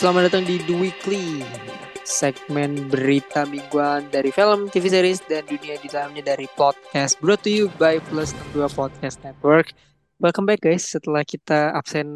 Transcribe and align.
selamat 0.00 0.32
datang 0.32 0.48
di 0.48 0.56
The 0.64 0.72
Weekly 0.80 1.44
Segmen 2.08 2.88
berita 2.88 3.44
mingguan 3.44 4.08
dari 4.08 4.32
film, 4.32 4.72
TV 4.72 4.88
series, 4.88 5.20
dan 5.28 5.44
dunia 5.44 5.76
di 5.76 5.92
dalamnya 5.92 6.24
dari 6.24 6.48
podcast 6.56 7.20
Brought 7.20 7.44
to 7.44 7.52
you 7.52 7.68
by 7.76 8.00
Plus 8.08 8.32
62 8.56 8.80
Podcast 8.80 9.20
Network. 9.20 9.76
Welcome 10.16 10.48
back 10.48 10.64
guys, 10.64 10.88
setelah 10.88 11.20
kita 11.20 11.76
absen 11.76 12.08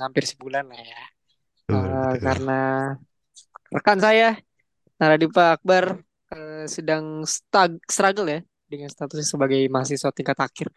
hampir 0.00 0.24
sebulan 0.24 0.64
lah 0.64 0.80
ya. 0.80 1.02
Betul, 1.68 1.76
uh, 1.76 1.84
betul. 1.84 2.12
Karena 2.24 2.60
rekan 3.68 3.98
saya, 4.00 4.28
Naradipa 4.96 5.60
Akbar 5.60 6.00
uh, 6.32 6.64
sedang 6.64 7.28
stag 7.28 7.84
struggle 7.84 8.32
ya 8.32 8.40
Dengan 8.64 8.88
statusnya 8.88 9.28
sebagai 9.28 9.60
mahasiswa 9.68 10.08
tingkat 10.08 10.40
akhir. 10.40 10.72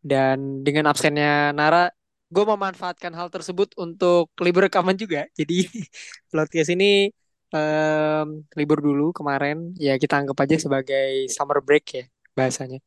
Dan 0.00 0.64
dengan 0.64 0.88
absennya 0.88 1.52
Nara, 1.52 1.92
gue 2.26 2.44
memanfaatkan 2.44 3.12
hal 3.14 3.28
tersebut 3.30 3.70
untuk 3.78 4.34
libur 4.42 4.66
rekaman 4.66 4.98
juga. 4.98 5.30
Jadi 5.38 5.66
podcast 6.34 6.70
ini 6.74 7.10
um, 7.54 8.42
libur 8.58 8.82
dulu 8.82 9.14
kemarin. 9.14 9.72
Ya 9.78 9.94
kita 9.98 10.18
anggap 10.18 10.38
aja 10.42 10.56
sebagai 10.58 11.30
summer 11.30 11.62
break 11.62 11.86
ya 11.94 12.04
bahasanya. 12.34 12.82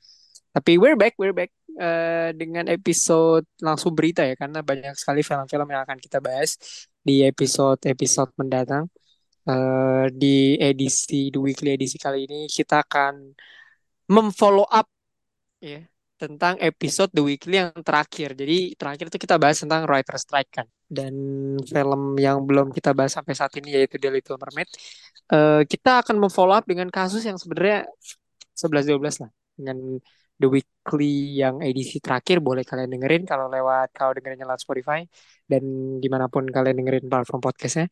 Tapi 0.52 0.82
we're 0.82 0.98
back, 1.00 1.16
we're 1.22 1.36
back 1.36 1.54
uh, 1.80 2.34
dengan 2.36 2.68
episode 2.68 3.46
langsung 3.62 3.94
berita 3.96 4.26
ya 4.26 4.36
karena 4.36 4.60
banyak 4.66 4.98
sekali 4.98 5.22
film-film 5.22 5.68
yang 5.72 5.82
akan 5.86 5.98
kita 6.02 6.18
bahas 6.20 6.58
di 7.06 7.24
episode-episode 7.24 8.34
mendatang. 8.36 8.90
Uh, 9.50 10.06
di 10.14 10.62
edisi 10.62 11.34
The 11.34 11.40
Weekly 11.42 11.74
edisi 11.74 11.98
kali 11.98 12.30
ini 12.30 12.46
kita 12.46 12.86
akan 12.86 13.34
memfollow 14.06 14.68
up 14.70 14.86
ya 15.58 15.90
tentang 16.20 16.60
episode 16.60 17.08
The 17.16 17.24
Weekly 17.24 17.56
yang 17.64 17.72
terakhir. 17.80 18.36
Jadi 18.36 18.76
terakhir 18.76 19.08
itu 19.08 19.18
kita 19.18 19.40
bahas 19.40 19.58
tentang 19.64 19.88
writer 19.88 20.20
strike 20.20 20.52
kan. 20.52 20.68
Dan 20.84 21.14
film 21.64 22.20
yang 22.20 22.44
belum 22.44 22.76
kita 22.76 22.92
bahas 22.92 23.16
sampai 23.16 23.34
saat 23.40 23.56
ini 23.56 23.72
yaitu 23.72 23.96
The 23.96 24.12
Little 24.12 24.36
Mermaid. 24.36 24.70
Uh, 25.32 25.62
kita 25.64 26.04
akan 26.04 26.20
memfollow 26.20 26.60
up 26.60 26.68
dengan 26.68 26.92
kasus 26.92 27.24
yang 27.24 27.40
sebenarnya 27.40 27.88
11-12 28.60 29.24
lah. 29.24 29.32
Dengan 29.56 29.78
The 30.40 30.48
Weekly 30.48 31.40
yang 31.40 31.60
edisi 31.64 32.00
terakhir 32.00 32.40
boleh 32.40 32.64
kalian 32.64 32.92
dengerin 32.96 33.24
kalau 33.28 33.52
lewat 33.52 33.92
kalau 33.92 34.16
dengerinnya 34.16 34.48
lewat 34.48 34.64
Spotify 34.64 35.04
dan 35.44 35.64
di 36.00 36.08
mana 36.08 36.32
pun 36.32 36.48
kalian 36.48 36.80
dengerin 36.80 37.08
platform 37.12 37.44
podcastnya. 37.44 37.88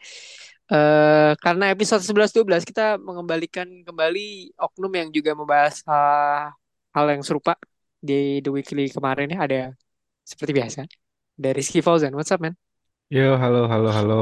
Uh, 0.68 1.32
karena 1.40 1.72
episode 1.72 2.04
11-12 2.04 2.68
kita 2.68 3.00
mengembalikan 3.00 3.68
kembali 3.88 4.52
oknum 4.60 4.92
yang 4.92 5.10
juga 5.16 5.32
membahas 5.32 5.80
uh, 5.88 6.52
hal 6.92 7.06
yang 7.08 7.24
serupa 7.24 7.56
di 8.02 8.40
The 8.44 8.50
Weekly 8.56 8.84
kemarin 8.96 9.28
ya 9.34 9.40
ada 9.48 9.58
seperti 10.28 10.52
biasa 10.60 10.82
dari 11.38 11.56
Rizky 11.62 11.82
Fauzan. 11.86 12.14
What's 12.18 12.32
up, 12.34 12.42
man? 12.44 12.56
Yo, 13.16 13.22
halo, 13.42 13.58
halo, 13.72 13.88
halo. 13.98 14.14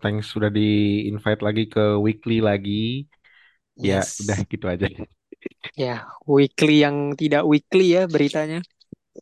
Thanks 0.00 0.26
sudah 0.32 0.50
di-invite 0.56 1.40
lagi 1.46 1.62
ke 1.72 1.80
weekly 2.04 2.34
lagi. 2.48 2.70
Ya, 3.88 3.96
udah 4.20 4.36
Yes. 4.36 4.46
gitu 4.52 4.64
aja. 4.72 4.86
Ya, 5.82 5.88
weekly 6.34 6.72
yang 6.84 6.96
tidak 7.20 7.42
weekly 7.50 7.82
ya 7.96 8.00
beritanya. 8.14 8.56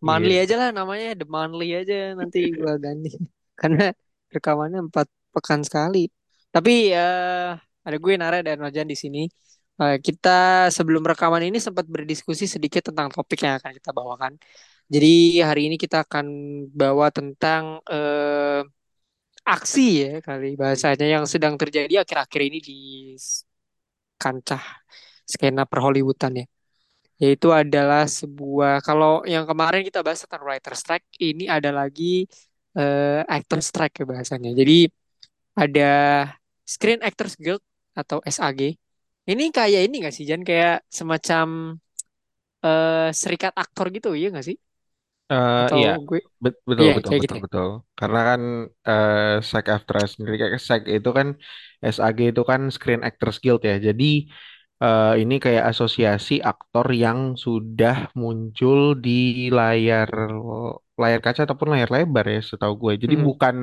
Monthly 0.07 0.35
Iya. 0.35 0.43
aja 0.43 0.55
lah 0.61 0.71
namanya, 0.79 1.07
The 1.21 1.27
Monthly 1.35 1.67
aja 1.81 1.95
nanti 2.21 2.39
gua 2.59 2.73
ganti. 2.85 3.09
Karena 3.61 3.83
rekamannya 4.35 4.81
empat 4.89 5.07
pekan 5.35 5.61
sekali. 5.69 5.99
Tapi 6.55 6.73
uh, 6.97 7.57
ada 7.87 7.97
gue 8.05 8.15
Nara 8.21 8.39
dan 8.47 8.57
Nojan 8.63 8.89
di 8.93 8.97
sini. 9.03 9.21
Uh, 9.77 10.01
kita 10.01 10.29
sebelum 10.73 11.05
rekaman 11.05 11.43
ini 11.53 11.59
sempat 11.61 11.85
berdiskusi 11.85 12.49
sedikit 12.49 12.89
tentang 12.89 13.13
topik 13.13 13.45
yang 13.45 13.61
akan 13.61 13.73
kita 13.77 13.91
bawakan. 13.93 14.33
Jadi 14.89 15.43
hari 15.49 15.61
ini 15.69 15.77
kita 15.77 15.97
akan 16.07 16.27
bawa 16.73 17.07
tentang 17.13 17.85
uh, 17.85 18.63
aksi 19.45 19.87
ya 20.03 20.13
kali 20.27 20.57
bahasanya 20.59 21.07
yang 21.21 21.25
sedang 21.33 21.55
terjadi 21.61 22.03
akhir-akhir 22.03 22.41
ini 22.49 22.59
di 22.69 22.79
kancah 24.23 24.63
skena 25.33 25.63
perhollywoodan 25.71 26.33
ya. 26.41 26.47
Yaitu 27.23 27.49
adalah 27.53 28.05
sebuah 28.09 28.85
kalau 28.87 29.25
yang 29.25 29.45
kemarin 29.51 29.83
kita 29.89 30.01
bahas 30.05 30.21
tentang 30.25 30.43
writer 30.47 30.75
strike, 30.77 31.07
ini 31.21 31.45
ada 31.49 31.71
lagi 31.73 32.29
uh, 32.77 33.25
actor 33.29 33.61
strike 33.65 33.95
ya 34.01 34.05
bahasanya. 34.13 34.51
Jadi 34.53 34.89
ada 35.57 35.91
Screen 36.65 37.01
Actors 37.01 37.35
Guild 37.41 37.63
atau 37.97 38.21
SAG. 38.25 38.77
Ini 39.31 39.45
kayak 39.57 39.81
ini 39.87 39.95
gak 40.05 40.15
sih 40.17 40.25
Jan 40.31 40.43
kayak 40.49 40.75
semacam 40.99 41.47
uh, 42.67 43.09
serikat 43.23 43.53
aktor 43.63 43.87
gitu 43.97 44.09
ya 44.23 44.27
gak 44.37 44.45
sih? 44.49 44.57
Uh, 45.33 45.61
Atau 45.61 45.79
iya, 45.79 45.89
gue 46.09 46.19
Bet- 46.45 46.61
betul, 46.71 46.89
iya 46.89 46.93
betul, 46.97 47.13
kayak 47.13 47.21
gitu 47.25 47.35
betul, 47.35 47.39
ya. 47.41 47.45
betul. 47.45 47.67
Karena 47.99 48.19
kan 48.29 48.41
uh, 48.89 49.43
SAG 49.51 49.67
AFTRA 49.75 50.03
sendiri 50.13 50.35
kayak 50.41 50.55
SAG 50.67 50.83
itu 50.99 51.11
kan 51.19 51.29
SAG 51.97 52.19
itu 52.31 52.43
kan 52.51 52.61
Screen 52.77 53.03
Actors 53.09 53.37
Guild 53.43 53.61
ya. 53.71 53.75
Jadi 53.89 54.05
uh, 54.85 55.13
ini 55.23 55.35
kayak 55.45 55.65
asosiasi 55.71 56.35
aktor 56.51 56.87
yang 57.03 57.19
sudah 57.45 57.95
muncul 58.21 58.79
di 59.05 59.11
layar 59.59 60.11
layar 61.03 61.21
kaca 61.25 61.41
ataupun 61.47 61.69
layar 61.75 61.91
lebar 61.95 62.25
ya, 62.35 62.41
setahu 62.51 62.75
gue. 62.83 62.93
Jadi 63.05 63.15
Hmm. 63.15 63.27
bukan 63.27 63.57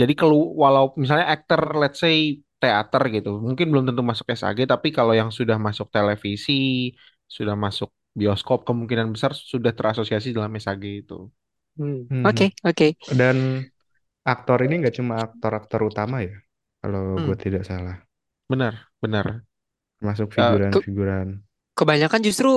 Jadi 0.00 0.12
kalau 0.20 0.38
walau 0.62 0.86
misalnya 1.02 1.26
aktor 1.34 1.60
let's 1.80 1.98
say 2.04 2.16
teater 2.64 3.02
gitu, 3.16 3.30
mungkin 3.46 3.66
belum 3.72 3.84
tentu 3.88 4.02
masuk 4.10 4.26
SAG, 4.40 4.58
tapi 4.72 4.88
kalau 4.96 5.12
yang 5.20 5.30
sudah 5.38 5.56
masuk 5.66 5.88
televisi, 5.96 6.52
sudah 7.36 7.54
masuk 7.64 7.90
bioskop, 8.20 8.58
kemungkinan 8.68 9.08
besar 9.14 9.32
sudah 9.52 9.72
terasosiasi 9.78 10.28
dalam 10.36 10.52
SAG 10.64 10.84
itu. 11.02 11.14
Hmm. 11.76 12.06
Hmm. 12.10 12.30
Oke, 12.30 12.54
oke. 12.64 12.86
Dan 13.20 13.38
aktor 14.32 14.58
ini 14.66 14.74
nggak 14.80 14.96
cuma 14.98 15.14
aktor-aktor 15.26 15.80
utama 15.90 16.16
ya, 16.28 16.34
kalau 16.82 17.02
Hmm. 17.16 17.26
gue 17.26 17.36
tidak 17.44 17.62
salah, 17.70 17.96
Benar, 18.52 18.74
benar. 19.02 19.26
termasuk 19.98 20.28
Eh, 20.36 20.58
figuran-figuran. 20.70 21.28
Kebanyakan 21.78 22.20
justru 22.28 22.48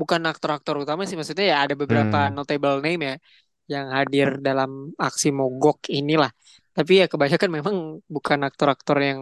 bukan 0.00 0.22
aktor-aktor 0.30 0.74
utama 0.84 1.02
sih 1.08 1.16
maksudnya 1.18 1.46
ya 1.52 1.56
ada 1.66 1.74
beberapa 1.82 2.16
Hmm. 2.16 2.34
notable 2.36 2.78
name 2.84 3.00
ya 3.10 3.14
yang 3.72 3.86
hadir 3.96 4.28
dalam 4.46 4.70
aksi 5.06 5.28
mogok 5.38 5.78
inilah. 5.98 6.30
Tapi 6.76 6.92
ya 7.00 7.06
kebanyakan 7.12 7.50
memang 7.58 7.76
bukan 8.14 8.38
aktor-aktor 8.48 8.96
yang 9.02 9.20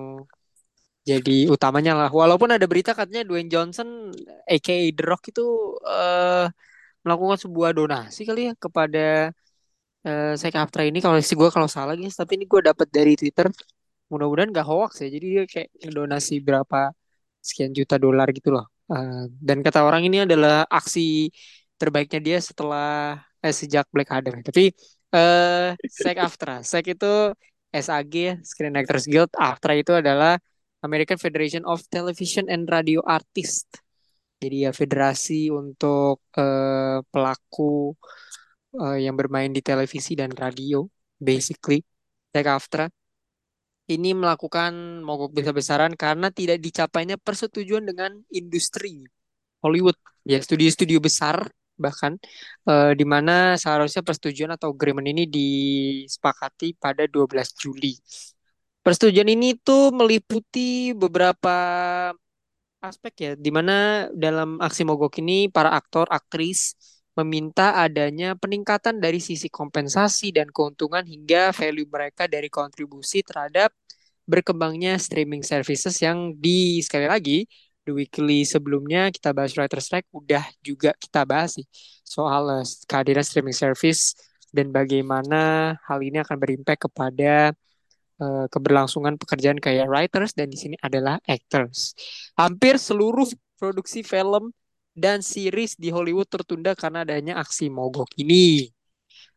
jadi 1.09 1.33
utamanya 1.55 1.93
lah. 1.99 2.11
Walaupun 2.13 2.51
ada 2.55 2.67
berita 2.71 2.91
katanya 2.99 3.23
Dwayne 3.29 3.49
Johnson 3.53 3.89
aka 4.47 4.75
The 4.97 5.03
Rock 5.09 5.23
itu 5.33 5.43
eh, 5.89 6.45
melakukan 7.05 7.39
sebuah 7.45 7.71
donasi 7.79 8.21
kali 8.29 8.41
ya 8.51 8.55
kepada 8.65 8.99
eh 10.07 10.33
Zac 10.41 10.55
Aftra 10.63 10.83
ini 10.89 10.99
kalau 11.05 11.17
si 11.29 11.35
gue 11.41 11.49
kalau 11.57 11.69
salah 11.77 11.95
guys, 12.01 12.17
tapi 12.21 12.33
ini 12.39 12.45
gue 12.53 12.61
dapat 12.71 12.89
dari 12.97 13.13
Twitter. 13.21 13.47
Mudah-mudahan 14.11 14.51
gak 14.57 14.67
hoax 14.71 14.91
ya. 15.05 15.09
Jadi 15.15 15.27
dia 15.35 15.45
kayak 15.53 15.69
donasi 15.99 16.35
berapa 16.47 16.79
sekian 17.49 17.73
juta 17.79 17.97
dolar 18.05 18.29
gitu 18.37 18.49
loh. 18.57 18.65
Eh, 18.93 19.25
dan 19.47 19.59
kata 19.67 19.81
orang 19.89 20.03
ini 20.09 20.17
adalah 20.27 20.67
aksi 20.79 21.31
terbaiknya 21.81 22.21
dia 22.27 22.39
setelah 22.49 23.17
eh, 23.45 23.55
sejak 23.61 23.85
Black 23.95 24.11
Adam. 24.17 24.35
Tapi 24.49 24.63
eh 25.15 25.75
SAG 25.91 26.17
AFTRA, 26.27 26.57
SAG 26.63 26.87
itu 26.95 27.13
SAG 27.71 28.15
Screen 28.43 28.75
Actors 28.79 29.07
Guild, 29.07 29.31
AFTRA 29.35 29.75
itu 29.79 29.93
adalah 29.95 30.39
American 30.87 31.19
Federation 31.21 31.63
of 31.67 31.85
Television 31.91 32.49
and 32.49 32.67
Radio 32.71 33.01
Artists. 33.07 33.79
Jadi 34.41 34.65
ya 34.65 34.73
federasi 34.73 35.53
untuk 35.53 36.25
eh, 36.35 36.99
pelaku 37.13 37.93
eh, 38.81 38.99
yang 39.05 39.15
bermain 39.21 39.53
di 39.53 39.61
televisi 39.61 40.13
dan 40.17 40.33
radio, 40.33 40.87
basically. 41.21 41.85
SAG 42.31 42.47
AFTRA 42.47 42.87
ini 43.91 44.15
melakukan 44.15 45.03
mogok 45.03 45.35
besar-besaran 45.35 45.99
karena 45.99 46.31
tidak 46.31 46.63
dicapainya 46.63 47.19
persetujuan 47.19 47.83
dengan 47.91 48.23
industri 48.31 49.03
Hollywood 49.61 49.99
ya 50.23 50.39
studio-studio 50.39 51.03
besar 51.03 51.51
bahkan 51.85 52.13
eh, 52.69 52.93
di 52.99 53.05
mana 53.13 53.57
seharusnya 53.63 54.03
persetujuan 54.07 54.53
atau 54.57 54.69
agreement 54.77 55.09
ini 55.09 55.25
disepakati 55.37 56.77
pada 56.77 57.05
12 57.09 57.57
Juli. 57.61 57.93
Persetujuan 58.85 59.29
ini 59.37 59.49
tuh 59.61 59.93
meliputi 59.93 60.93
beberapa 60.97 61.57
aspek 62.81 63.13
ya 63.21 63.33
di 63.37 63.51
mana 63.53 64.09
dalam 64.17 64.57
aksi 64.57 64.83
mogok 64.89 65.21
ini 65.21 65.53
para 65.53 65.71
aktor 65.77 66.09
aktris 66.09 66.73
meminta 67.19 67.77
adanya 67.77 68.33
peningkatan 68.39 68.97
dari 69.05 69.21
sisi 69.21 69.53
kompensasi 69.53 70.33
dan 70.33 70.49
keuntungan 70.49 71.05
hingga 71.05 71.53
value 71.53 71.89
mereka 71.91 72.25
dari 72.25 72.49
kontribusi 72.49 73.21
terhadap 73.21 73.75
berkembangnya 74.25 74.97
streaming 74.97 75.45
services 75.45 75.99
yang 76.01 76.33
di 76.39 76.81
sekali 76.81 77.05
lagi 77.11 77.45
The 77.89 77.93
Weekly 77.97 78.45
sebelumnya 78.45 79.09
kita 79.09 79.33
bahas 79.33 79.57
writer 79.57 79.81
strike 79.81 80.07
udah 80.13 80.45
juga 80.61 80.93
kita 81.01 81.25
bahas 81.25 81.57
sih 81.57 81.67
soal 82.05 82.61
uh, 82.61 82.65
kehadiran 82.85 83.25
streaming 83.25 83.57
service 83.57 84.13
dan 84.53 84.75
bagaimana 84.75 85.75
hal 85.87 85.99
ini 86.03 86.21
akan 86.21 86.37
berimpact 86.37 86.91
kepada 86.91 87.55
uh, 88.21 88.47
keberlangsungan 88.51 89.17
pekerjaan 89.17 89.57
kayak 89.57 89.89
writers 89.89 90.37
dan 90.37 90.51
di 90.51 90.59
sini 90.59 90.77
adalah 90.83 91.23
actors. 91.25 91.95
Hampir 92.37 92.77
seluruh 92.77 93.27
produksi 93.57 94.05
film 94.05 94.53
dan 94.93 95.23
series 95.25 95.79
di 95.79 95.89
Hollywood 95.89 96.29
tertunda 96.29 96.77
karena 96.77 97.07
adanya 97.07 97.41
aksi 97.41 97.73
mogok 97.73 98.11
ini. 98.21 98.69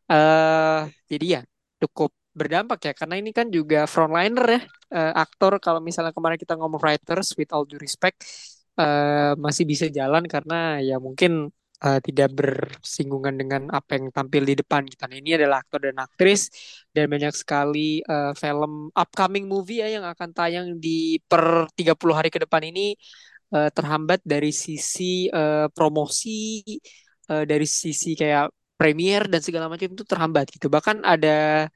Uh, 0.10 0.92
jadi 1.08 1.40
ya 1.40 1.42
cukup 1.80 2.12
berdampak 2.34 2.92
ya 2.92 2.94
karena 2.98 3.16
ini 3.22 3.32
kan 3.32 3.48
juga 3.54 3.86
frontliner 3.86 4.58
ya 4.58 4.62
eh, 4.98 5.14
aktor 5.24 5.58
kalau 5.66 5.80
misalnya 5.88 6.14
kemarin 6.18 6.38
kita 6.44 6.54
ngomong 6.60 6.80
writers 6.84 7.34
with 7.38 7.50
all 7.56 7.66
due 7.70 7.82
respect 7.82 8.18
eh, 8.80 9.34
masih 9.46 9.64
bisa 9.72 9.86
jalan 9.98 10.24
karena 10.34 10.80
ya 10.82 10.96
mungkin 11.02 11.32
eh, 11.86 12.00
tidak 12.08 12.30
bersinggungan 12.38 13.36
dengan 13.42 13.62
apa 13.78 14.00
yang 14.00 14.06
tampil 14.16 14.44
di 14.50 14.56
depan 14.62 14.84
kita. 14.88 15.04
Nah, 15.10 15.18
ini 15.20 15.32
adalah 15.38 15.58
aktor 15.64 15.80
dan 15.90 15.98
aktris 16.06 16.42
dan 16.96 17.06
banyak 17.14 17.34
sekali 17.36 18.00
eh, 18.06 18.32
film 18.38 18.90
upcoming 18.96 19.46
movie 19.50 19.84
ya 19.84 19.88
yang 20.00 20.06
akan 20.14 20.30
tayang 20.38 20.68
di 20.84 21.20
per 21.30 21.68
30 21.78 22.16
hari 22.18 22.30
ke 22.34 22.40
depan 22.46 22.62
ini 22.66 22.96
eh, 23.56 23.70
terhambat 23.76 24.20
dari 24.26 24.52
sisi 24.56 25.28
eh, 25.30 25.68
promosi 25.76 26.64
eh, 27.32 27.44
dari 27.50 27.68
sisi 27.68 28.14
kayak 28.20 28.52
premier 28.80 29.22
dan 29.32 29.42
segala 29.44 29.66
macam 29.72 29.88
itu 29.94 30.04
terhambat 30.04 30.46
gitu. 30.54 30.68
Bahkan 30.72 31.06
ada 31.06 31.68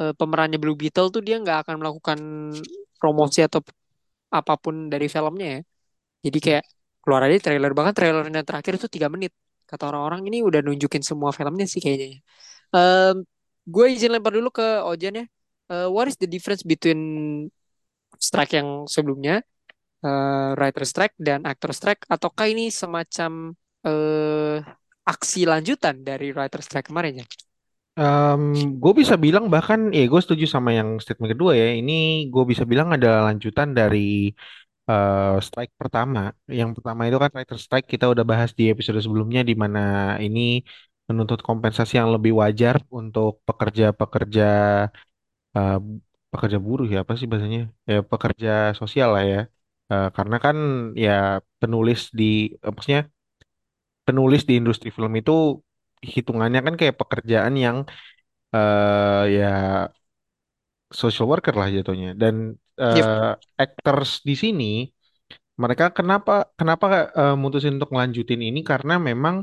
eh, 0.00 0.12
pemerannya 0.18 0.58
Blue 0.62 0.76
Beetle 0.80 1.08
tuh 1.14 1.22
dia 1.26 1.36
nggak 1.42 1.58
akan 1.66 1.74
melakukan 1.80 2.18
promosi 3.00 3.38
atau 3.46 3.60
apa 4.38 4.54
pun 4.62 4.74
dari 4.92 5.06
filmnya 5.14 5.46
ya. 5.54 5.60
Jadi 6.26 6.38
kayak 6.46 6.64
keluar 7.02 7.22
aja 7.26 7.38
trailer 7.44 7.72
bahkan 7.78 7.94
trailernya 7.98 8.42
terakhir 8.48 8.72
itu 8.78 8.88
tiga 8.94 9.08
menit. 9.14 9.32
Kata 9.70 9.84
orang-orang 9.90 10.22
ini 10.28 10.38
udah 10.48 10.60
nunjukin 10.66 11.02
semua 11.10 11.30
filmnya 11.38 11.66
sih 11.72 11.80
kayaknya. 11.84 12.20
Em, 12.76 13.16
gue 13.74 13.86
izin 13.94 14.10
lempar 14.14 14.32
dulu 14.36 14.48
ke 14.58 14.66
Ojan 14.90 15.14
ya. 15.20 15.24
Eh, 15.72 15.88
what 15.94 16.06
is 16.10 16.16
the 16.22 16.28
difference 16.34 16.62
between 16.72 17.00
strike 18.18 18.52
yang 18.58 18.86
sebelumnya, 18.88 19.42
eh, 20.06 20.50
writer 20.58 20.84
strike 20.86 21.14
dan 21.18 21.40
actor 21.50 21.72
strike, 21.78 22.02
ataukah 22.10 22.46
ini 22.52 22.70
semacam 22.72 23.32
eh, 23.86 24.56
aksi 25.04 25.40
lanjutan 25.52 25.96
dari 26.08 26.32
writer 26.36 26.60
strike 26.64 26.88
kemarin 26.90 27.22
ya? 27.22 27.26
Gue 28.82 28.92
bisa 29.00 29.14
bilang 29.24 29.44
bahkan 29.54 29.80
ya 29.96 30.02
gue 30.12 30.20
setuju 30.24 30.44
sama 30.54 30.70
yang 30.78 30.88
statement 31.02 31.30
kedua 31.34 31.52
ya. 31.60 31.66
Ini 31.80 31.92
gue 32.32 32.42
bisa 32.50 32.64
bilang 32.70 32.88
adalah 32.96 33.20
lanjutan 33.28 33.68
dari 33.78 33.98
eh, 34.90 35.16
strike 35.46 35.72
pertama. 35.80 36.20
Yang 36.60 36.70
pertama 36.76 37.00
itu 37.08 37.18
kan 37.22 37.30
writer 37.36 37.58
strike 37.64 37.86
kita 37.92 38.04
udah 38.12 38.24
bahas 38.30 38.50
di 38.58 38.62
episode 38.72 38.98
sebelumnya 39.06 39.40
di 39.50 39.54
mana 39.62 39.80
ini 40.26 40.40
menuntut 41.08 41.40
kompensasi 41.48 41.92
yang 42.00 42.10
lebih 42.16 42.32
wajar 42.42 42.76
untuk 42.98 43.30
pekerja-pekerja 43.48 44.42
eh, 45.56 45.74
pekerja 46.32 46.58
buruh 46.66 46.86
ya 46.94 46.98
apa 47.04 47.12
sih 47.18 47.26
bahasanya? 47.30 47.60
Ya 47.90 47.96
pekerja 48.12 48.48
sosial 48.80 49.08
lah 49.14 49.24
ya. 49.32 49.38
Eh, 49.92 50.06
karena 50.16 50.36
kan 50.44 50.56
ya 51.04 51.10
penulis 51.60 51.98
di 52.18 52.24
eh, 52.64 52.70
maksudnya 52.74 53.02
penulis 54.06 54.42
di 54.48 54.54
industri 54.60 54.88
film 54.96 55.12
itu 55.20 55.32
hitungannya 56.14 56.60
kan 56.66 56.74
kayak 56.80 56.96
pekerjaan 57.00 57.54
yang 57.64 57.78
eh 58.56 59.22
ya 59.36 59.46
social 61.00 61.26
worker 61.30 61.54
lah 61.60 61.68
jatuhnya. 61.76 62.08
Dan 62.22 62.34
Yep. 62.90 63.14
eh 63.14 63.30
actors 63.64 64.10
di 64.28 64.34
sini 64.42 64.64
mereka 65.62 65.84
kenapa 65.98 66.32
kenapa 66.58 66.86
eh, 67.18 67.34
mutusin 67.42 67.72
untuk 67.78 67.90
ngelanjutin 67.94 68.40
ini? 68.48 68.60
Karena 68.70 68.94
memang 69.08 69.36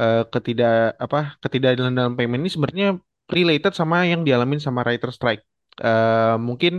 eh, 0.00 0.20
ketidak 0.32 0.72
apa 1.04 1.18
ketidakadilan 1.42 1.94
dalam 2.00 2.14
payment 2.18 2.42
ini 2.44 2.50
sebenarnya 2.56 2.88
related 3.36 3.72
sama 3.80 3.96
yang 4.12 4.22
dialamin 4.28 4.60
sama 4.66 4.80
writer 4.86 5.10
strike. 5.16 5.42
Eh, 5.84 6.36
mungkin 6.48 6.74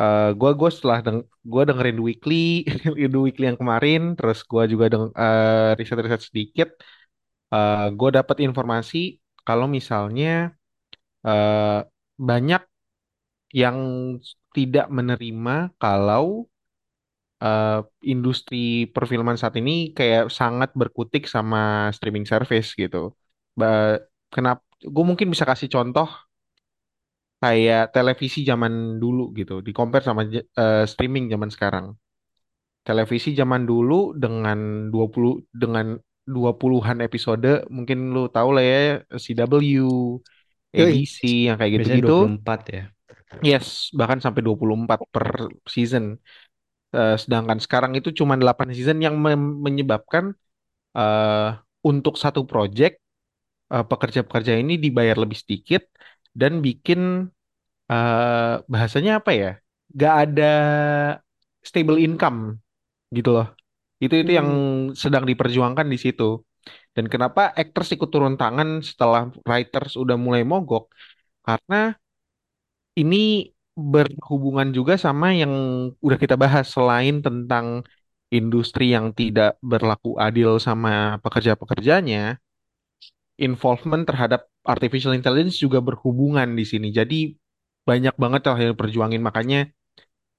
eh, 0.00 0.20
gua 0.40 0.50
gua 0.60 0.70
setelah 0.76 0.98
deng 1.06 1.18
gua 1.52 1.62
dengerin 1.68 1.96
The 2.00 2.04
Weekly 2.08 2.36
The 3.14 3.20
Weekly 3.26 3.44
yang 3.50 3.60
kemarin 3.62 4.00
terus 4.18 4.38
gua 4.50 4.64
juga 4.72 4.86
deng 4.92 5.04
eh, 5.22 5.70
riset-riset 5.80 6.22
sedikit 6.30 6.68
eh 7.54 7.84
gue 7.98 8.10
dapat 8.18 8.36
informasi 8.46 8.98
kalau 9.46 9.66
misalnya 9.76 10.28
eh, 11.26 11.78
banyak 12.28 12.62
yang 13.62 13.78
tidak 14.56 14.86
menerima 14.98 15.56
kalau 15.82 16.48
eh, 17.42 17.68
industri 18.12 18.56
perfilman 18.94 19.36
saat 19.40 19.54
ini 19.60 19.70
kayak 19.96 20.22
sangat 20.38 20.70
berkutik 20.80 21.22
sama 21.34 21.58
streaming 21.96 22.26
service 22.32 22.68
gitu. 22.82 22.98
Ba 23.60 23.66
kenapa? 24.34 24.62
Gue 24.94 25.04
mungkin 25.08 25.28
bisa 25.32 25.44
kasih 25.50 25.68
contoh 25.74 26.06
kayak 27.42 27.94
televisi 27.94 28.40
zaman 28.50 28.98
dulu 29.02 29.30
gitu, 29.38 29.62
di 29.66 29.70
compare 29.78 30.04
sama 30.08 30.22
eh, 30.34 30.84
streaming 30.92 31.24
zaman 31.32 31.50
sekarang. 31.54 31.86
Televisi 32.88 33.36
zaman 33.36 33.62
dulu 33.68 34.16
dengan 34.16 34.88
20 34.88 35.44
dengan 35.52 35.92
20-an 36.28 37.00
episode, 37.00 37.64
mungkin 37.72 38.12
lu 38.12 38.28
tahu 38.28 38.52
lah 38.52 38.64
ya 38.64 38.80
CW, 39.16 39.52
Yoi. 40.76 41.08
ABC 41.08 41.48
yang 41.48 41.56
kayak 41.56 41.72
gitu-gitu. 41.80 42.16
24 42.36 42.60
ya. 42.68 42.84
Yes, 43.40 43.88
bahkan 43.96 44.20
sampai 44.20 44.44
24 44.44 45.00
per 45.08 45.48
season. 45.64 46.20
Eh, 46.92 47.16
sedangkan 47.20 47.60
sekarang 47.60 47.92
itu 47.96 48.12
cuma 48.12 48.36
8 48.36 48.72
season 48.72 49.00
yang 49.00 49.16
menyebabkan 49.64 50.32
eh, 50.96 51.50
untuk 51.84 52.16
satu 52.16 52.44
project 52.44 53.00
eh, 53.72 53.84
pekerja-pekerja 53.84 54.56
ini 54.56 54.80
dibayar 54.80 55.16
lebih 55.16 55.36
sedikit 55.36 55.84
dan 56.32 56.60
bikin 56.64 57.28
eh, 57.88 58.54
bahasanya 58.64 59.20
apa 59.20 59.32
ya? 59.32 59.52
Gak 59.92 60.14
ada 60.28 60.52
stable 61.64 62.00
income 62.00 62.60
gitu 63.12 63.32
loh. 63.32 63.57
Itu 64.04 64.14
itu 64.22 64.30
yang 64.38 64.48
Hmm. 64.48 64.94
sedang 65.02 65.24
diperjuangkan 65.30 65.86
di 65.92 65.98
situ. 66.04 66.24
Dan 66.96 67.06
kenapa 67.12 67.40
actors 67.62 67.88
ikut 67.96 68.10
turun 68.14 68.34
tangan 68.40 68.68
setelah 68.88 69.22
writers 69.48 69.92
udah 70.02 70.16
mulai 70.20 70.42
mogok? 70.52 70.84
Karena 71.46 71.94
ini 73.00 73.16
berhubungan 73.78 74.68
juga 74.74 74.94
sama 74.98 75.30
yang 75.40 75.52
udah 76.02 76.18
kita 76.18 76.34
bahas 76.34 76.66
selain 76.74 77.22
tentang 77.22 77.86
industri 78.28 78.90
yang 78.96 79.14
tidak 79.14 79.56
berlaku 79.62 80.18
adil 80.18 80.58
sama 80.60 81.16
pekerja-pekerjanya, 81.24 82.36
involvement 83.38 84.02
terhadap 84.06 84.50
artificial 84.66 85.14
intelligence 85.14 85.58
juga 85.62 85.78
berhubungan 85.78 86.48
di 86.58 86.64
sini. 86.66 86.90
Jadi 86.90 87.34
banyak 87.86 88.14
banget 88.18 88.42
lah 88.44 88.58
yang 88.60 88.76
perjuangin 88.76 89.22
makanya 89.24 89.70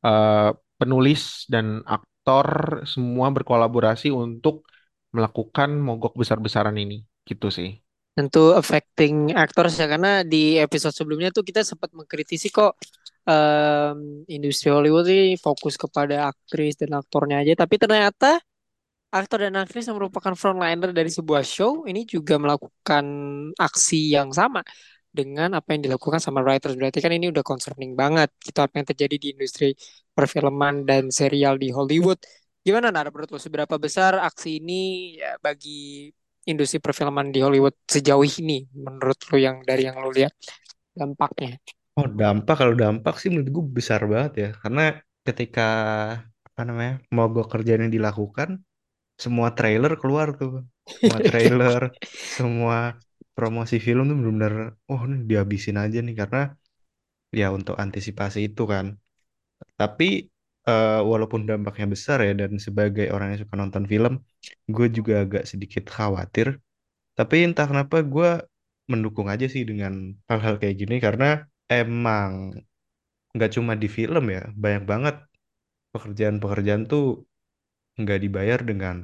eh, 0.05 0.49
penulis 0.79 1.47
dan 1.51 1.83
aktor 2.29 2.85
semua 2.85 3.33
berkolaborasi 3.33 4.13
untuk 4.13 4.69
melakukan 5.09 5.73
mogok 5.81 6.13
besar-besaran 6.13 6.77
ini. 6.77 7.01
Gitu 7.25 7.49
sih. 7.49 7.81
Tentu 8.13 8.53
affecting 8.53 9.33
actors 9.33 9.73
ya 9.81 9.89
karena 9.89 10.21
di 10.21 10.61
episode 10.61 10.93
sebelumnya 10.93 11.33
tuh 11.33 11.41
kita 11.41 11.65
sempat 11.65 11.89
mengkritisi 11.97 12.53
kok 12.53 12.77
em, 13.25 14.21
industri 14.29 14.69
Hollywood 14.69 15.07
ini 15.09 15.33
fokus 15.41 15.73
kepada 15.79 16.29
aktris 16.29 16.77
dan 16.77 16.99
aktornya 16.99 17.41
aja 17.41 17.53
tapi 17.63 17.79
ternyata 17.79 18.37
aktor 19.09 19.47
dan 19.47 19.55
aktris 19.55 19.87
yang 19.87 19.97
merupakan 19.97 20.35
frontliner 20.35 20.91
dari 20.91 21.07
sebuah 21.09 21.41
show 21.47 21.87
ini 21.87 22.03
juga 22.03 22.35
melakukan 22.37 23.05
aksi 23.55 24.13
yang 24.13 24.29
sama 24.35 24.61
dengan 25.09 25.57
apa 25.57 25.73
yang 25.73 25.81
dilakukan 25.89 26.21
sama 26.21 26.43
writers 26.45 26.75
berarti 26.77 26.99
kan 27.01 27.09
ini 27.15 27.31
udah 27.33 27.41
concerning 27.41 27.97
banget 27.97 28.29
gitu 28.43 28.59
apa 28.61 28.73
yang 28.83 28.87
terjadi 28.91 29.15
di 29.17 29.27
industri 29.33 29.73
perfilman 30.19 30.75
dan 30.89 31.03
serial 31.19 31.55
di 31.63 31.71
Hollywood. 31.71 32.19
Gimana 32.65 32.87
Nara 32.91 33.07
menurut 33.07 33.31
lo 33.31 33.39
seberapa 33.39 33.75
besar 33.79 34.19
aksi 34.19 34.59
ini 34.59 35.15
ya, 35.15 35.39
bagi 35.39 36.11
industri 36.51 36.79
perfilman 36.83 37.31
di 37.31 37.39
Hollywood 37.45 37.75
sejauh 37.87 38.27
ini? 38.43 38.67
Menurut 38.75 39.19
lo 39.31 39.37
yang 39.39 39.57
dari 39.63 39.87
yang 39.87 39.95
lo 40.03 40.11
lihat 40.11 40.35
dampaknya? 40.91 41.55
Oh, 41.99 42.07
dampak. 42.07 42.55
Kalau 42.59 42.73
dampak 42.75 43.13
sih 43.19 43.27
menurut 43.31 43.49
gue 43.55 43.65
besar 43.79 44.01
banget 44.11 44.33
ya. 44.43 44.49
Karena 44.61 44.81
ketika 45.27 45.67
apa 46.47 46.61
namanya 46.67 46.93
mogok 47.15 47.47
kerjaan 47.53 47.87
yang 47.87 47.93
dilakukan, 47.97 48.49
semua 49.23 49.51
trailer 49.57 49.93
keluar 50.01 50.27
tuh, 50.39 50.63
semua 50.87 51.19
trailer, 51.27 51.81
semua 52.37 52.77
promosi 53.35 53.75
film 53.79 54.03
tuh 54.09 54.15
benar-benar, 54.19 54.53
oh 54.91 55.01
ini 55.07 55.15
dihabisin 55.29 55.77
aja 55.79 55.99
nih. 56.03 56.15
Karena 56.15 56.41
ya 57.39 57.47
untuk 57.57 57.75
antisipasi 57.83 58.39
itu 58.51 58.63
kan. 58.67 58.85
Tapi 59.79 60.05
eh, 60.69 60.99
walaupun 61.11 61.41
dampaknya 61.49 61.87
besar 61.93 62.17
ya 62.27 62.31
dan 62.41 62.51
sebagai 62.65 63.05
orang 63.15 63.27
yang 63.33 63.41
suka 63.43 63.55
nonton 63.61 63.85
film, 63.91 64.13
gue 64.75 64.87
juga 64.97 65.13
agak 65.23 65.43
sedikit 65.51 65.83
khawatir. 65.95 66.47
Tapi 67.17 67.35
entah 67.47 67.67
kenapa 67.71 67.97
gue 68.13 68.29
mendukung 68.91 69.27
aja 69.33 69.45
sih 69.53 69.63
dengan 69.69 69.93
hal-hal 70.29 70.55
kayak 70.61 70.75
gini 70.81 70.95
karena 71.05 71.25
emang 71.69 72.31
nggak 73.35 73.51
cuma 73.55 73.73
di 73.81 73.87
film 73.97 74.23
ya, 74.35 74.41
banyak 74.63 74.83
banget 74.91 75.15
pekerjaan-pekerjaan 75.93 76.83
tuh 76.91 77.03
nggak 78.01 78.19
dibayar 78.23 78.59
dengan 78.69 78.97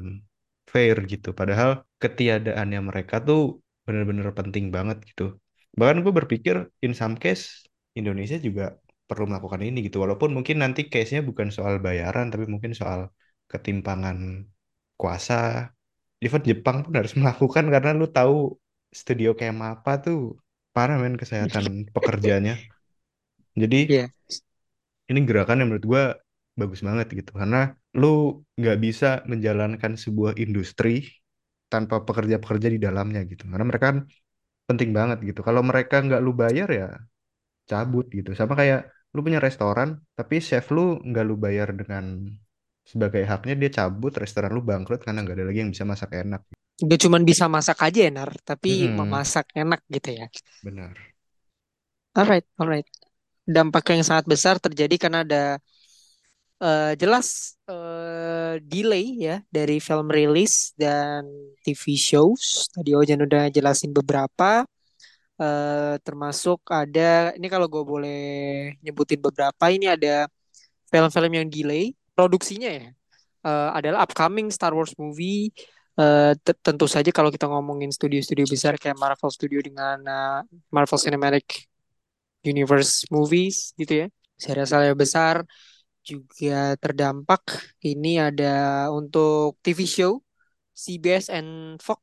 fair 0.71 0.95
gitu. 1.12 1.29
Padahal 1.39 1.69
ketiadaannya 2.03 2.79
mereka 2.89 3.15
tuh 3.27 3.39
benar-benar 3.85 4.29
penting 4.39 4.65
banget 4.75 4.97
gitu. 5.09 5.24
Bahkan 5.79 5.97
gue 6.03 6.13
berpikir 6.19 6.55
in 6.85 6.93
some 7.00 7.15
case 7.24 7.43
Indonesia 8.00 8.38
juga 8.47 8.63
perlu 9.09 9.25
melakukan 9.29 9.62
ini 9.67 9.77
gitu. 9.88 9.97
Walaupun 10.03 10.29
mungkin 10.38 10.57
nanti 10.63 10.81
case-nya 10.91 11.21
bukan 11.29 11.47
soal 11.57 11.75
bayaran, 11.85 12.25
tapi 12.33 12.45
mungkin 12.53 12.71
soal 12.81 13.01
ketimpangan 13.51 14.17
kuasa. 15.00 15.35
Even 16.25 16.41
Jepang 16.50 16.77
pun 16.85 16.93
harus 17.00 17.13
melakukan 17.21 17.65
karena 17.74 17.89
lu 18.00 18.05
tahu 18.17 18.35
studio 19.01 19.29
kayak 19.39 19.55
apa 19.74 19.91
tuh 20.05 20.17
parah 20.75 20.95
men 21.03 21.15
kesehatan 21.21 21.65
pekerjaannya. 21.95 22.53
Jadi 23.55 23.81
Iya. 23.88 24.09
ini 25.12 25.19
gerakan 25.29 25.55
yang 25.62 25.67
menurut 25.71 25.85
gue 25.93 26.03
bagus 26.59 26.81
banget 26.88 27.07
gitu 27.19 27.31
karena 27.35 27.75
lu 28.00 28.41
nggak 28.59 28.77
bisa 28.85 29.07
menjalankan 29.31 29.93
sebuah 30.00 30.33
industri 30.39 31.03
tanpa 31.71 32.01
pekerja-pekerja 32.07 32.67
di 32.75 32.79
dalamnya 32.79 33.21
gitu 33.27 33.43
karena 33.51 33.65
mereka 33.67 33.85
kan 33.91 33.97
penting 34.69 34.91
banget 34.97 35.17
gitu 35.29 35.41
kalau 35.47 35.62
mereka 35.65 35.95
nggak 36.05 36.21
lu 36.25 36.31
bayar 36.35 36.67
ya 36.79 36.88
cabut 37.69 38.05
gitu 38.17 38.31
sama 38.39 38.53
kayak 38.59 38.81
lu 39.15 39.22
punya 39.25 39.39
restoran 39.48 39.89
tapi 40.17 40.36
chef 40.48 40.65
lu 40.75 40.81
nggak 41.10 41.24
lu 41.29 41.36
bayar 41.45 41.69
dengan 41.79 42.05
sebagai 42.91 43.24
haknya 43.31 43.53
dia 43.62 43.69
cabut 43.77 44.13
restoran 44.24 44.51
lu 44.55 44.62
bangkrut 44.69 45.01
karena 45.05 45.19
nggak 45.24 45.36
ada 45.38 45.45
lagi 45.50 45.60
yang 45.63 45.72
bisa 45.75 45.86
masak 45.91 46.12
enak 46.22 46.41
Gak 46.89 47.00
cuman 47.07 47.24
bisa 47.29 47.45
masak 47.55 47.77
aja 47.88 48.00
ya, 48.05 48.12
Nar, 48.17 48.31
tapi 48.50 48.69
Mm-mm, 48.69 48.91
memasak 48.98 49.45
enak 49.62 49.79
gitu 49.95 50.10
ya. 50.19 50.25
benar 50.63 50.98
Alright, 52.17 52.45
alright. 52.60 52.88
Dampak 53.45 53.84
yang 53.93 54.03
sangat 54.07 54.25
besar 54.34 54.55
terjadi 54.65 54.95
karena 54.98 55.19
ada 55.25 55.43
eh, 56.63 56.93
jelas 57.01 57.57
eh, 57.69 58.53
delay 58.63 59.05
ya 59.27 59.36
dari 59.51 59.77
film 59.84 60.07
rilis 60.12 60.74
dan 60.79 61.24
TV 61.63 61.84
shows. 61.98 62.69
Tadi 62.74 62.91
Ojan 62.95 63.22
udah 63.27 63.43
jelasin 63.51 63.91
beberapa, 63.95 64.63
eh, 65.41 65.95
termasuk 66.05 66.59
ada 66.71 67.33
ini 67.37 67.47
kalau 67.53 67.67
gue 67.73 67.83
boleh 67.83 68.19
nyebutin 68.83 69.19
beberapa, 69.21 69.65
ini 69.73 69.85
ada 69.91 70.27
film-film 70.91 71.31
yang 71.43 71.47
delay 71.51 71.93
produksinya 72.17 72.69
ya. 72.71 72.85
eh, 73.47 73.69
adalah 73.77 74.05
upcoming 74.05 74.47
Star 74.53 74.73
Wars 74.77 74.93
movie. 74.99 75.51
Te- 76.45 76.59
tentu 76.59 76.85
saja 76.91 77.07
kalau 77.15 77.31
kita 77.31 77.47
ngomongin 77.47 77.87
studio-studio 77.87 78.43
besar 78.51 78.73
kayak 78.75 78.99
Marvel 78.99 79.31
Studio 79.31 79.59
dengan 79.63 79.97
eh, 80.03 80.39
Marvel 80.75 80.99
Cinematic 80.99 81.45
Universe 82.45 83.09
movies 83.09 83.73
gitu 83.79 84.05
ya. 84.05 84.07
Serial-serial 84.37 84.93
besar 84.97 85.35
juga 86.05 86.77
terdampak. 86.77 87.41
Ini 87.81 88.29
ada 88.29 88.53
untuk 88.93 89.57
TV 89.65 89.79
show 89.89 90.13
CBS 90.75 91.31
and 91.31 91.79
Fox 91.81 92.01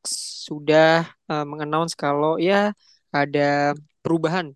sudah 0.48 1.06
uh, 1.30 1.44
mengannounce 1.46 1.94
kalau 1.94 2.40
ya 2.40 2.72
ada 3.12 3.76
perubahan 4.02 4.50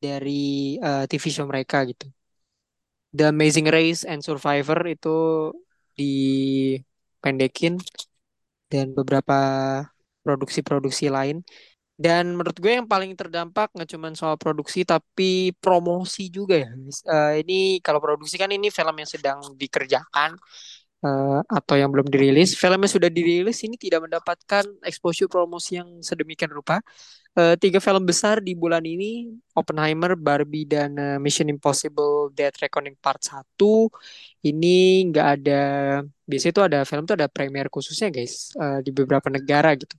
dari 0.00 0.76
uh, 0.80 1.04
TV 1.10 1.24
show 1.30 1.46
mereka 1.46 1.84
gitu. 1.90 2.06
The 3.16 3.32
Amazing 3.32 3.68
Race 3.72 4.02
and 4.04 4.20
Survivor 4.20 4.78
itu 4.88 5.08
dipendekin 5.98 7.80
dan 8.68 8.92
beberapa 8.92 9.36
produksi-produksi 10.24 11.08
lain. 11.08 11.40
Dan 11.98 12.38
menurut 12.38 12.54
gue 12.62 12.78
yang 12.78 12.86
paling 12.86 13.10
terdampak 13.18 13.74
nggak 13.74 13.90
cuma 13.90 14.14
soal 14.14 14.38
produksi 14.38 14.86
tapi 14.86 15.50
promosi 15.58 16.30
juga 16.30 16.62
ya. 16.62 16.70
Eh, 16.70 17.42
ini 17.42 17.82
kalau 17.82 17.98
produksi 17.98 18.38
kan 18.38 18.50
ini 18.54 18.70
film 18.70 18.94
yang 19.02 19.10
sedang 19.10 19.38
dikerjakan 19.58 20.38
eh, 21.04 21.40
atau 21.46 21.74
yang 21.78 21.90
belum 21.94 22.06
dirilis. 22.10 22.54
Film 22.58 22.78
yang 22.84 22.92
sudah 22.96 23.10
dirilis 23.10 23.58
ini 23.66 23.76
tidak 23.78 24.06
mendapatkan 24.06 24.64
exposure 24.86 25.30
promosi 25.30 25.78
yang 25.80 25.88
sedemikian 26.02 26.50
rupa. 26.50 26.82
Eh, 27.38 27.54
tiga 27.62 27.78
film 27.78 28.02
besar 28.02 28.42
di 28.42 28.52
bulan 28.58 28.82
ini 28.82 29.30
Oppenheimer, 29.54 30.18
Barbie, 30.18 30.66
dan 30.66 30.90
eh, 30.98 31.18
Mission 31.22 31.46
Impossible 31.46 32.34
Dead 32.34 32.50
Reckoning 32.50 32.96
Part 32.98 33.22
1 33.22 33.86
ini 34.48 35.06
nggak 35.10 35.26
ada 35.38 35.62
biasanya 36.28 36.52
itu 36.54 36.62
ada 36.68 36.78
film 36.88 37.02
tuh 37.08 37.14
ada 37.18 37.28
premier 37.30 37.66
khususnya 37.70 38.08
guys 38.10 38.52
eh, 38.58 38.78
di 38.86 38.90
beberapa 38.90 39.28
negara 39.30 39.74
gitu. 39.78 39.94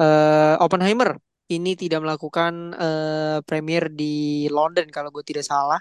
Eh, 0.00 0.54
Oppenheimer 0.60 1.16
ini 1.48 1.72
tidak 1.78 2.02
melakukan 2.04 2.52
eh, 2.76 3.38
premier 3.48 3.88
di 3.88 4.46
London 4.50 4.86
kalau 4.92 5.08
gue 5.14 5.24
tidak 5.24 5.44
salah. 5.46 5.80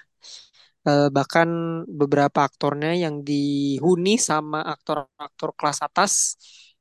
Eh, 0.85 1.09
bahkan 1.09 1.49
beberapa 1.89 2.45
aktornya 2.45 2.93
yang 2.93 3.25
dihuni 3.25 4.21
sama 4.21 4.61
aktor-aktor 4.73 5.49
kelas 5.57 5.79
atas, 5.81 6.13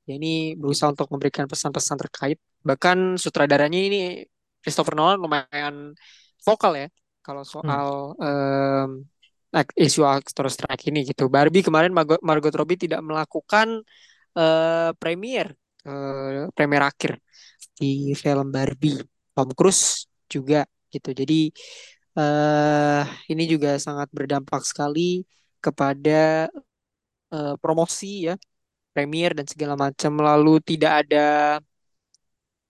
ya 0.05 0.13
ini 0.21 0.53
berusaha 0.61 0.93
untuk 0.93 1.09
memberikan 1.09 1.49
pesan-pesan 1.49 1.97
terkait. 2.05 2.37
Bahkan 2.69 3.17
sutradaranya 3.17 3.81
ini 3.81 3.99
Christopher 4.61 4.93
Nolan 4.99 5.17
lumayan 5.25 5.97
vokal 6.45 6.73
ya 6.85 6.89
kalau 7.25 7.41
Hmm. 7.41 7.49
soal 7.49 7.89
em, 8.21 8.91
ak- 9.57 9.73
isu 9.81 10.01
actor 10.05 10.47
strike 10.53 10.85
ini 10.93 11.01
gitu. 11.09 11.33
Barbie 11.33 11.65
kemarin 11.65 11.93
Margot, 11.97 12.21
Margot 12.21 12.53
Robbie 12.53 12.77
tidak 12.85 13.01
melakukan 13.01 13.81
eh 14.39 14.91
premier 15.01 15.47
eh, 15.89 16.51
premier 16.57 16.83
akhir 16.91 17.13
di 17.81 18.13
film 18.23 18.53
Barbie. 18.57 18.99
Tom 19.35 19.51
Cruise 19.59 20.09
juga 20.33 20.65
gitu. 20.93 21.11
Jadi 21.21 21.35
eh 22.19 23.03
ini 23.33 23.43
juga 23.53 23.69
sangat 23.87 24.09
berdampak 24.17 24.63
sekali 24.71 25.01
kepada 25.65 26.49
eh, 27.33 27.55
promosi 27.63 28.07
ya, 28.29 28.35
premier 28.95 29.31
dan 29.39 29.47
segala 29.53 29.75
macam. 29.85 30.13
Lalu 30.29 30.53
tidak 30.71 30.93
ada 31.07 31.19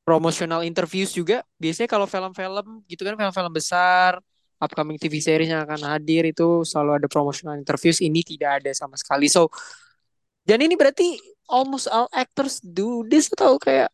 promotional 0.04 0.60
interviews 0.64 1.12
juga. 1.16 1.42
Biasanya 1.56 1.88
kalau 1.88 2.06
film-film 2.08 2.84
gitu 2.88 3.02
kan 3.08 3.16
film-film 3.16 3.52
besar, 3.52 4.20
upcoming 4.60 5.00
TV 5.00 5.14
series 5.20 5.50
yang 5.52 5.64
akan 5.64 5.96
hadir 5.96 6.28
itu 6.28 6.62
selalu 6.68 7.04
ada 7.04 7.08
promotional 7.08 7.56
interviews. 7.56 8.00
Ini 8.04 8.20
tidak 8.24 8.62
ada 8.62 8.70
sama 8.76 8.96
sekali. 9.00 9.26
So, 9.32 9.48
dan 10.44 10.60
ini 10.60 10.76
berarti 10.76 11.16
almost 11.48 11.88
all 11.88 12.08
actors 12.12 12.60
do 12.60 13.04
this 13.08 13.28
atau 13.32 13.56
kayak 13.60 13.88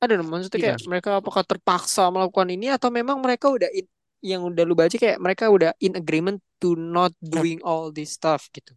ada 0.00 0.20
maksudnya 0.24 0.60
kayak 0.60 0.78
mereka 0.88 1.20
apakah 1.20 1.44
terpaksa 1.44 2.08
melakukan 2.08 2.48
ini 2.52 2.72
atau 2.72 2.88
memang 2.88 3.20
mereka 3.20 3.52
udah 3.52 3.68
in- 3.72 3.88
yang 4.20 4.44
udah 4.44 4.64
lu 4.68 4.76
baca 4.76 4.92
kayak 4.92 5.18
mereka 5.20 5.48
udah 5.48 5.72
in 5.80 5.96
agreement 5.96 6.38
to 6.60 6.76
not 6.76 7.12
doing 7.20 7.60
all 7.64 7.88
this 7.90 8.16
stuff 8.16 8.48
gitu. 8.52 8.72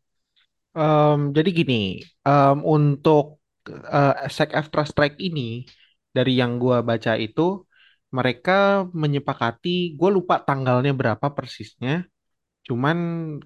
Em, 0.74 1.20
jadi 1.38 1.50
gini, 1.54 2.02
em, 2.26 2.58
untuk 2.66 3.38
eh, 3.70 4.14
SAG-AFTRA 4.36 4.84
strike 4.92 5.18
ini 5.22 5.64
dari 6.16 6.36
yang 6.42 6.58
gua 6.60 6.82
baca 6.84 7.14
itu 7.16 7.64
mereka 8.14 8.86
menyepakati, 8.94 9.98
gue 9.98 10.10
lupa 10.14 10.38
tanggalnya 10.46 10.94
berapa 10.94 11.28
persisnya. 11.34 12.06
Cuman 12.68 12.98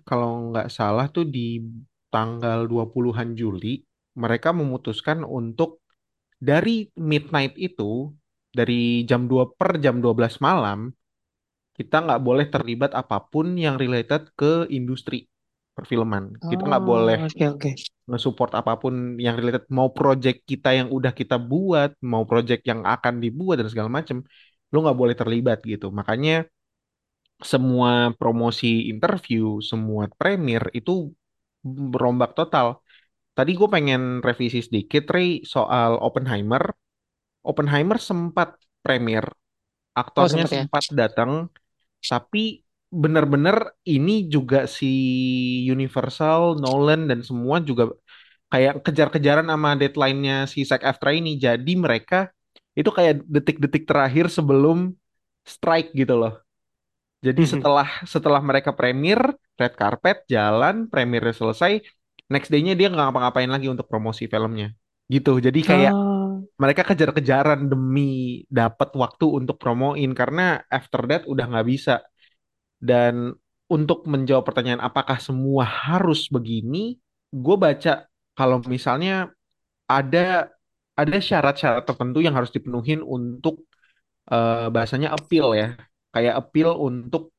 kalau 0.07 0.51
nggak 0.51 0.67
salah 0.73 1.07
tuh 1.15 1.25
di 1.27 1.63
tanggal 2.13 2.67
20-an 2.71 3.35
Juli 3.39 3.79
mereka 4.19 4.49
memutuskan 4.55 5.23
untuk 5.23 5.83
dari 6.37 6.89
midnight 6.97 7.53
itu 7.57 8.11
dari 8.53 9.05
jam 9.09 9.25
2 9.31 9.53
per 9.57 9.77
jam 9.83 10.01
12 10.03 10.37
malam 10.41 10.91
kita 11.77 11.95
nggak 12.05 12.21
boleh 12.27 12.45
terlibat 12.53 12.91
apa 13.01 13.17
pun 13.31 13.45
yang 13.65 13.75
related 13.81 14.21
ke 14.39 14.65
industri 14.77 15.29
perfilman. 15.77 16.23
Kita 16.49 16.63
nggak 16.69 16.85
boleh 16.91 17.17
Oh, 17.19 17.25
oke 17.25 17.43
oke. 17.53 17.71
nge-support 18.09 18.51
apa 18.59 18.73
pun 18.81 18.93
yang 19.25 19.35
related 19.39 19.63
mau 19.77 19.89
project 19.99 20.39
kita 20.51 20.69
yang 20.79 20.87
udah 20.97 21.11
kita 21.19 21.35
buat, 21.51 21.89
mau 22.11 22.23
project 22.31 22.61
yang 22.69 22.81
akan 22.87 23.13
dibuat 23.23 23.55
dan 23.59 23.67
segala 23.73 23.89
macam, 23.97 24.17
lu 24.71 24.77
nggak 24.83 24.97
boleh 25.01 25.15
terlibat 25.21 25.59
gitu. 25.71 25.87
Makanya 25.99 26.47
semua 27.51 27.91
promosi 28.17 28.89
interview, 28.91 29.61
semua 29.61 30.09
premier 30.21 30.63
itu 30.73 30.91
berombak 31.93 32.31
total. 32.37 32.67
Tadi 33.37 33.51
gue 33.59 33.69
pengen 33.75 34.01
revisi 34.27 34.59
sedikit, 34.67 35.03
Ray, 35.15 35.45
soal 35.45 35.91
Oppenheimer. 36.07 36.63
Oppenheimer 37.49 37.97
sempat 38.09 38.49
premier, 38.85 39.25
Oh 40.17 40.27
aktornya 40.27 40.27
sempat 40.27 40.51
ya. 40.53 40.63
sempat 40.69 40.83
datang, 41.01 41.31
tapi 42.11 42.63
bener-bener 42.87 43.75
ini 43.83 44.31
juga 44.31 44.63
si 44.67 44.87
Universal, 45.67 46.59
Nolan 46.59 47.07
dan 47.11 47.19
semua 47.23 47.59
juga 47.59 47.91
kayak 48.51 48.83
kejar-kejaran 48.85 49.47
sama 49.51 49.75
deadline-nya 49.75 50.47
si 50.47 50.63
SAG-AFTRA 50.63 51.11
ini. 51.19 51.35
Jadi 51.35 51.73
mereka 51.75 52.31
itu 52.79 52.89
kayak 52.93 53.25
detik-detik 53.27 53.83
terakhir 53.89 54.31
sebelum 54.31 54.95
strike 55.43 55.91
gitu 55.95 56.15
loh. 56.15 56.33
Jadi 57.25 57.43
setelah 57.49 57.87
setelah 58.05 58.39
mereka 58.39 58.71
premier, 58.77 59.19
red 59.57 59.73
carpet, 59.73 60.23
jalan, 60.29 60.85
premiernya 60.87 61.33
selesai, 61.33 61.81
next 62.31 62.49
day-nya 62.53 62.77
dia 62.77 62.87
nggak 62.93 63.09
ngapa-ngapain 63.09 63.49
lagi 63.49 63.67
untuk 63.67 63.89
promosi 63.89 64.29
filmnya. 64.29 64.71
Gitu. 65.09 65.41
Jadi 65.41 65.59
kayak 65.65 65.93
Oh, 65.93 66.16
mereka 66.61 66.81
kejar-kejaran 66.87 67.69
demi 67.71 68.43
dapat 68.49 68.89
waktu 68.93 69.25
untuk 69.39 69.55
promoin 69.61 70.11
karena 70.19 70.61
after 70.67 71.01
that 71.09 71.23
udah 71.25 71.45
nggak 71.49 71.67
bisa. 71.67 72.03
Dan 72.77 73.33
untuk 73.67 74.07
menjawab 74.07 74.43
pertanyaan 74.47 74.79
apakah 74.79 75.17
semua 75.19 75.63
harus 75.67 76.29
begini, 76.31 76.97
gue 77.33 77.55
baca 77.59 78.07
kalau 78.37 78.57
misalnya 78.65 79.33
ada 79.89 80.51
ada 80.97 81.17
syarat-syarat 81.21 81.83
tertentu 81.85 82.19
yang 82.25 82.33
harus 82.37 82.51
dipenuhin 82.55 83.01
untuk 83.05 83.65
eh, 84.31 84.67
bahasanya 84.73 85.09
appeal 85.17 85.53
ya, 85.53 85.67
kayak 86.13 86.33
appeal 86.41 86.77
untuk 86.79 87.33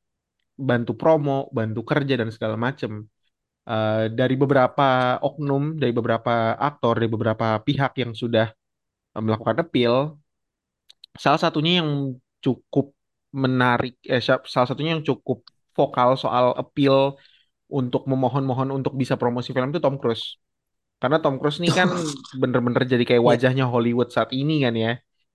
bantu 0.59 0.91
promo, 0.99 1.47
bantu 1.57 1.81
kerja 1.87 2.13
dan 2.19 2.29
segala 2.35 2.55
macem. 2.59 3.07
Eh, 3.69 4.05
dari 4.19 4.35
beberapa 4.39 5.19
oknum, 5.21 5.77
dari 5.81 5.93
beberapa 5.93 6.57
aktor, 6.57 6.93
dari 6.99 7.09
beberapa 7.11 7.47
pihak 7.61 7.91
yang 8.01 8.11
sudah 8.17 8.49
melakukan 9.25 9.57
appeal, 9.63 9.95
salah 11.23 11.39
satunya 11.41 11.71
yang 11.81 11.89
cukup 12.45 12.85
menarik, 13.43 13.93
eh, 14.13 14.21
sa- 14.27 14.43
salah 14.53 14.67
satunya 14.69 14.91
yang 14.97 15.05
cukup 15.09 15.37
vokal 15.77 16.09
soal 16.23 16.45
appeal 16.61 17.15
untuk 17.79 18.03
memohon-mohon 18.11 18.69
untuk 18.77 18.93
bisa 19.01 19.15
promosi 19.21 19.49
film 19.55 19.69
itu 19.73 19.81
Tom 19.85 19.97
Cruise. 20.01 20.25
Karena 21.01 21.17
Tom 21.23 21.35
Cruise 21.41 21.59
nih 21.63 21.73
kan 21.79 21.89
bener-bener 22.41 22.83
jadi 22.93 23.03
kayak 23.09 23.23
Ya. 23.23 23.29
wajahnya 23.31 23.65
Hollywood 23.73 24.09
saat 24.15 24.31
ini 24.35 24.53
kan 24.65 24.73
ya. 24.85 24.91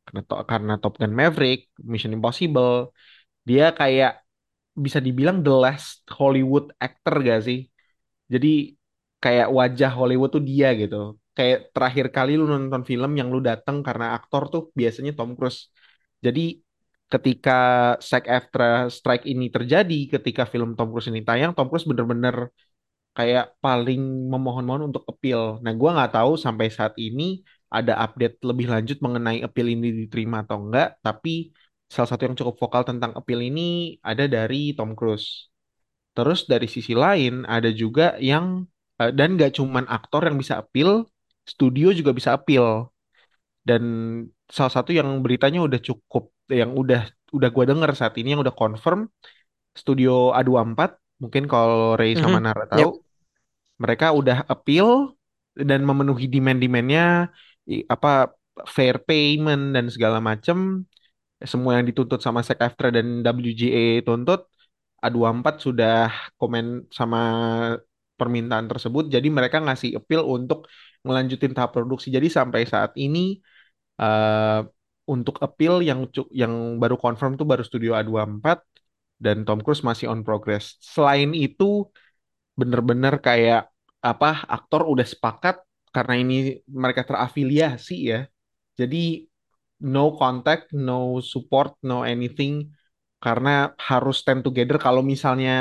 Karena, 0.06 0.20
to- 0.28 0.46
karena 0.50 0.72
Top 0.82 0.94
Gun 1.00 1.12
Maverick, 1.20 1.60
Mission 1.92 2.12
Impossible, 2.16 2.92
dia 3.48 3.64
kayak 3.80 4.12
bisa 4.84 4.98
dibilang 5.06 5.38
the 5.46 5.52
last 5.64 6.04
Hollywood 6.18 6.66
actor 6.80 7.14
gak 7.28 7.40
sih? 7.48 7.58
Jadi 8.32 8.48
kayak 9.24 9.48
wajah 9.58 9.90
Hollywood 9.98 10.30
tuh 10.36 10.42
dia 10.50 10.68
gitu. 10.80 10.96
Kayak 11.36 11.58
terakhir 11.74 12.06
kali 12.16 12.32
lu 12.40 12.44
nonton 12.46 12.82
film 12.90 13.10
yang 13.18 13.28
lu 13.34 13.40
datang 13.50 13.76
karena 13.86 14.06
aktor 14.16 14.42
tuh 14.52 14.62
biasanya 14.80 15.12
Tom 15.18 15.30
Cruise. 15.36 15.60
Jadi 16.24 16.40
ketika 17.12 17.52
SAG-AFTRA 18.10 18.66
strike 18.96 19.24
ini 19.32 19.46
terjadi, 19.54 19.98
ketika 20.14 20.42
film 20.52 20.70
Tom 20.78 20.88
Cruise 20.90 21.10
ini 21.12 21.20
tayang, 21.28 21.50
Tom 21.56 21.66
Cruise 21.70 21.86
bener-bener 21.90 22.36
kayak 23.16 23.44
paling 23.64 24.00
memohon-mohon 24.32 24.90
untuk 24.90 25.02
appeal. 25.10 25.62
Nah, 25.62 25.72
gua 25.80 25.90
nggak 25.96 26.12
tahu 26.18 26.32
sampai 26.34 26.66
saat 26.78 26.94
ini 26.98 27.22
ada 27.70 27.94
update 28.04 28.42
lebih 28.48 28.66
lanjut 28.74 28.98
mengenai 29.04 29.38
appeal 29.46 29.68
ini 29.74 30.06
diterima 30.06 30.42
atau 30.46 30.56
enggak, 30.62 30.98
tapi 31.06 31.54
salah 31.90 32.08
satu 32.10 32.22
yang 32.26 32.36
cukup 32.38 32.56
vokal 32.62 32.82
tentang 32.90 33.12
appeal 33.18 33.40
ini 33.42 33.98
ada 34.02 34.24
dari 34.26 34.74
Tom 34.78 34.94
Cruise. 34.98 35.50
Terus 36.14 36.46
dari 36.46 36.66
sisi 36.70 36.94
lain 36.94 37.42
ada 37.46 37.70
juga 37.74 38.14
yang 38.22 38.66
eh, 39.02 39.10
dan 39.14 39.34
nggak 39.38 39.58
cuman 39.58 39.84
aktor 39.90 40.26
yang 40.26 40.36
bisa 40.38 40.62
appeal, 40.62 41.06
studio 41.52 41.86
juga 41.98 42.10
bisa 42.18 42.30
appeal. 42.36 42.88
Dan 43.64 43.82
salah 44.56 44.72
satu 44.76 44.90
yang 44.92 45.08
beritanya 45.24 45.64
udah 45.64 45.80
cukup, 45.80 46.32
yang 46.52 46.76
udah 46.76 47.08
udah 47.32 47.48
gua 47.54 47.64
dengar 47.70 47.90
saat 47.96 48.14
ini 48.20 48.36
yang 48.36 48.42
udah 48.44 48.54
confirm, 48.54 49.08
studio 49.74 50.30
A24, 50.36 51.00
mungkin 51.22 51.44
kalau 51.48 51.96
Ray 51.98 52.14
sama 52.14 52.38
Mhm. 52.38 52.44
Nara 52.44 52.64
Yap. 52.72 52.72
tahu, 52.72 52.90
mereka 53.82 54.06
udah 54.14 54.38
appeal 54.46 55.14
dan 55.54 55.80
memenuhi 55.86 56.26
demand-demandnya 56.30 57.30
apa 57.90 58.34
fair 58.70 59.02
payment 59.02 59.74
dan 59.74 59.86
segala 59.90 60.18
macam 60.22 60.86
semua 61.42 61.78
yang 61.80 61.86
dituntut 61.90 62.20
sama 62.22 62.40
SAG-AFTRA 62.46 62.88
dan 62.96 63.06
WGA 63.26 64.02
tuntut 64.06 64.46
A24 65.04 65.54
sudah 65.60 66.08
komen 66.40 66.88
sama 66.92 67.20
permintaan 68.14 68.66
tersebut 68.70 69.10
jadi 69.10 69.26
mereka 69.26 69.58
ngasih 69.58 69.98
appeal 69.98 70.22
untuk 70.24 70.70
ngelanjutin 71.04 71.52
tahap 71.56 71.70
produksi 71.76 72.08
jadi 72.16 72.28
sampai 72.38 72.62
saat 72.72 72.92
ini 72.96 73.18
eh, 74.00 74.60
untuk 75.14 75.36
appeal 75.46 75.74
yang 75.84 76.00
yang 76.32 76.54
baru 76.82 76.96
confirm 77.04 77.36
tuh 77.40 77.46
baru 77.50 77.62
studio 77.68 77.92
A24 77.98 78.58
dan 79.24 79.36
Tom 79.46 79.60
Cruise 79.64 79.84
masih 79.84 80.06
on 80.12 80.20
progress 80.26 80.64
selain 80.80 81.30
itu 81.36 81.64
bener-bener 82.60 83.14
kayak 83.18 83.70
apa 84.04 84.44
aktor 84.46 84.86
udah 84.92 85.06
sepakat 85.06 85.56
karena 85.94 86.14
ini 86.22 86.34
mereka 86.66 87.02
terafiliasi 87.08 87.94
ya. 88.10 88.20
Jadi 88.78 89.26
no 89.94 90.14
contact, 90.18 90.74
no 90.74 91.22
support, 91.22 91.78
no 91.86 92.02
anything 92.02 92.70
karena 93.24 93.72
harus 93.78 94.14
stand 94.22 94.42
together. 94.46 94.76
Kalau 94.82 95.00
misalnya 95.12 95.52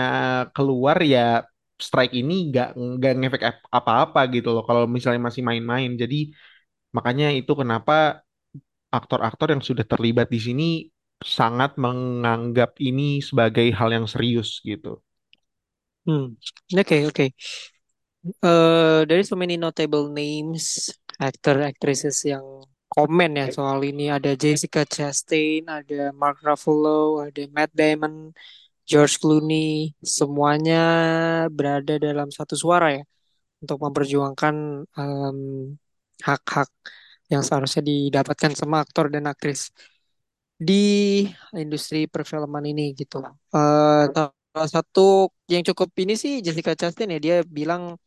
keluar 0.56 0.98
ya 1.06 1.46
strike 1.86 2.14
ini 2.22 2.34
nggak 2.50 2.68
nggak 2.98 3.12
ngefek 3.20 3.44
ap- 3.50 3.70
apa-apa 3.78 4.20
gitu 4.36 4.48
loh. 4.56 4.64
Kalau 4.68 4.84
misalnya 4.96 5.22
masih 5.28 5.44
main-main. 5.50 5.90
Jadi 6.02 6.16
makanya 6.96 7.26
itu 7.40 7.52
kenapa 7.62 7.94
aktor-aktor 8.98 9.48
yang 9.54 9.64
sudah 9.70 9.86
terlibat 9.92 10.28
di 10.36 10.40
sini 10.48 10.64
sangat 11.38 11.72
menganggap 11.86 12.72
ini 12.90 13.04
sebagai 13.28 13.68
hal 13.80 13.90
yang 13.98 14.08
serius 14.14 14.50
gitu. 14.70 14.90
Hmm. 16.06 16.36
Oke, 16.78 17.06
oke. 17.08 17.34
Eh, 18.26 19.04
there 19.08 19.20
is 19.20 19.28
so 19.28 19.36
many 19.36 19.58
notable 19.60 20.08
names, 20.08 20.88
actor, 21.20 21.60
actresses 21.60 22.24
yang 22.24 22.46
komen 22.88 23.36
ya 23.40 23.48
soal 23.52 23.80
ini. 23.84 24.08
Ada 24.16 24.32
Jessica 24.40 24.88
Chastain, 24.88 25.68
ada 25.68 26.16
Mark 26.16 26.40
Ruffalo, 26.46 27.20
ada 27.28 27.42
Matt 27.56 27.72
Damon, 27.76 28.32
George 28.90 29.16
Clooney. 29.22 29.94
Semuanya 30.18 30.78
berada 31.58 31.94
dalam 32.00 32.30
satu 32.38 32.56
suara 32.64 32.88
ya 32.98 33.04
untuk 33.64 33.78
memperjuangkan 33.86 34.56
em, 35.00 35.40
hak-hak 36.28 36.70
yang 37.32 37.42
seharusnya 37.48 37.82
didapatkan 37.92 38.52
sama 38.60 38.84
aktor 38.84 39.06
dan 39.14 39.26
aktris 39.32 39.72
di 40.60 40.74
industri 41.58 42.06
perfilman 42.08 42.64
ini 42.72 42.94
gitu. 43.00 43.18
Eh, 43.56 44.04
salah 44.54 44.70
satu 44.70 45.34
yang 45.50 45.64
cukup 45.66 45.90
ini 46.04 46.14
sih 46.14 46.40
Jessica 46.46 46.78
Chastain 46.78 47.10
ya 47.16 47.20
dia 47.20 47.36
bilang 47.44 47.98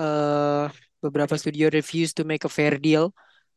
eh, 0.00 0.64
beberapa 1.04 1.34
studio 1.40 1.68
refuse 1.72 2.12
to 2.16 2.22
make 2.28 2.44
a 2.48 2.52
fair 2.52 2.76
deal 2.80 3.12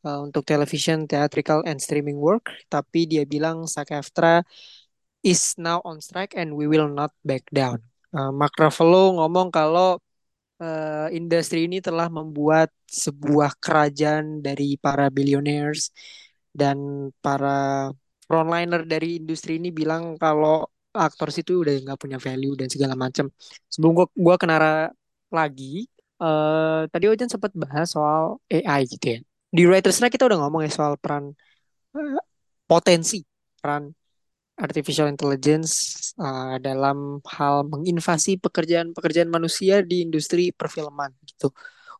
eh, 0.05 0.19
untuk 0.25 0.43
television, 0.45 1.07
theatrical, 1.09 1.63
and 1.69 1.79
streaming 1.81 2.19
work. 2.19 2.51
Tapi 2.69 3.07
dia 3.11 3.23
bilang 3.25 3.65
SAG-AFTRA 3.65 4.43
is 5.23 5.55
now 5.57 5.79
on 5.87 6.03
strike 6.03 6.35
and 6.35 6.53
we 6.53 6.67
will 6.67 6.91
not 6.91 7.15
back 7.23 7.47
down. 7.49 7.79
Eh, 8.13 8.31
Mark 8.35 8.53
Ruffalo 8.59 9.17
ngomong 9.17 9.49
kalau 9.49 9.97
eh, 10.61 11.07
industri 11.15 11.65
ini 11.65 11.79
telah 11.81 12.11
membuat 12.11 12.69
sebuah 12.87 13.57
kerajaan 13.57 14.43
dari 14.45 14.77
para 14.77 15.09
billionaires 15.09 15.89
dan 16.53 17.09
para 17.23 17.89
frontliner 18.29 18.85
dari 18.85 19.17
industri 19.17 19.57
ini 19.57 19.73
bilang 19.73 20.15
kalau 20.21 20.67
aktor 20.93 21.33
situ 21.33 21.65
udah 21.65 21.73
nggak 21.89 21.99
punya 21.99 22.17
value 22.21 22.53
dan 22.59 22.69
segala 22.69 22.93
macam. 22.93 23.25
Sebelum 23.71 23.91
gua 23.97 24.07
gua 24.13 24.35
kenara 24.37 24.93
lagi, 25.33 25.89
eh 26.21 26.81
tadi 26.93 27.05
Ojan 27.09 27.29
sempat 27.31 27.51
bahas 27.57 27.89
soal 27.95 28.37
AI 28.53 28.85
gitu 28.85 29.17
ya. 29.17 29.19
Di 29.53 29.63
Writer's 29.65 29.97
kita 29.97 30.25
udah 30.29 30.37
ngomong 30.45 30.61
ya 30.65 30.71
soal 30.71 30.93
peran 31.01 31.33
eh, 31.97 32.21
potensi 32.69 33.25
peran 33.57 33.89
artificial 34.57 35.09
intelligence 35.09 35.73
eh, 36.17 36.55
dalam 36.61 37.19
hal 37.25 37.65
menginvasi 37.65 38.37
pekerjaan-pekerjaan 38.37 39.29
manusia 39.29 39.81
di 39.81 40.05
industri 40.05 40.53
perfilman 40.53 41.09
gitu. 41.25 41.49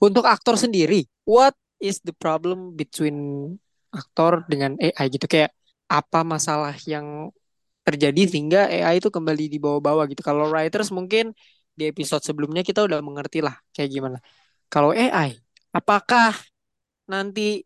Untuk 0.03 0.27
aktor 0.27 0.59
sendiri, 0.59 1.07
what 1.25 1.55
is 1.81 1.99
the 2.05 2.13
problem 2.15 2.75
between 2.77 3.15
aktor 3.93 4.45
dengan 4.49 4.77
AI 4.81 5.05
gitu 5.11 5.25
kayak 5.29 5.53
apa 5.89 6.25
masalah 6.25 6.73
yang 6.89 7.29
terjadi 7.83 8.25
sehingga 8.25 8.71
AI 8.71 9.03
itu 9.03 9.11
kembali 9.11 9.51
dibawa-bawa 9.51 10.07
gitu. 10.09 10.23
Kalau 10.23 10.47
writers 10.49 10.89
mungkin 10.89 11.35
di 11.73 11.89
episode 11.89 12.23
sebelumnya 12.23 12.63
kita 12.63 12.85
udah 12.85 13.01
mengerti 13.03 13.43
lah 13.43 13.53
kayak 13.75 13.89
gimana. 13.91 14.17
Kalau 14.71 14.95
AI, 14.95 15.37
apakah 15.75 16.33
nanti 17.05 17.61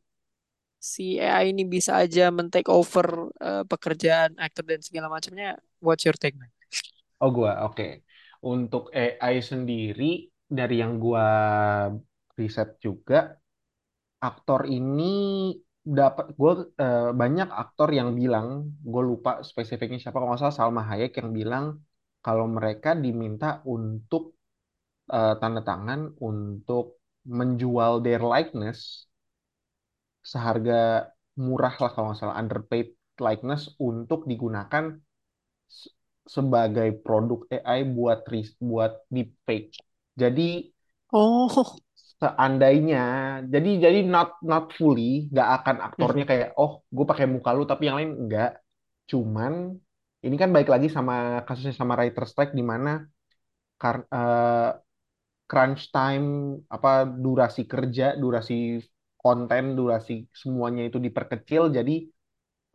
si 0.93 1.19
AI 1.19 1.51
ini 1.51 1.63
bisa 1.75 1.91
aja 2.03 2.23
men-take 2.37 2.69
over 2.71 3.07
eh, 3.47 3.63
pekerjaan 3.71 4.31
aktor 4.45 4.63
dan 4.71 4.81
segala 4.87 5.07
macamnya? 5.15 5.59
What's 5.83 6.03
your 6.07 6.15
take, 6.15 6.37
man? 6.39 6.49
Oh 7.21 7.29
gua, 7.37 7.51
oke. 7.65 7.83
Untuk 8.53 8.83
AI 8.93 9.35
sendiri 9.51 10.03
dari 10.57 10.75
yang 10.83 10.93
gua 11.03 11.25
riset 12.37 12.69
juga, 12.85 13.15
aktor 14.21 14.61
ini 14.77 15.03
dapat 15.99 16.25
gue 16.39 16.51
banyak 17.21 17.47
aktor 17.61 17.89
yang 17.99 18.09
bilang, 18.19 18.47
gue 18.83 19.03
lupa 19.11 19.31
spesifiknya 19.49 19.99
siapa 20.03 20.19
kalau 20.19 20.35
salah 20.35 20.55
Salma 20.59 20.83
Hayek 20.89 21.11
yang 21.19 21.29
bilang 21.39 21.65
kalau 22.25 22.45
mereka 22.57 22.91
diminta 23.05 23.63
untuk 23.63 24.35
eh, 25.13 25.33
tanda 25.41 25.61
tangan 25.63 26.01
untuk 26.19 26.99
menjual 27.39 28.03
their 28.05 28.23
likeness 28.23 29.06
seharga 30.31 30.73
murah 31.45 31.73
lah 31.81 31.89
kalau 31.93 32.05
nggak 32.09 32.19
salah 32.21 32.37
underpaid 32.41 32.87
likeness 33.27 33.61
untuk 33.89 34.19
digunakan 34.31 34.83
sebagai 36.27 36.89
produk 37.05 37.39
AI 37.55 37.79
buat 37.95 38.19
buat 38.61 38.91
deepfake. 39.13 39.71
Jadi 40.21 40.49
Oh, 41.11 41.81
seandainya, 42.21 42.97
jadi 43.53 43.69
jadi 43.83 43.99
not 44.13 44.29
not 44.51 44.63
fully, 44.77 45.29
nggak 45.31 45.49
akan 45.61 45.75
aktornya 45.87 46.23
Mhm. 46.23 46.29
kayak 46.29 46.47
oh 46.61 46.71
gue 46.95 47.05
pakai 47.11 47.25
muka 47.33 47.49
lu 47.57 47.63
tapi 47.71 47.83
yang 47.87 47.97
lain 47.99 48.11
enggak. 48.25 48.49
Cuman 49.11 49.53
ini 50.25 50.35
kan 50.41 50.49
baik 50.55 50.69
lagi 50.73 50.87
sama 50.97 51.13
kasusnya 51.47 51.73
sama 51.77 51.93
writer 51.99 52.25
strike 52.31 52.53
di 52.59 52.63
mana 52.71 52.89
kar- 53.81 54.07
eh, 54.17 54.69
crunch 55.49 55.83
time 55.95 56.27
apa 56.75 56.89
durasi 57.23 57.61
kerja, 57.73 58.05
durasi 58.21 58.55
konten, 59.27 59.63
durasi 59.79 60.13
semuanya 60.41 60.81
itu 60.89 60.97
diperkecil 61.07 61.63
jadi 61.77 61.93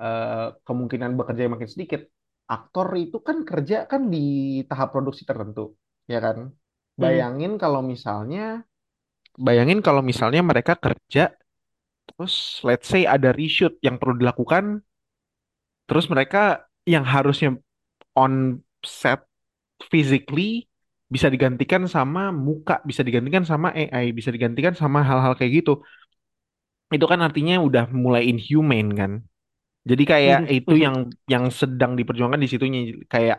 eh, 0.04 0.46
kemungkinan 0.66 1.12
bekerja 1.18 1.42
makin 1.54 1.70
sedikit. 1.74 2.02
Aktor 2.56 2.88
itu 3.04 3.18
kan 3.28 3.38
kerja 3.50 3.76
kan 3.92 4.02
di 4.14 4.18
tahap 4.70 4.88
produksi 4.94 5.22
tertentu, 5.30 5.62
ya 6.12 6.18
kan? 6.26 6.38
Mhm. 6.98 7.02
Bayangin 7.02 7.52
kalau 7.62 7.80
misalnya, 7.92 8.42
bayangin 9.46 9.80
kalau 9.86 10.02
misalnya 10.10 10.42
mereka 10.50 10.74
kerja, 10.84 11.24
terus 12.08 12.34
let's 12.68 12.88
say 12.92 13.02
ada 13.16 13.30
reshoot 13.40 13.74
yang 13.86 13.96
perlu 14.00 14.16
dilakukan, 14.22 14.64
terus 15.86 16.06
mereka 16.08 16.66
yang 16.88 17.04
harusnya 17.06 17.54
on 18.18 18.60
set 18.84 19.24
physically 19.90 20.66
bisa 21.08 21.28
digantikan 21.30 21.84
sama 21.86 22.32
muka, 22.34 22.80
bisa 22.88 23.02
digantikan 23.06 23.44
sama 23.46 23.70
AI, 23.76 24.12
bisa 24.16 24.30
digantikan 24.34 24.74
sama 24.74 25.04
hal-hal 25.04 25.34
kayak 25.38 25.62
gitu. 25.64 25.82
Itu 26.96 27.06
kan 27.12 27.20
artinya 27.26 27.54
udah 27.66 27.84
mulai 28.04 28.22
inhumane 28.30 28.90
kan. 29.00 29.12
Jadi 29.90 30.02
kayak 30.12 30.38
Mhm, 30.38 30.52
itu 30.56 30.72
yang 30.84 30.96
yang 31.32 31.44
sedang 31.60 31.92
diperjuangkan 31.98 32.40
di 32.44 32.48
situnya. 32.52 32.80
Kayak 33.12 33.38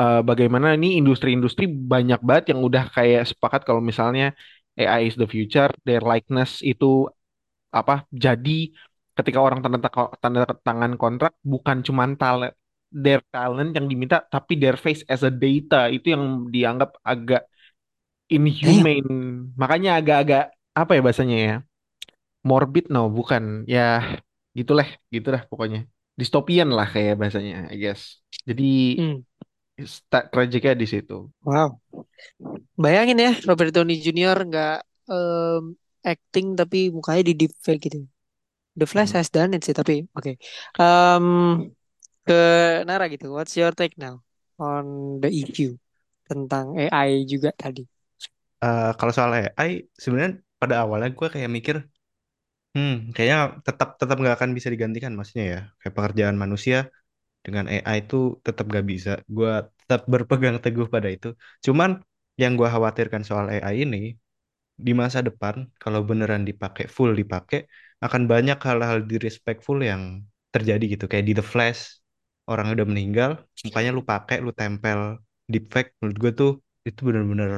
eh, 0.00 0.20
bagaimana 0.30 0.66
ini 0.76 0.86
industri-industri 1.00 1.64
banyak 1.92 2.20
banget 2.28 2.44
yang 2.52 2.60
udah 2.68 2.84
kayak 2.96 3.22
sepakat 3.30 3.60
kalau 3.68 3.82
misalnya 3.90 4.24
AI 4.80 5.02
is 5.10 5.16
the 5.20 5.26
future, 5.34 5.70
their 5.86 6.02
likeness 6.12 6.50
itu 6.70 6.86
apa 7.80 7.94
jadi 8.24 8.50
ketika 9.18 9.38
orang 9.46 9.60
tanda 9.64 9.78
ta- 9.84 10.14
tanda 10.22 10.40
tangan 10.66 10.92
kontrak 11.02 11.32
bukan 11.52 11.78
cuma 11.86 12.04
talent 12.20 12.54
their 13.04 13.20
talent 13.34 13.70
yang 13.76 13.86
diminta 13.90 14.16
tapi 14.34 14.52
their 14.62 14.76
face 14.84 15.02
as 15.12 15.22
a 15.28 15.32
data. 15.44 15.76
Itu 15.96 16.06
yang 16.14 16.24
dianggap 16.54 16.90
agak 17.12 17.42
inhumane. 18.34 19.10
Makanya 19.60 19.90
agak-agak 20.00 20.42
apa 20.80 20.90
ya 20.96 21.00
bahasanya 21.06 21.36
ya 21.48 21.54
morbid 22.50 22.84
no 22.94 23.00
bukan 23.18 23.44
ya 23.74 23.80
gitulah 24.58 24.86
gitulah 25.14 25.42
pokoknya 25.50 25.78
dystopian 26.20 26.68
lah 26.76 26.86
kayak 26.94 27.14
bahasanya 27.20 27.54
I 27.72 27.76
guess 27.82 28.02
jadi 28.48 28.62
Hmm. 28.96 29.20
start 29.94 30.24
tragicnya 30.32 30.72
di 30.80 30.86
situ 30.92 31.16
Wow. 31.42 31.80
Bayangin 32.82 33.18
ya 33.24 33.30
Robert 33.48 33.70
Downey 33.74 33.96
Jr. 34.04 34.38
nggak 34.48 34.72
em, 35.12 35.62
acting 36.10 36.46
tapi 36.60 36.76
mukanya 36.96 37.22
di 37.28 37.32
deepfake 37.40 37.80
gitu. 37.86 37.98
The 38.80 38.86
Flash 38.92 39.12
Hmm. 39.12 39.18
has 39.18 39.28
done 39.36 39.52
it 39.56 39.62
sih 39.66 39.74
tapi 39.80 39.94
oke. 40.16 40.32
Em, 40.80 41.26
ke 42.26 42.34
Nara 42.88 43.04
gitu. 43.14 43.26
What's 43.36 43.54
your 43.58 43.72
take 43.80 43.94
now 44.04 44.14
on 44.60 44.86
the 45.22 45.30
issue 45.42 45.72
tentang 46.28 46.66
AI 46.82 47.10
juga 47.32 47.50
tadi? 47.62 47.82
Eh, 48.64 48.90
kalau 48.98 49.12
soal 49.16 49.32
AI, 49.38 49.70
sebenarnya 50.02 50.32
pada 50.60 50.74
awalnya 50.82 51.08
gue 51.18 51.28
kayak 51.34 51.50
mikir, 51.56 51.76
hmm, 52.78 52.90
kayaknya 53.14 53.38
tetap 53.66 53.88
tetap 54.00 54.16
nggak 54.20 54.34
akan 54.38 54.50
bisa 54.56 54.68
digantikan, 54.74 55.12
maksudnya 55.18 55.44
ya. 55.54 55.58
Kayak 55.80 55.94
pekerjaan 55.98 56.36
manusia 56.44 56.76
dengan 57.46 57.64
AI 57.74 57.98
itu 58.04 58.16
tetap 58.46 58.64
gak 58.76 58.86
bisa. 58.92 59.10
Gue 59.36 59.50
tetap 59.80 60.02
berpegang 60.12 60.56
teguh 60.64 60.86
pada 60.94 61.08
itu. 61.16 61.28
Cuman 61.66 61.90
yang 62.42 62.52
gue 62.60 62.68
khawatirkan 62.74 63.22
soal 63.28 63.46
AI 63.54 63.76
ini, 63.86 63.98
di 64.86 64.92
masa 65.02 65.20
depan, 65.28 65.56
kalau 65.82 66.00
beneran 66.08 66.42
dipakai 66.50 66.86
full 66.96 67.12
dipakai, 67.20 67.58
akan 68.04 68.22
banyak 68.32 68.58
hal-hal 68.68 68.98
disrespectful 69.10 69.78
yang 69.90 70.02
terjadi 70.54 70.84
gitu. 70.94 71.04
Kayak 71.10 71.26
di 71.28 71.34
The 71.38 71.44
Flash, 71.52 71.80
orang 72.50 72.66
udah 72.74 72.86
meninggal, 72.90 73.30
mukanya 73.66 73.90
lu 73.96 74.02
pakai, 74.12 74.36
lu 74.44 74.50
tempel 74.60 75.00
deepfake. 75.52 75.90
Menurut 76.00 76.18
gue 76.22 76.32
tuh 76.40 76.50
itu 76.88 77.00
bener-bener 77.08 77.50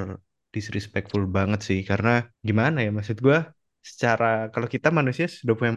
disrespectful 0.54 1.22
banget 1.36 1.60
sih. 1.68 1.80
Karena 1.90 2.10
gimana 2.48 2.78
ya, 2.86 2.90
maksud 2.96 3.18
gue, 3.26 3.38
secara 3.90 4.26
kalau 4.52 4.68
kita 4.74 4.88
manusia 4.98 5.26
sudah 5.30 5.54
punya 5.58 5.72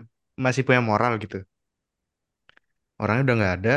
masih 0.46 0.64
punya 0.68 0.82
moral 0.84 1.14
gitu. 1.24 1.38
Orangnya 3.02 3.24
udah 3.26 3.36
nggak 3.40 3.56
ada, 3.58 3.72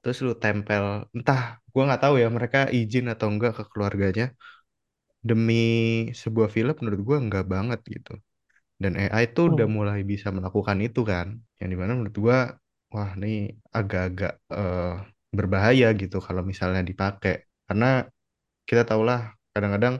terus 0.00 0.18
lu 0.26 0.32
tempel, 0.44 0.84
entah, 1.16 1.40
gue 1.72 1.82
nggak 1.88 2.02
tahu 2.04 2.14
ya 2.22 2.28
mereka 2.38 2.58
izin 2.78 3.06
atau 3.14 3.26
enggak 3.32 3.52
ke 3.58 3.64
keluarganya 3.72 4.24
demi 5.28 5.54
sebuah 6.22 6.48
film 6.56 6.74
menurut 6.80 7.00
gue 7.08 7.16
enggak 7.24 7.44
banget 7.54 7.80
gitu. 7.94 8.12
Dan 8.82 8.92
AI 9.02 9.24
itu 9.30 9.40
udah 9.52 9.66
Hmm. 9.66 9.78
mulai 9.78 10.00
bisa 10.12 10.28
melakukan 10.36 10.78
itu 10.86 11.00
kan. 11.12 11.28
Yang 11.60 11.68
di 11.74 11.78
mana 11.82 11.92
menurut 11.98 12.16
gua, 12.24 12.38
wah 12.94 13.10
ini 13.18 13.28
agak-agak 13.78 14.32
eh, 14.56 14.90
berbahaya 15.38 15.86
gitu 16.00 16.16
kalau 16.26 16.42
misalnya 16.52 16.82
dipakai. 16.90 17.34
Karena 17.68 17.86
kita 18.68 18.82
tahulah 18.90 19.20
kadang-kadang 19.54 19.94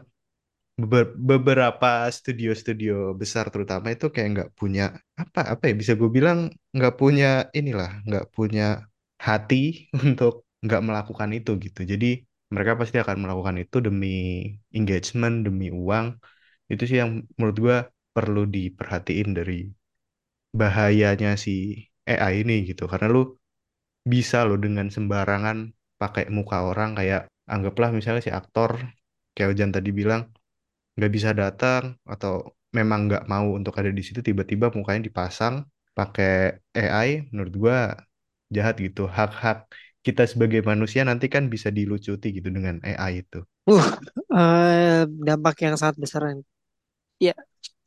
beberapa 1.31 1.88
studio-studio 2.16 2.93
besar 3.21 3.45
terutama 3.53 3.87
itu 3.95 4.07
kayak 4.14 4.29
nggak 4.35 4.51
punya 4.61 4.83
apa 5.23 5.40
apa 5.53 5.62
ya 5.69 5.75
bisa 5.81 5.93
gue 6.01 6.11
bilang 6.19 6.38
nggak 6.77 6.95
punya 7.01 7.27
inilah 7.59 7.90
nggak 8.07 8.25
punya 8.37 8.62
hati 9.27 9.57
untuk 10.07 10.33
nggak 10.64 10.81
melakukan 10.87 11.31
itu 11.37 11.51
gitu. 11.64 11.81
Jadi 11.93 12.07
mereka 12.53 12.73
pasti 12.81 12.97
akan 13.03 13.16
melakukan 13.23 13.57
itu 13.62 13.77
demi 13.87 14.09
engagement, 14.77 15.35
demi 15.47 15.66
uang. 15.81 16.07
Itu 16.73 16.83
sih 16.88 16.99
yang 17.03 17.11
menurut 17.37 17.57
gua 17.64 17.77
perlu 18.16 18.40
diperhatiin 18.55 19.29
dari 19.38 19.55
bahayanya 20.61 21.29
si 21.45 21.51
AI 22.11 22.35
ini 22.43 22.55
gitu 22.69 22.83
karena 22.90 23.07
lu 23.14 23.21
bisa 24.12 24.37
lo 24.49 24.55
dengan 24.64 24.87
sembarangan 24.97 25.57
pakai 26.01 26.25
muka 26.37 26.57
orang 26.71 26.90
kayak 26.99 27.21
anggaplah 27.53 27.90
misalnya 27.97 28.23
si 28.27 28.33
aktor 28.40 28.71
kayak 29.35 29.49
Ojan 29.53 29.71
tadi 29.77 29.90
bilang 30.01 30.23
nggak 31.01 31.13
bisa 31.17 31.31
datang 31.33 31.97
atau 32.05 32.53
memang 32.77 33.09
nggak 33.09 33.25
mau 33.33 33.49
untuk 33.59 33.73
ada 33.81 33.89
di 33.89 34.03
situ 34.05 34.21
tiba-tiba 34.21 34.69
mukanya 34.77 35.09
dipasang 35.09 35.65
pakai 35.97 36.61
AI 36.77 37.33
menurut 37.33 37.55
gua 37.57 37.79
jahat 38.53 38.77
gitu. 38.83 39.09
Hak-hak 39.09 39.71
kita 40.07 40.25
sebagai 40.25 40.61
manusia 40.65 41.05
nanti 41.09 41.27
kan 41.33 41.49
bisa 41.55 41.69
dilucuti 41.73 42.27
gitu 42.37 42.49
dengan 42.53 42.81
AI 42.85 43.25
itu. 43.25 43.41
Uh, 43.69 43.85
eh, 44.33 45.03
dampak 45.07 45.57
yang 45.65 45.77
sangat 45.81 45.97
besar. 46.01 46.23
Ya, 47.21 47.37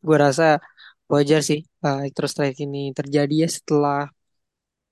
gue 0.05 0.17
rasa 0.17 0.61
wajar 1.09 1.41
sih 1.41 1.59
uh, 1.85 2.05
actor 2.05 2.25
strike 2.31 2.57
ini 2.65 2.93
terjadi 2.93 3.33
ya 3.45 3.49
setelah 3.49 3.99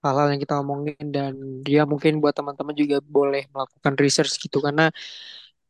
hal-hal 0.02 0.28
yang 0.34 0.42
kita 0.42 0.56
omongin 0.58 1.06
dan 1.14 1.34
dia 1.62 1.86
mungkin 1.86 2.18
buat 2.22 2.34
teman-teman 2.34 2.74
juga 2.74 2.98
boleh 3.06 3.46
melakukan 3.54 3.94
research 4.02 4.34
gitu. 4.42 4.58
Karena 4.66 4.90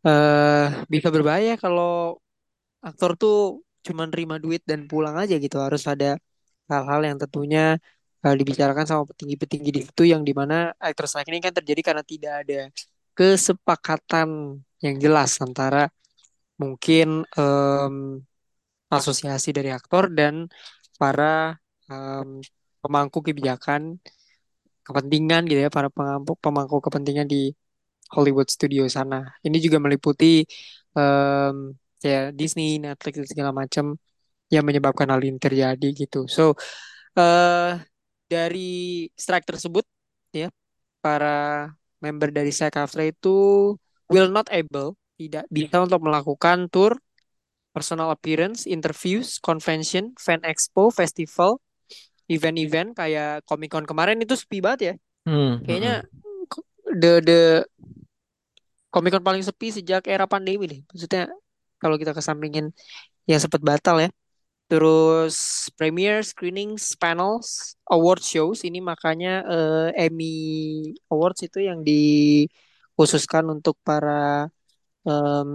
eh 0.01 0.65
bisa 0.93 1.07
berbahaya 1.13 1.53
kalau 1.61 2.17
aktor 2.87 3.11
tuh 3.21 3.35
cuma 3.87 4.03
nerima 4.09 4.35
duit 4.43 4.61
dan 4.69 4.79
pulang 4.91 5.15
aja 5.21 5.35
gitu 5.43 5.57
harus 5.65 5.83
ada 5.91 6.17
hal-hal 6.71 7.01
yang 7.07 7.17
tentunya 7.21 7.61
eh, 8.25 8.35
dibicarakan 8.39 8.85
sama 8.89 9.03
petinggi-petinggi 9.09 9.69
di 9.75 9.81
situ 9.87 10.03
yang 10.13 10.21
di 10.27 10.33
mana 10.39 10.55
actor 10.87 11.05
strike 11.09 11.29
ini 11.31 11.39
kan 11.45 11.53
terjadi 11.59 11.81
karena 11.87 12.03
tidak 12.05 12.33
ada 12.45 12.59
kesepakatan 13.17 14.29
yang 14.85 14.95
jelas 15.03 15.31
antara 15.45 15.89
mungkin 16.61 17.25
em, 17.37 17.95
asosiasi 18.97 19.49
dari 19.57 19.69
aktor 19.77 20.03
dan 20.19 20.47
para 21.01 21.57
em, 21.91 22.41
pemangku 22.83 23.19
kebijakan 23.27 23.81
kepentingan 24.85 25.41
gitu 25.49 25.59
ya 25.65 25.69
para 25.77 25.87
pemangku, 25.93 26.33
pemangku 26.43 26.77
kepentingan 26.85 27.27
di 27.33 27.37
Hollywood 28.15 28.49
Studio 28.55 28.83
sana. 28.97 29.17
Ini 29.45 29.57
juga 29.65 29.77
meliputi 29.85 30.25
em, 30.97 31.55
ya 32.03 32.33
Disney, 32.33 32.81
Netflix 32.81 33.13
dan 33.21 33.27
segala 33.29 33.51
macam 33.55 33.95
yang 34.51 34.65
menyebabkan 34.67 35.07
hal 35.09 35.21
ini 35.23 35.37
terjadi 35.39 35.87
gitu. 35.95 36.27
So 36.27 36.57
eh 37.15 37.79
dari 38.31 39.07
strike 39.15 39.47
tersebut 39.47 39.85
ya 40.31 40.47
para 41.03 41.67
member 41.99 42.31
dari 42.31 42.49
SAG-AFTRA 42.49 43.11
itu 43.11 43.37
will 44.11 44.29
not 44.31 44.47
able 44.51 44.95
tidak 45.21 45.45
bisa 45.53 45.77
untuk 45.85 46.01
melakukan 46.01 46.65
tour, 46.73 46.97
personal 47.71 48.09
appearance, 48.09 48.65
interviews, 48.65 49.37
convention, 49.37 50.17
fan 50.17 50.41
expo, 50.41 50.89
festival, 50.89 51.61
event-event 52.25 52.97
kayak 52.97 53.45
Comic 53.45 53.69
Con 53.69 53.85
kemarin 53.85 54.17
itu 54.19 54.33
sepi 54.33 54.59
banget 54.63 54.79
ya. 54.81 54.93
Hmm, 55.27 55.61
Kayaknya 55.61 55.93
mm-mm. 56.01 56.97
the 56.97 57.11
the 57.21 57.41
Comic 58.89 59.13
Con 59.13 59.23
paling 59.23 59.43
sepi 59.45 59.71
sejak 59.71 60.09
era 60.09 60.25
pandemi 60.25 60.65
deh. 60.67 60.81
Maksudnya 60.89 61.29
kalau 61.81 61.95
kita 62.01 62.13
kesampingin 62.17 62.65
yang 63.29 63.39
sempat 63.43 63.61
batal 63.69 63.97
ya. 64.03 64.09
Terus 64.71 65.35
premiere, 65.77 66.23
screenings, 66.31 66.95
panels, 67.01 67.75
award 67.91 68.21
shows 68.23 68.59
ini 68.67 68.79
makanya 68.91 69.29
eh, 69.53 70.07
Emmy 70.07 70.33
Awards 71.11 71.41
itu 71.47 71.59
yang 71.69 71.79
dikhususkan 71.89 73.45
untuk 73.55 73.75
para 73.87 74.47
em, 75.07 75.49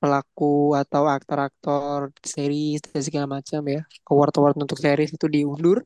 pelaku 0.00 0.74
atau 0.82 1.02
aktor-aktor 1.16 1.98
series 2.34 2.80
dan 2.86 3.00
segala 3.06 3.26
macam 3.36 3.60
ya. 3.74 3.80
Award-award 4.10 4.56
untuk 4.64 4.78
series 4.84 5.10
itu 5.16 5.26
diundur 5.36 5.78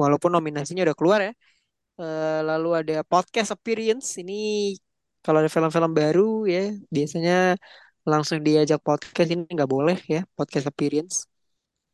walaupun 0.00 0.30
nominasinya 0.36 0.82
udah 0.86 0.96
keluar 0.98 1.20
ya. 1.28 1.32
Eh, 2.00 2.40
lalu 2.50 2.68
ada 2.80 2.94
podcast 3.12 3.50
appearance. 3.56 4.08
Ini 4.22 4.34
kalau 5.24 5.38
ada 5.42 5.50
film-film 5.54 5.92
baru 6.00 6.22
ya, 6.54 6.60
biasanya 6.94 7.32
langsung 8.06 8.38
diajak 8.46 8.80
podcast 8.86 9.28
ini 9.34 9.44
nggak 9.56 9.70
boleh 9.76 9.98
ya, 10.06 10.22
podcast 10.38 10.66
appearance. 10.70 11.26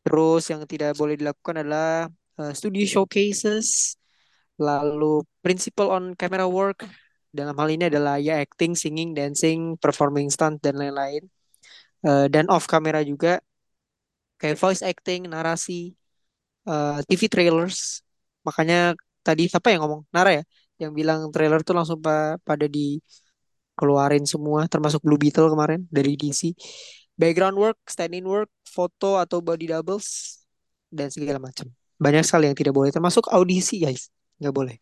Terus 0.05 0.43
yang 0.53 0.63
tidak 0.69 0.97
boleh 1.01 1.15
dilakukan 1.21 1.63
adalah 1.63 2.09
eh, 2.41 2.53
studio 2.59 2.85
showcases, 2.85 3.97
lalu 4.61 5.25
principle 5.45 5.89
on 5.97 6.05
camera 6.21 6.47
work. 6.49 6.85
Dalam 7.33 7.57
hal 7.57 7.69
ini 7.73 7.85
adalah 7.89 8.21
ya 8.21 8.45
acting, 8.45 8.77
singing, 8.77 9.17
dancing, 9.17 9.81
performing 9.81 10.29
stunt 10.29 10.61
dan 10.65 10.77
lain-lain. 10.81 11.25
Eh, 12.07 12.27
dan 12.35 12.47
off 12.53 12.67
camera 12.69 13.01
juga 13.07 13.41
kayak 14.41 14.57
voice 14.63 14.83
acting, 14.91 15.21
narasi, 15.33 15.95
eh, 16.69 16.99
TV 17.09 17.23
trailers. 17.33 17.79
Makanya 18.47 18.77
tadi 19.27 19.43
siapa 19.51 19.69
yang 19.73 19.81
ngomong? 19.87 20.03
Nara 20.15 20.31
ya, 20.39 20.43
yang 20.83 20.93
bilang 20.99 21.21
trailer 21.35 21.61
tuh 21.67 21.75
langsung 21.79 21.99
pa- 22.05 22.37
pada 22.49 22.67
di 22.77 22.99
keluarin 23.83 24.23
semua, 24.23 24.71
termasuk 24.71 25.03
Blue 25.03 25.19
Beetle 25.19 25.51
kemarin 25.51 25.83
dari 25.91 26.15
DC. 26.15 26.55
Background 27.19 27.59
work, 27.59 27.79
stand-in 27.91 28.23
work, 28.23 28.47
foto 28.63 29.19
atau 29.19 29.43
body 29.43 29.75
doubles, 29.75 30.39
dan 30.87 31.11
segala 31.11 31.43
macam. 31.43 31.67
Banyak 31.99 32.23
sekali 32.23 32.47
yang 32.47 32.55
tidak 32.55 32.75
boleh, 32.79 32.95
termasuk 32.95 33.27
audisi 33.35 33.83
guys, 33.83 34.15
nggak 34.39 34.55
boleh. 34.55 34.77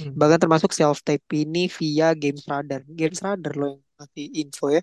Hmm. 0.00 0.16
Bahkan 0.16 0.38
termasuk 0.48 0.72
self 0.72 1.04
tape 1.04 1.24
ini 1.36 1.68
via 1.68 2.16
Games 2.16 2.48
Radar. 2.48 2.80
Games 2.88 3.20
Radar 3.20 3.52
loh 3.52 3.76
yang 3.76 3.82
ngasih 4.00 4.26
info 4.40 4.64
ya. 4.72 4.82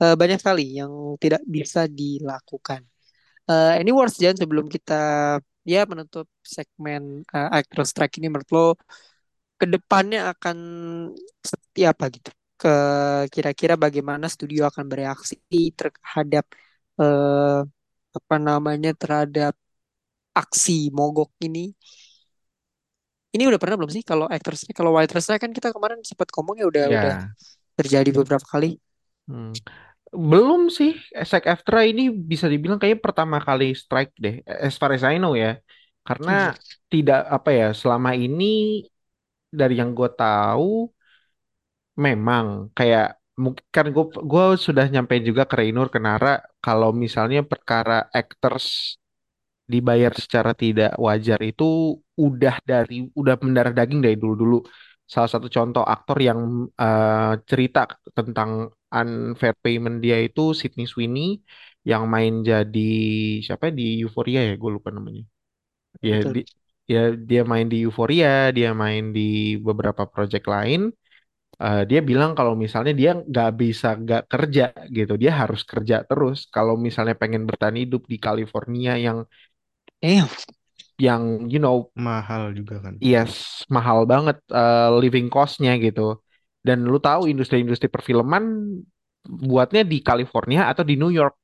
Eh, 0.00 0.14
banyak 0.16 0.38
sekali 0.40 0.64
yang 0.80 0.92
tidak 1.20 1.42
bisa 1.44 1.84
dilakukan. 1.84 2.80
Eh, 3.48 3.72
any 3.80 3.92
words 3.92 4.16
Jan 4.16 4.36
sebelum 4.38 4.66
kita 4.72 5.36
ya 5.62 5.82
menutup 5.86 6.26
segmen 6.42 7.22
eh, 7.28 7.48
Actors 7.60 7.92
Strike 7.92 8.18
ini 8.18 8.32
menurut 8.32 8.50
lo 8.54 8.66
ke 9.60 9.66
depannya 9.70 10.34
akan 10.34 10.56
seperti 11.42 11.80
apa 11.86 12.04
gitu? 12.10 12.30
Ke 12.62 12.68
kira-kira 13.34 13.74
bagaimana 13.84 14.26
studio 14.34 14.62
akan 14.70 14.84
bereaksi 14.92 15.34
terhadap 15.78 16.44
eh, 17.00 17.58
apa 18.18 18.34
namanya 18.48 18.90
terhadap 19.00 19.52
aksi 20.40 20.72
mogok 20.98 21.30
ini? 21.46 21.60
Ini 23.34 23.42
udah 23.48 23.60
pernah 23.62 23.76
belum 23.80 23.92
sih 23.96 24.04
kalau 24.10 24.26
Actors 24.28 24.58
Strike, 24.60 24.76
kalau 24.78 24.92
Writers 24.96 25.24
Strike 25.24 25.42
kan 25.44 25.52
kita 25.56 25.68
kemarin 25.74 26.00
sempat 26.04 26.28
ngomong 26.36 26.56
ya 26.60 26.66
udah 26.72 26.84
udah 26.96 27.14
Ya, 27.14 27.34
terjadi 27.78 28.10
beberapa 28.18 28.46
kali. 28.54 28.78
hmm. 29.28 29.52
Belum 30.30 30.60
sih. 30.78 30.90
SAG-AFTRA 31.30 31.80
ini 31.90 32.02
bisa 32.32 32.46
dibilang 32.52 32.78
kayaknya 32.80 33.02
pertama 33.06 33.38
kali 33.48 33.64
strike 33.82 34.12
deh, 34.24 34.34
as 34.66 34.74
far 34.80 34.90
as 34.96 35.04
I 35.10 35.16
know 35.22 35.34
ya. 35.44 35.50
Karena 36.06 36.30
Mhm. 36.30 36.52
tidak 36.92 37.18
apa 37.36 37.50
ya, 37.60 37.66
selama 37.80 38.10
ini 38.24 38.44
dari 39.52 39.74
yang 39.80 39.90
gue 39.98 40.08
tahu 40.18 40.88
memang 42.06 42.46
kayak 42.76 43.04
mungkin 43.42 43.64
kan 43.74 43.86
gue 43.94 44.04
gue 44.30 44.44
sudah 44.66 44.84
nyampe 44.92 45.14
juga 45.28 45.42
ke 45.50 45.54
Raynor 45.60 45.86
ke 45.94 45.98
Nara 46.06 46.30
kalau 46.64 46.90
misalnya 46.92 47.40
perkara 47.50 47.94
actors 48.20 48.66
dibayar 49.72 50.12
secara 50.22 50.50
tidak 50.62 50.90
wajar 51.06 51.38
itu 51.50 51.64
udah 52.26 52.54
dari 52.70 52.94
udah 53.20 53.34
mendarah 53.44 53.72
daging 53.78 54.00
dari 54.04 54.16
dulu-dulu. 54.22 54.56
Salah 55.12 55.30
satu 55.32 55.48
contoh 55.56 55.84
aktor 55.94 56.18
yang 56.28 56.40
eh, 56.82 57.32
cerita 57.50 57.80
tentang 58.16 58.50
unfair 58.92 59.54
payment 59.64 59.96
dia 60.04 60.16
itu 60.26 60.40
Sydney 60.60 60.84
Sweeney 60.92 61.40
yang 61.90 62.02
main 62.14 62.32
jadi 62.50 62.80
siapa 63.46 63.64
ya, 63.68 63.72
di 63.80 63.84
Euphoria 64.02 64.40
ya 64.48 64.52
gue 64.62 64.70
lupa 64.76 64.88
namanya. 64.96 65.22
Ya 66.08 66.16
Betul. 66.18 66.32
di, 66.34 66.40
ya 66.92 67.00
dia 67.30 67.40
main 67.52 67.66
di 67.72 67.76
Euphoria, 67.86 68.28
dia 68.56 68.68
main 68.82 69.02
di 69.16 69.22
beberapa 69.66 70.02
project 70.14 70.46
lain. 70.54 70.80
Eh, 71.62 71.82
dia 71.90 72.00
bilang 72.10 72.30
kalau 72.38 72.54
misalnya 72.64 72.92
dia 73.00 73.10
nggak 73.30 73.48
bisa 73.62 73.86
nggak 74.02 74.22
kerja 74.32 74.62
gitu, 74.96 75.12
dia 75.22 75.32
harus 75.40 75.60
kerja 75.70 75.96
terus. 76.08 76.38
Kalau 76.54 76.74
misalnya 76.86 77.14
pengen 77.22 77.42
bertahan 77.48 77.78
hidup 77.82 78.02
di 78.12 78.16
California 78.26 78.92
yang 79.06 79.18
Damn. 80.02 80.28
yang 81.00 81.48
you 81.50 81.58
know 81.60 81.92
Mahal 82.06 82.44
juga 82.58 82.76
kan. 82.84 82.96
yes 83.02 83.64
mahal 83.74 83.98
banget 84.12 84.36
eh, 84.52 84.88
living 85.02 85.26
cost-nya 85.32 85.72
gitu. 85.84 86.18
Dan 86.62 86.86
lu 86.86 86.98
tahu 87.02 87.26
industri-industri 87.32 87.90
perfilman 87.90 88.44
buatnya 89.26 89.82
di 89.86 89.98
California 90.02 90.70
atau 90.70 90.84
di 90.86 90.94
New 90.98 91.10
York, 91.10 91.34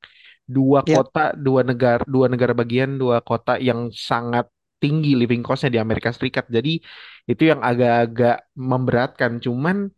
dua 0.47 0.83
Ya, 0.85 0.95
kota, 0.95 1.35
dua 1.35 1.61
negara, 1.67 2.03
dua 2.07 2.27
negara 2.31 2.53
bagian, 2.55 2.95
dua 2.99 3.19
kota 3.23 3.59
yang 3.59 3.91
sangat 3.91 4.47
tinggi 4.79 5.13
living 5.19 5.43
cost-nya 5.43 5.69
di 5.75 5.79
Amerika 5.79 6.09
Serikat. 6.15 6.47
Jadi 6.47 6.79
itu 7.27 7.43
yang 7.51 7.59
agak-agak 7.59 8.49
memberatkan. 8.55 9.31
Cuman 9.43 9.91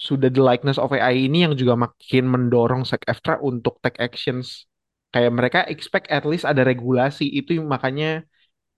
sudah 0.00 0.28
the 0.32 0.42
likeness 0.42 0.80
of 0.80 0.92
AI 0.96 1.28
ini 1.28 1.44
yang 1.44 1.54
juga 1.54 1.76
makin 1.76 2.24
mendorong 2.26 2.82
SAG-AFTRA 2.84 3.40
untuk 3.40 3.78
take 3.80 4.00
actions. 4.02 4.66
Kayak 5.10 5.32
mereka 5.34 5.58
expect 5.68 6.06
at 6.08 6.24
least 6.24 6.46
ada 6.46 6.62
regulasi 6.64 7.26
itu 7.28 7.58
makanya 7.62 8.24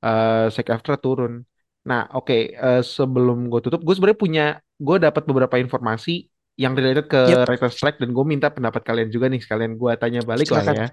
eh 0.03 0.47
SAG-AFTRA 0.51 0.97
turun. 0.99 1.47
Nah, 1.83 2.07
oke, 2.15 2.55
eh, 2.55 2.83
sebelum 2.83 3.51
gue 3.51 3.59
tutup, 3.59 3.83
gue 3.83 3.95
sebenarnya 3.95 4.21
punya, 4.21 4.47
gue 4.79 4.97
dapat 5.03 5.27
beberapa 5.27 5.59
informasi 5.59 6.31
yang 6.55 6.79
related 6.79 7.11
ke 7.11 7.21
yep, 7.33 7.49
writer 7.49 7.71
strike 7.73 7.99
dan 7.99 8.13
gue 8.13 8.25
minta 8.29 8.53
pendapat 8.53 8.83
kalian 8.85 9.09
juga 9.09 9.27
nih 9.33 9.41
sekalian 9.43 9.75
gue 9.75 9.93
tanya 9.99 10.21
balik 10.23 10.47
lah 10.53 10.63
silakan. 10.63 10.77
ya. 10.79 10.89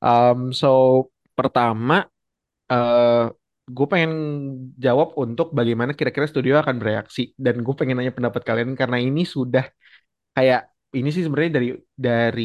Um, 0.00 0.38
so 0.52 0.70
pertama, 1.32 2.04
eh 2.68 3.26
gue 3.76 3.86
pengen 3.92 4.12
jawab 4.84 5.08
untuk 5.22 5.46
bagaimana 5.58 5.92
kira-kira 5.98 6.26
studio 6.32 6.54
akan 6.62 6.76
bereaksi 6.82 7.20
dan 7.44 7.54
gue 7.64 7.74
pengen 7.78 7.94
nanya 7.98 8.14
pendapat 8.16 8.42
kalian 8.48 8.70
karena 8.80 8.98
ini 9.06 9.22
sudah 9.36 9.64
kayak 10.36 10.60
ini 10.98 11.08
sih 11.14 11.22
sebenarnya 11.26 11.52
dari 11.58 11.68
dari 12.06 12.44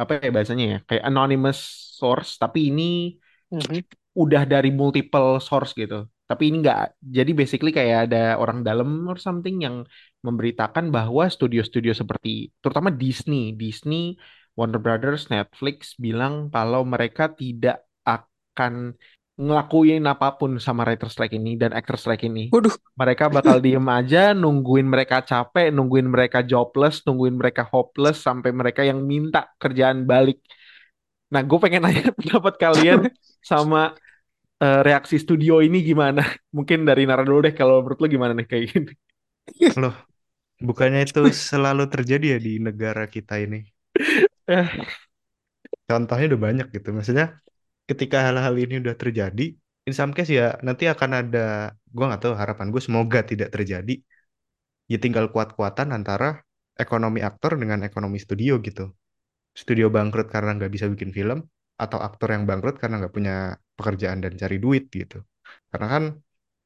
apa 0.00 0.12
ya 0.24 0.30
bahasanya 0.36 0.64
ya 0.72 0.78
kayak 0.88 1.04
anonymous 1.10 1.58
source 2.00 2.30
tapi 2.42 2.58
ini 2.70 2.82
Mhm. 3.50 3.84
udah 4.14 4.42
dari 4.46 4.70
multiple 4.70 5.42
source 5.42 5.74
gitu. 5.74 6.06
Tapi 6.24 6.42
ini 6.48 6.56
enggak. 6.64 6.96
Jadi 7.02 7.30
basically 7.36 7.70
kayak 7.74 8.08
ada 8.08 8.40
orang 8.40 8.64
dalam 8.64 9.04
or 9.10 9.18
something 9.20 9.60
yang 9.60 9.84
memberitakan 10.24 10.88
bahwa 10.88 11.28
studio-studio 11.28 11.92
seperti 11.92 12.48
terutama 12.64 12.88
Disney, 12.94 13.52
Disney, 13.52 14.16
Warner 14.56 14.80
Brothers, 14.80 15.28
Netflix 15.28 15.98
bilang 16.00 16.48
kalau 16.54 16.80
mereka 16.86 17.28
tidak 17.34 17.84
akan 18.06 18.94
ngelakuin 19.34 20.02
apa 20.06 20.26
pun 20.38 20.50
sama 20.62 20.82
writer 20.86 21.08
strike 21.10 21.34
ini 21.38 21.58
dan 21.60 21.70
actor 21.74 21.96
strike 21.98 22.24
ini. 22.30 22.52
Waduh, 22.52 22.76
Mereka 22.94 23.24
bakal 23.34 23.58
diem 23.64 23.82
aja, 23.90 24.30
nungguin 24.36 24.86
mereka 24.86 25.18
capek, 25.26 25.74
nungguin 25.74 26.06
mereka 26.14 26.38
jobless, 26.46 27.02
nungguin 27.06 27.34
mereka 27.40 27.62
hopeless, 27.72 28.22
sampai 28.22 28.50
mereka 28.54 28.86
yang 28.86 29.02
minta 29.02 29.50
kerjaan 29.58 30.06
balik. 30.06 30.38
Nah, 31.32 31.42
gue 31.48 31.58
pengen 31.62 31.82
nanya 31.84 32.10
pendapat 32.18 32.54
kalian 32.62 33.00
sama 33.50 33.78
eh, 34.62 34.80
reaksi 34.86 35.16
studio 35.24 35.60
ini 35.66 35.78
gimana? 35.90 36.22
Mungkin 36.56 36.78
dari 36.88 37.02
Nara 37.08 37.22
dulu 37.28 37.40
deh, 37.46 37.54
kalau 37.60 37.82
menurut 37.84 37.98
lo 38.02 38.06
gimana 38.14 38.32
nih 38.38 38.46
kayak 38.50 38.64
gini? 38.72 38.92
Loh, 39.80 39.94
bukannya 40.68 41.00
itu 41.06 41.20
selalu 41.48 41.82
terjadi 41.94 42.26
ya 42.34 42.38
di 42.46 42.52
negara 42.68 43.04
kita 43.14 43.34
ini? 43.44 43.58
Eh, 44.46 44.86
Contohnya 45.88 46.24
udah 46.30 46.40
banyak 46.46 46.66
gitu. 46.74 46.88
Maksudnya 46.96 47.26
ketika 47.90 48.16
hal-hal 48.26 48.54
ini 48.56 48.74
udah 48.82 48.96
terjadi, 48.96 49.42
in 49.88 49.92
some 49.98 50.12
case 50.16 50.32
ya 50.32 50.56
nanti 50.66 50.84
akan 50.88 51.10
ada, 51.20 51.76
gua 51.94 52.04
nggak 52.08 52.22
tahu 52.24 52.34
harapan 52.42 52.66
gue 52.72 52.82
semoga 52.82 53.20
tidak 53.30 53.48
terjadi. 53.54 53.94
Ya 54.90 54.98
tinggal 55.00 55.32
kuat-kuatan 55.32 55.88
antara 55.96 56.44
ekonomi 56.76 57.20
aktor 57.24 57.56
dengan 57.56 57.80
ekonomi 57.88 58.18
studio 58.20 58.60
gitu. 58.66 58.92
Studio 59.54 59.86
bangkrut 59.96 60.28
karena 60.34 60.50
nggak 60.58 60.72
bisa 60.74 60.86
bikin 60.92 61.10
film, 61.14 61.38
atau 61.82 61.98
aktor 62.06 62.28
yang 62.34 62.44
bangkrut 62.48 62.76
karena 62.82 62.94
nggak 63.00 63.14
punya 63.16 63.34
pekerjaan 63.78 64.18
dan 64.24 64.32
cari 64.40 64.56
duit 64.64 64.84
gitu. 64.90 65.22
Karena 65.70 65.86
kan 65.94 66.04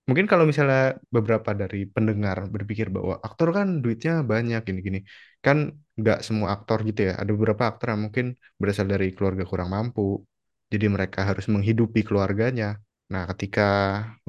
mungkin 0.09 0.26
kalau 0.31 0.44
misalnya 0.50 0.96
beberapa 1.14 1.50
dari 1.52 1.85
pendengar 1.94 2.48
berpikir 2.54 2.87
bahwa 2.96 3.14
aktor 3.26 3.48
kan 3.57 3.68
duitnya 3.85 4.12
banyak 4.33 4.61
gini-gini, 4.68 4.98
kan 5.44 5.57
nggak 6.00 6.18
semua 6.26 6.48
aktor 6.57 6.78
gitu 6.88 7.00
ya. 7.09 7.12
Ada 7.20 7.31
beberapa 7.37 7.64
aktor 7.70 7.87
yang 7.92 8.02
mungkin 8.09 8.26
berasal 8.61 8.87
dari 8.88 9.07
keluarga 9.16 9.44
kurang 9.50 9.68
mampu, 9.76 10.24
jadi 10.72 10.87
mereka 10.94 11.20
harus 11.28 11.46
menghidupi 11.54 12.00
keluarganya. 12.09 12.66
Nah, 13.12 13.24
ketika 13.33 13.62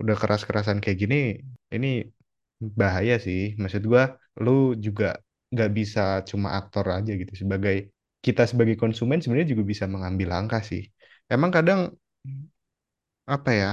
udah 0.01 0.15
keras-kerasan 0.21 0.79
kayak 0.83 0.97
gini, 1.03 1.17
ini 1.75 1.87
bahaya 2.81 3.15
sih. 3.25 3.39
Maksud 3.61 3.83
gua, 3.91 4.03
lu 4.43 4.51
juga 4.85 5.05
nggak 5.53 5.69
bisa 5.77 6.01
cuma 6.29 6.49
aktor 6.59 6.85
aja 6.97 7.11
gitu. 7.21 7.33
Sebagai 7.41 7.75
kita 8.25 8.43
sebagai 8.51 8.75
konsumen 8.81 9.19
sebenarnya 9.23 9.49
juga 9.55 9.63
bisa 9.73 9.85
mengambil 9.93 10.27
langkah 10.35 10.61
sih. 10.71 10.83
Emang 11.31 11.51
kadang 11.55 11.79
apa 13.35 13.51
ya, 13.61 13.69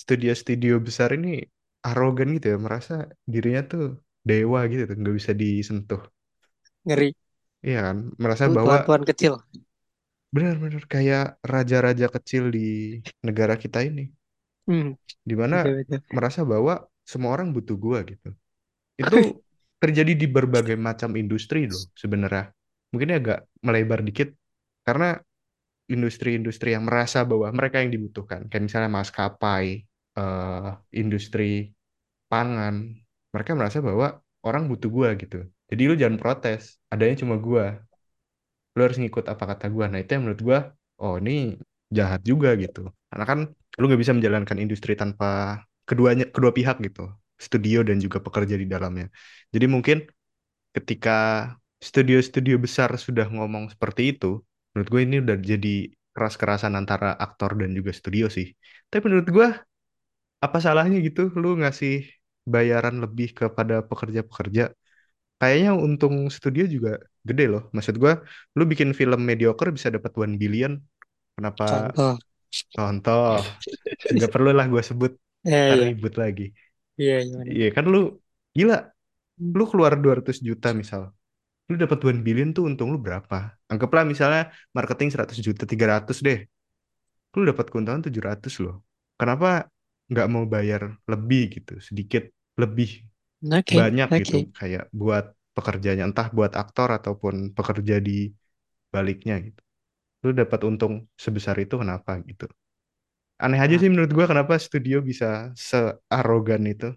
studio-studio 0.00 0.72
besar 0.86 1.08
ini 1.18 1.28
arogan 1.88 2.28
gitu 2.36 2.46
ya, 2.52 2.58
merasa 2.66 2.92
dirinya 3.32 3.62
tuh 3.72 3.82
dewa 4.28 4.60
gitu 4.70 4.82
tuh, 4.90 4.96
nggak 5.00 5.16
bisa 5.20 5.32
disentuh. 5.42 6.00
ngeri. 6.84 7.08
Iya 7.66 7.78
kan, 7.86 7.96
merasa 8.22 8.44
bahwa 8.56 8.76
Tuan-tuan 8.76 9.02
kecil. 9.08 9.32
Benar-benar 10.36 10.84
kayak 10.94 11.24
raja-raja 11.52 12.06
kecil 12.14 12.44
di 12.56 12.60
negara 13.26 13.54
kita 13.62 13.78
ini, 13.88 14.02
Hmm, 14.66 14.94
di 15.28 15.34
mana 15.36 15.56
betul 15.64 15.72
betul. 15.88 16.00
merasa 16.14 16.42
bahwa 16.46 16.86
semua 17.06 17.30
orang 17.34 17.50
butuh 17.54 17.76
gua 17.78 18.02
gitu. 18.06 18.28
Itu 18.98 19.18
terjadi 19.82 20.12
di 20.16 20.26
berbagai 20.30 20.76
macam 20.78 21.14
industri 21.18 21.68
loh 21.70 21.88
sebenarnya. 21.98 22.52
Mungkin 22.94 23.10
agak 23.18 23.38
melebar 23.64 24.00
dikit 24.06 24.32
karena 24.86 25.18
industri-industri 25.90 26.74
yang 26.76 26.84
merasa 26.88 27.22
bahwa 27.26 27.48
mereka 27.54 27.82
yang 27.84 27.92
dibutuhkan, 27.94 28.46
kayak 28.50 28.64
misalnya 28.70 28.90
maskapai, 28.92 29.66
eh, 30.18 30.68
industri 30.96 31.72
pangan, 32.30 32.94
mereka 33.34 33.52
merasa 33.58 33.78
bahwa 33.84 34.20
orang 34.46 34.64
butuh 34.70 34.90
gua 34.90 35.10
gitu. 35.18 35.46
Jadi 35.70 35.82
lu 35.88 35.94
jangan 35.98 36.18
protes, 36.22 36.78
adanya 36.92 37.16
cuma 37.22 37.36
gua. 37.38 37.80
Lu 38.76 38.80
harus 38.84 38.98
ngikut 39.00 39.24
apa 39.32 39.44
kata 39.56 39.66
gua. 39.74 39.84
Nah 39.90 39.98
itu 40.02 40.10
yang 40.14 40.22
menurut 40.28 40.42
gua, 40.48 40.58
oh 41.02 41.14
ini 41.20 41.56
jahat 41.96 42.20
juga 42.30 42.48
gitu. 42.62 42.80
Karena 43.10 43.24
kan 43.30 43.38
lu 43.78 43.82
nggak 43.88 44.00
bisa 44.02 44.14
menjalankan 44.16 44.58
industri 44.62 44.92
tanpa 45.00 45.26
keduanya 45.88 46.24
kedua 46.34 46.52
pihak 46.58 46.76
gitu, 46.86 47.00
studio 47.40 47.78
dan 47.88 47.96
juga 48.04 48.18
pekerja 48.26 48.54
di 48.58 48.66
dalamnya. 48.68 49.06
Jadi 49.54 49.66
mungkin 49.70 49.96
ketika 50.76 51.12
studio-studio 51.80 52.56
besar 52.60 52.90
sudah 53.00 53.26
ngomong 53.32 53.72
seperti 53.72 54.02
itu, 54.16 54.40
menurut 54.72 54.88
gue 54.92 55.00
ini 55.06 55.16
udah 55.24 55.36
jadi 55.40 55.74
keras-kerasan 56.16 56.74
antara 56.80 57.12
aktor 57.16 57.56
dan 57.60 57.70
juga 57.76 57.92
studio 57.92 58.26
sih. 58.32 58.52
Tapi 58.90 59.02
menurut 59.08 59.28
gue 59.30 59.48
apa 60.44 60.58
salahnya 60.64 60.96
gitu 61.06 61.20
lu 61.40 61.48
ngasih 61.60 61.92
bayaran 62.52 62.96
lebih 63.04 63.28
kepada 63.38 63.74
pekerja-pekerja? 63.88 64.62
Kayaknya 65.40 65.70
untung 65.86 66.16
studio 66.36 66.64
juga 66.74 66.90
gede 67.28 67.44
loh. 67.52 67.62
Maksud 67.76 67.94
gue, 68.02 68.12
lu 68.58 68.62
bikin 68.72 68.90
film 69.00 69.20
mediocre 69.30 69.68
bisa 69.76 69.88
dapat 69.96 70.12
one 70.24 70.34
billion. 70.42 70.72
Kenapa 71.36 71.64
Contoh. 71.64 72.18
contoh? 72.74 73.26
Nggak 74.14 74.30
perlu 74.34 74.50
lah 74.58 74.66
gue 74.72 74.82
sebut 74.88 75.12
Ya, 75.44 75.68
iya. 75.74 75.86
ribut 75.86 76.14
lagi. 76.22 76.44
Iya? 76.98 77.20
Iya 77.56 77.66
kan 77.76 77.84
lu 77.92 77.98
gila, 78.58 78.74
Hmm. 79.38 79.56
lu 79.58 79.64
keluar 79.70 79.92
200 80.02 80.36
juta 80.48 80.68
misal. 80.80 81.02
Lu 81.70 81.74
dapat 81.82 81.98
one 82.10 82.20
billion 82.26 82.50
tuh 82.56 82.64
untung 82.70 82.88
lu 82.94 82.98
berapa? 83.06 83.36
Anggaplah 83.72 84.04
misalnya 84.12 84.42
marketing 84.76 85.08
100 85.14 85.38
juta, 85.46 85.62
300 85.72 86.18
deh. 86.26 86.38
Lu 87.36 87.42
dapat 87.50 87.66
keuntungan 87.72 88.02
700 88.06 88.54
loh. 88.64 88.76
Kenapa 89.20 89.48
nggak 90.12 90.28
mau 90.34 90.44
bayar 90.54 90.82
lebih 91.12 91.42
gitu, 91.60 91.72
sedikit 91.88 92.24
lebih 92.62 92.88
Oke, 93.58 93.78
banyak 93.78 94.08
gitu 94.20 94.36
oke. 94.36 94.38
kayak 94.58 94.84
buat 95.00 95.24
pekerjanya 95.56 96.04
entah 96.08 96.28
buat 96.36 96.52
aktor 96.62 96.88
ataupun 96.98 97.34
pekerja 97.56 97.96
di 98.08 98.12
baliknya 98.94 99.34
gitu. 99.46 99.60
Lu 100.24 100.30
dapat 100.40 100.60
untung 100.68 100.94
sebesar 101.24 101.56
itu 101.64 101.74
kenapa 101.82 102.12
gitu. 102.30 102.46
Aneh 103.44 103.60
aja 103.64 103.74
Nah, 103.74 103.82
sih 103.82 103.90
menurut 103.92 104.12
gua 104.16 104.26
kenapa 104.32 104.54
studio 104.66 104.96
bisa 105.10 105.52
searogan 105.68 106.62
itu. 106.72 106.88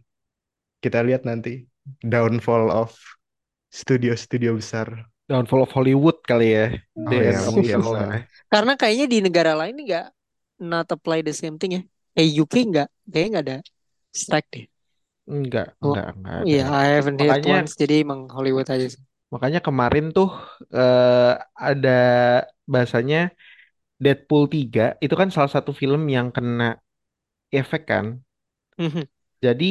Kita 0.84 1.00
lihat 1.08 1.24
nanti 1.30 1.67
downfall 2.04 2.72
of 2.72 2.91
studio-studio 3.72 4.52
besar. 4.60 4.88
Downfall 5.30 5.62
of 5.65 5.72
Hollywood 5.78 6.17
kali 6.26 6.45
ya. 6.58 6.63
Oh 6.98 7.13
The 7.13 7.19
ya 7.22 7.34
end 7.34 7.45
of 7.48 7.54
mungkin 7.54 7.78
it 7.78 7.86
all 7.86 7.95
lah. 7.95 8.10
ya. 8.17 8.19
Karena 8.52 8.74
kayaknya 8.80 9.06
di 9.13 9.17
negara 9.26 9.54
lain 9.60 9.76
nggak 9.86 10.06
not 10.69 10.88
apply 10.95 11.19
the 11.28 11.34
same 11.41 11.56
thing 11.62 11.72
ya. 11.78 11.82
Eh 12.17 12.28
UK 12.41 12.54
nggak, 12.69 12.88
kayaknya 13.10 13.30
nggak 13.34 13.45
ada 13.45 13.58
strike 14.22 14.48
deh. 14.54 14.65
Enggak, 15.33 15.67
Oh, 15.87 15.97
enggak, 15.97 16.07
enggak 16.17 16.35
ada. 16.43 16.59
iya, 16.59 16.71
I 16.71 16.85
haven't 16.95 17.19
heard 17.23 17.39
Makanya 17.39 17.53
once. 17.53 17.71
Jadi 17.81 17.93
emang 18.03 18.21
Hollywood 18.35 18.67
aja 18.73 18.85
sih. 18.93 19.01
makanya 19.33 19.59
kemarin 19.67 20.05
tuh 20.15 20.29
eh, 20.77 21.31
ada 21.69 21.89
bahasanya 22.73 23.17
Deadpool 24.03 24.43
3 24.55 24.81
itu 25.05 25.15
kan 25.21 25.29
salah 25.35 25.51
satu 25.55 25.71
film 25.81 26.01
yang 26.15 26.27
kena 26.35 26.65
efek 27.59 27.81
kan. 27.91 28.05
Mhm. 28.77 29.09
Jadi 29.45 29.65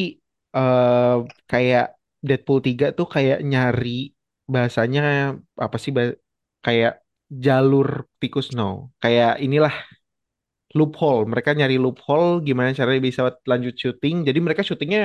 eh, 0.56 1.16
kayak 1.50 1.84
Deadpool 2.26 2.60
3 2.66 2.86
tuh 2.98 3.06
kayak 3.14 3.38
nyari 3.50 3.90
bahasanya 4.52 5.00
apa 5.64 5.76
sih 5.82 5.92
bah- 5.96 6.18
kayak 6.64 6.92
jalur 7.44 7.88
tikus 8.20 8.46
no. 8.58 8.64
Kayak 9.02 9.30
inilah 9.44 9.74
loophole. 10.76 11.24
Mereka 11.32 11.50
nyari 11.58 11.76
loophole 11.84 12.44
gimana 12.46 12.70
caranya 12.78 13.00
bisa 13.08 13.22
lanjut 13.50 13.74
syuting. 13.82 14.16
Jadi 14.28 14.38
mereka 14.44 14.62
syutingnya 14.68 15.02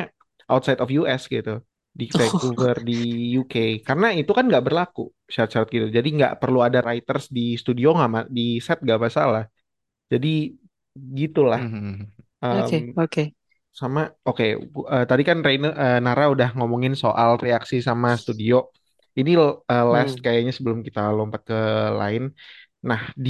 outside 0.51 0.79
of 0.83 0.89
US 0.97 1.21
gitu. 1.35 1.51
Di 1.99 2.05
Vancouver, 2.19 2.75
di 2.89 2.93
UK. 3.39 3.55
Karena 3.87 4.07
itu 4.19 4.31
kan 4.37 4.45
nggak 4.49 4.63
berlaku 4.67 5.01
syarat-syarat 5.33 5.69
gitu. 5.75 5.87
Jadi 5.97 6.07
nggak 6.17 6.33
perlu 6.41 6.59
ada 6.67 6.79
writers 6.85 7.25
di 7.37 7.41
studio 7.61 7.87
nggak 7.97 8.25
di 8.37 8.41
set 8.65 8.77
nggak 8.85 8.99
masalah. 9.05 9.43
Jadi 10.13 10.27
gitulah. 11.19 11.61
Mhm. 11.61 12.11
Oke, 12.51 12.77
Em, 12.77 12.95
oke. 12.97 13.21
sama 13.81 14.01
oke 14.29 14.43
gu- 14.73 14.87
eh, 14.93 15.03
tadi 15.09 15.23
kan 15.29 15.37
Reina 15.47 15.67
eh, 15.83 15.97
Nara 16.05 16.23
udah 16.33 16.49
ngomongin 16.57 16.93
soal 17.03 17.31
reaksi 17.45 17.75
sama 17.89 18.09
studio. 18.23 18.55
Ini 19.19 19.31
eh, 19.71 19.85
last 19.93 20.15
Hmm. 20.15 20.25
kayaknya 20.25 20.51
sebelum 20.57 20.79
kita 20.87 20.99
lompat 21.17 21.41
ke 21.49 21.55
lain. 22.01 22.23
Nah, 22.89 23.01
di 23.25 23.29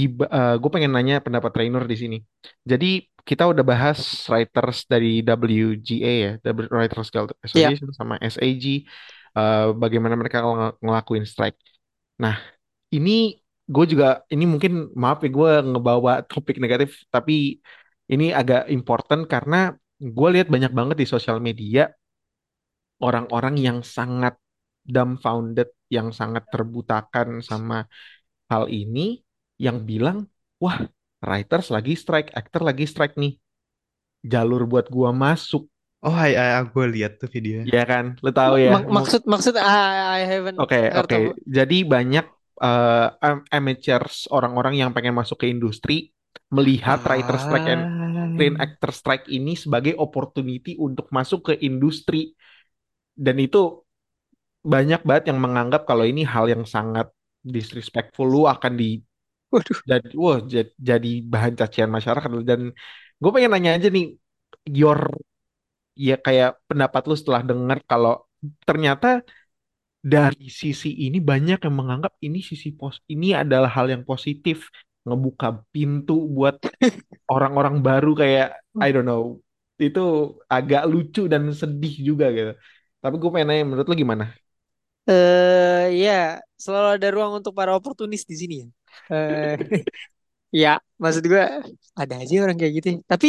gue 0.62 0.70
pengen 0.74 0.92
nanya 0.96 1.14
pendapat 1.26 1.52
Rainer 1.58 1.84
di 1.92 1.96
sini. 2.02 2.16
Jadi 2.70 2.86
kita 3.28 3.42
udah 3.52 3.64
bahas 3.64 3.98
writers 4.30 4.78
dari 4.92 5.24
WGA 5.24 6.12
ya, 6.24 6.30
Writers 6.76 7.08
Guild 7.12 7.30
Iya. 7.56 7.72
Association 7.72 7.88
sama 7.96 8.14
SAG, 8.20 8.64
eh, 9.38 9.66
bagaimana 9.82 10.14
mereka 10.20 10.38
ngel- 10.44 10.76
ngelakuin 10.84 11.24
strike. 11.24 11.58
Nah, 12.22 12.36
ini 12.96 13.40
gue 13.74 13.84
juga 13.92 14.06
ini 14.34 14.44
mungkin 14.52 14.72
maaf 15.02 15.18
ya 15.24 15.30
gue 15.32 15.50
ngebawa 15.70 16.12
topik 16.30 16.56
negatif, 16.60 16.90
tapi 17.14 17.60
ini 18.12 18.24
agak 18.40 18.68
important 18.76 19.24
karena 19.32 19.72
gue 20.16 20.28
lihat 20.34 20.48
banyak 20.54 20.72
banget 20.78 20.96
di 21.02 21.06
sosial 21.08 21.38
media 21.40 21.88
orang-orang 23.02 23.54
yang 23.66 23.78
sangat 23.96 24.34
dumbfounded, 24.84 25.68
yang 25.88 26.08
sangat 26.12 26.44
terbutakan 26.52 27.40
sama 27.40 27.88
hal 28.50 28.64
ini, 28.68 29.20
yang 29.60 29.82
bilang, 29.88 30.28
wah, 30.60 30.78
writers 31.28 31.66
lagi 31.74 31.94
strike, 32.02 32.30
actor 32.40 32.62
lagi 32.68 32.84
strike 32.92 33.14
nih, 33.22 33.32
jalur 34.32 34.62
buat 34.70 34.86
gua 34.96 35.10
masuk, 35.24 35.62
Oh, 36.06 36.12
hai, 36.20 36.32
hai, 36.36 36.60
gue 36.72 36.84
lihat 36.94 37.12
tuh 37.20 37.28
videonya. 37.34 37.74
ya 37.74 37.82
kan? 37.90 38.04
Lo 38.24 38.30
tahu 38.38 38.54
ya? 38.66 38.72
mak- 38.72 38.88
maksud 38.96 39.22
maksud 39.32 39.54
I, 39.56 40.20
I 40.20 40.22
haven't 40.28 40.60
Oke, 40.62 40.76
heard 40.92 41.08
oke. 41.08 41.16
of. 41.16 41.24
Jadi 41.56 41.76
banyak 41.82 42.24
am- 43.22 43.44
amateurs, 43.50 44.30
orang-orang 44.30 44.74
yang 44.80 44.90
pengen 44.94 45.14
masuk 45.16 45.42
ke 45.42 45.46
industri, 45.50 46.14
melihat 46.54 47.02
writer 47.08 47.36
strike 47.40 47.66
and 47.66 47.82
screen 48.34 48.54
Ah. 48.54 48.64
actor 48.64 48.90
strike 48.94 49.26
ini 49.30 49.54
sebagai 49.54 49.94
opportunity 49.98 50.74
untuk 50.78 51.10
masuk 51.10 51.52
ke 51.52 51.54
industri. 51.62 52.34
Dan 53.14 53.38
itu 53.42 53.84
banyak 54.64 55.00
banget 55.08 55.24
yang 55.32 55.40
menganggap 55.44 55.84
kalau 55.84 56.04
ini 56.08 56.24
hal 56.24 56.48
yang 56.48 56.64
sangat 56.64 57.12
disrespectful. 57.44 58.24
Lu 58.24 58.42
akan 58.48 58.72
di 58.80 59.00
Waduh. 59.52 59.80
jadi, 59.90 60.08
wah, 60.22 60.38
jadi, 60.52 60.70
jadi 60.88 61.08
bahan 61.32 61.52
cacian 61.60 61.90
masyarakat. 61.96 62.30
Dan 62.50 62.60
gue 63.20 63.30
pengen 63.34 63.50
nanya 63.52 63.70
aja 63.76 63.88
nih, 63.96 64.04
your 64.78 65.00
ya 66.08 66.14
kayak 66.26 66.50
pendapat 66.68 67.02
lu 67.08 67.14
setelah 67.20 67.42
dengar 67.50 67.78
kalau 67.90 68.12
ternyata 68.68 69.06
dari 70.12 70.46
sisi 70.52 70.88
ini 71.08 71.18
banyak 71.30 71.58
yang 71.64 71.74
menganggap 71.80 72.12
ini 72.26 72.38
sisi 72.50 72.68
pos 72.78 73.00
ini 73.12 73.26
adalah 73.42 73.70
hal 73.76 73.86
yang 73.94 74.04
positif 74.10 74.68
ngebuka 75.08 75.64
pintu 75.72 76.12
buat 76.36 76.56
orang-orang 77.34 77.76
baru 77.86 78.10
kayak 78.22 78.46
I 78.84 78.88
don't 78.94 79.08
know 79.08 79.40
itu 79.80 80.00
agak 80.54 80.82
lucu 80.92 81.20
dan 81.32 81.42
sedih 81.60 81.94
juga 82.08 82.26
gitu 82.36 82.52
tapi 83.02 83.14
gue 83.20 83.30
pengen 83.32 83.48
nanya 83.50 83.64
menurut 83.68 83.86
lu 83.90 83.96
gimana 84.04 84.24
Eh 85.08 85.84
ya, 86.00 86.40
selalu 86.64 86.88
ada 86.96 87.08
ruang 87.14 87.32
untuk 87.40 87.52
para 87.58 87.76
oportunis 87.76 88.24
di 88.30 88.36
sini 88.40 88.54
ya. 88.64 88.68
Eh 89.12 89.54
ya, 90.62 90.68
maksud 91.02 91.24
gue 91.30 91.42
ada 92.00 92.14
aja 92.22 92.34
orang 92.44 92.56
kayak 92.60 92.72
gitu. 92.78 92.88
Tapi 93.12 93.28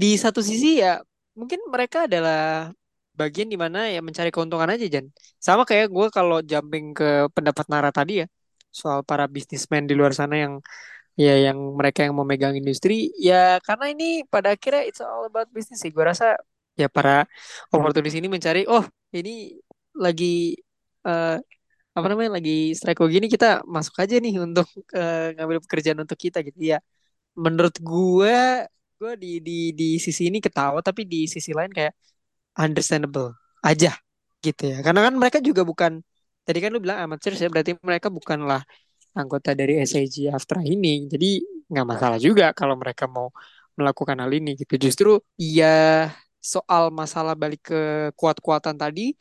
di 0.00 0.06
satu 0.18 0.40
sisi 0.44 0.82
ya 0.82 1.00
mungkin 1.38 1.60
mereka 1.74 1.98
adalah 2.08 2.70
bagian 3.16 3.48
di 3.52 3.56
mana 3.56 3.88
ya 3.94 4.00
mencari 4.04 4.30
keuntungan 4.34 4.68
aja 4.72 4.84
Jan. 4.94 5.06
Sama 5.40 5.62
kayak 5.68 5.86
gue 5.96 6.06
kalau 6.16 6.38
jumping 6.44 6.92
ke 6.98 7.04
pendapat 7.34 7.66
Nara 7.72 7.90
tadi 7.94 8.24
ya 8.24 8.26
soal 8.80 9.00
para 9.08 9.24
bisnismen 9.24 9.88
di 9.88 9.94
luar 9.96 10.12
sana 10.12 10.36
yang 10.36 10.54
ya 11.16 11.32
yang 11.48 11.58
mereka 11.78 12.04
yang 12.06 12.14
memegang 12.20 12.54
industri 12.60 13.08
ya 13.16 13.56
karena 13.66 13.86
ini 13.92 14.04
pada 14.28 14.52
akhirnya 14.56 14.82
it's 14.88 15.00
all 15.04 15.24
about 15.28 15.48
business 15.56 15.80
sih. 15.84 15.92
Gue 15.94 16.04
rasa 16.06 16.36
ya 16.80 16.88
para 16.92 17.24
oportunis 17.72 18.14
ini 18.18 18.28
mencari 18.28 18.68
oh 18.68 18.84
ini 19.16 19.56
lagi 19.96 20.56
eh, 21.08 21.36
apa 21.96 22.06
namanya 22.12 22.30
lagi 22.36 22.76
strike 22.76 23.00
begini 23.00 23.26
kita 23.34 23.46
masuk 23.64 23.94
aja 24.02 24.14
nih 24.24 24.34
untuk 24.46 24.68
eh, 24.92 25.32
ngambil 25.36 25.58
pekerjaan 25.64 25.98
untuk 26.04 26.18
kita 26.24 26.38
gitu 26.48 26.60
ya. 26.76 26.78
Menurut 27.44 27.76
gue 27.80 28.36
gue 29.00 29.12
di 29.22 29.28
di 29.46 29.52
di 29.78 29.88
sisi 30.00 30.22
ini 30.30 30.38
ketawa 30.44 30.80
tapi 30.88 31.02
di 31.12 31.28
sisi 31.28 31.52
lain 31.58 31.72
kayak 31.72 31.94
understandable 32.60 33.32
aja 33.64 33.92
gitu 34.44 34.62
ya. 34.72 34.78
Karena 34.86 35.00
kan 35.08 35.14
mereka 35.20 35.38
juga 35.48 35.62
bukan 35.70 35.92
tadi 36.46 36.58
kan 36.62 36.70
lu 36.74 36.78
bilang 36.84 36.98
amatir 37.08 37.32
ya 37.36 37.48
berarti 37.52 37.72
mereka 37.82 38.08
bukanlah 38.12 38.62
anggota 39.18 39.50
dari 39.58 39.80
SAG 39.84 40.28
Aftra 40.32 40.60
ini. 40.64 41.08
Jadi 41.12 41.26
nggak 41.70 41.86
masalah 41.92 42.18
juga 42.26 42.44
kalau 42.56 42.76
mereka 42.82 43.04
mau 43.10 43.28
melakukan 43.78 44.16
hal 44.22 44.32
ini 44.32 44.50
gitu. 44.60 44.74
Justru 44.84 45.10
ya 45.40 46.08
soal 46.40 46.94
masalah 46.94 47.34
balik 47.34 47.60
ke 47.70 47.80
kuat-kuatan 48.18 48.76
tadi 48.78 49.16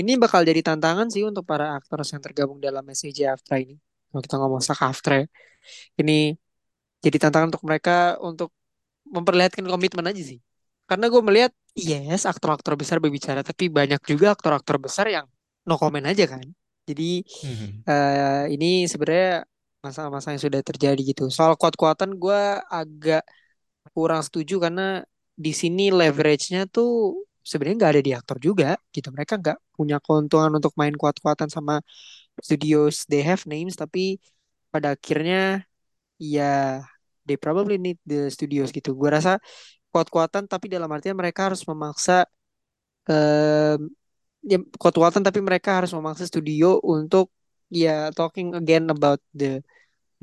ini 0.00 0.12
bakal 0.20 0.40
jadi 0.44 0.60
tantangan 0.60 1.08
sih 1.14 1.22
untuk 1.24 1.44
para 1.48 1.76
aktor 1.78 2.00
yang 2.04 2.22
tergabung 2.22 2.58
dalam 2.60 2.84
SAG 2.92 3.18
Aftra 3.28 3.56
ini. 3.60 3.76
Kalau 4.10 4.22
kita 4.24 4.36
ngomong 4.40 4.60
SAG 4.62 4.80
Aftra 4.92 5.14
ya. 5.22 5.26
Ini 6.00 6.36
jadi 7.04 7.16
tantangan 7.22 7.48
untuk 7.54 7.64
mereka 7.68 8.16
untuk 8.20 8.50
memperlihatkan 9.06 9.64
komitmen 9.66 10.06
aja 10.10 10.22
sih. 10.22 10.40
Karena 10.86 11.10
gue 11.10 11.22
melihat, 11.22 11.52
yes, 11.74 12.26
aktor-aktor 12.30 12.78
besar 12.78 13.02
berbicara, 13.02 13.42
tapi 13.42 13.66
banyak 13.70 13.98
juga 14.06 14.34
aktor-aktor 14.34 14.78
besar 14.78 15.06
yang 15.10 15.26
no 15.66 15.74
comment 15.78 16.06
aja 16.06 16.24
kan. 16.30 16.46
Jadi 16.86 17.26
Mhm. 17.26 17.68
eh, 17.90 18.44
ini 18.54 18.86
sebenarnya 18.86 19.42
masalah-masalah 19.82 20.34
yang 20.38 20.44
sudah 20.46 20.62
terjadi 20.62 21.00
gitu. 21.02 21.24
Soal 21.30 21.54
kuat-kuatan 21.58 22.14
gue 22.18 22.40
agak 22.70 23.22
kurang 23.94 24.22
setuju 24.26 24.58
karena 24.62 25.02
di 25.36 25.52
sini 25.52 25.90
leverage-nya 25.94 26.66
tuh 26.70 27.25
sebenarnya 27.50 27.76
nggak 27.80 27.92
ada 27.94 28.02
di 28.08 28.12
aktor 28.18 28.36
juga 28.46 28.66
gitu. 28.94 29.08
Mereka 29.16 29.34
nggak 29.42 29.58
punya 29.76 29.96
keuntungan 30.04 30.50
untuk 30.58 30.72
main 30.80 30.94
kuat-kuatan 31.00 31.48
sama 31.56 31.74
studios 32.46 32.94
they 33.10 33.22
have 33.28 33.42
names 33.52 33.74
tapi 33.82 34.00
pada 34.72 34.88
akhirnya 34.96 35.64
ya 36.20 36.44
they 37.26 37.36
probably 37.44 37.76
need 37.84 37.98
the 38.10 38.16
studios 38.36 38.68
gitu. 38.76 38.90
Gue 39.00 39.10
rasa 39.16 39.32
kuat-kuatan 39.92 40.44
tapi 40.52 40.66
dalam 40.74 40.90
artian 40.96 41.16
mereka 41.18 41.40
harus 41.52 41.62
memaksa 41.70 42.26
em, 43.10 43.80
ya 44.50 44.56
kuat-kuatan 44.80 45.22
tapi 45.26 45.40
mereka 45.48 45.70
harus 45.82 45.92
memaksa 45.96 46.24
studio 46.30 46.78
untuk 46.94 47.26
ya 47.70 47.90
talking 48.18 48.48
again 48.60 48.84
about 48.94 49.20
the 49.40 49.60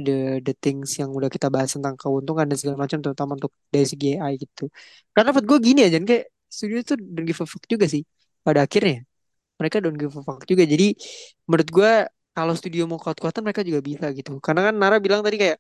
the 0.06 0.42
the 0.48 0.54
things 0.64 0.90
yang 1.02 1.12
udah 1.18 1.30
kita 1.36 1.48
bahas 1.54 1.72
tentang 1.76 1.96
keuntungan 2.02 2.46
dan 2.50 2.58
segala 2.60 2.78
macam 2.86 3.00
terutama 3.06 3.32
untuk 3.40 3.54
dari 3.74 3.88
segi 3.92 4.08
AI 4.20 4.36
gitu. 4.44 4.64
Karena 5.16 5.30
menurut 5.34 5.48
gue 5.52 5.60
gini 5.68 5.82
aja 5.88 5.98
kayak 6.02 6.26
studio 6.58 6.78
tuh 6.90 6.98
don't 7.16 7.28
give 7.30 7.40
a 7.44 7.48
fuck 7.52 7.64
juga 7.74 7.86
sih 7.94 8.04
pada 8.46 8.60
akhirnya 8.68 8.98
mereka 9.60 9.78
don't 9.84 9.98
give 10.02 10.14
a 10.20 10.22
fuck 10.28 10.42
juga. 10.52 10.64
Jadi 10.74 10.86
menurut 11.48 11.70
gue 11.78 11.92
kalau 12.36 12.54
studio 12.60 12.84
mau 12.92 13.00
kuat-kuatan 13.04 13.42
mereka 13.46 13.62
juga 13.68 13.80
bisa 13.90 14.06
gitu. 14.18 14.32
Karena 14.46 14.62
kan 14.68 14.76
Nara 14.82 14.98
bilang 15.06 15.22
tadi 15.26 15.38
kayak 15.42 15.58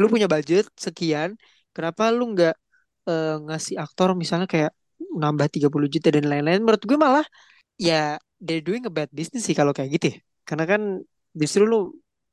lu 0.00 0.06
punya 0.12 0.26
budget 0.28 0.64
sekian, 0.76 1.30
kenapa 1.74 2.02
lu 2.12 2.22
nggak 2.32 2.54
eh, 3.10 3.34
ngasih 3.46 3.76
aktor 3.84 4.08
misalnya 4.22 4.46
kayak 4.54 4.72
nambah 5.22 5.48
30 5.54 5.88
juta 5.94 6.08
dan 6.16 6.24
lain-lain. 6.32 6.60
Menurut 6.64 6.82
gue 6.88 6.98
malah 7.04 7.26
ya 7.80 8.16
they're 8.44 8.64
doing 8.64 8.84
a 8.88 8.92
bad 8.92 9.10
business 9.18 9.44
sih 9.48 9.56
kalau 9.60 9.72
kayak 9.76 9.90
gitu 10.00 10.06
ya. 10.12 10.16
Karena 10.48 10.64
kan 10.72 10.82
justru 11.40 11.62
lu 11.70 11.76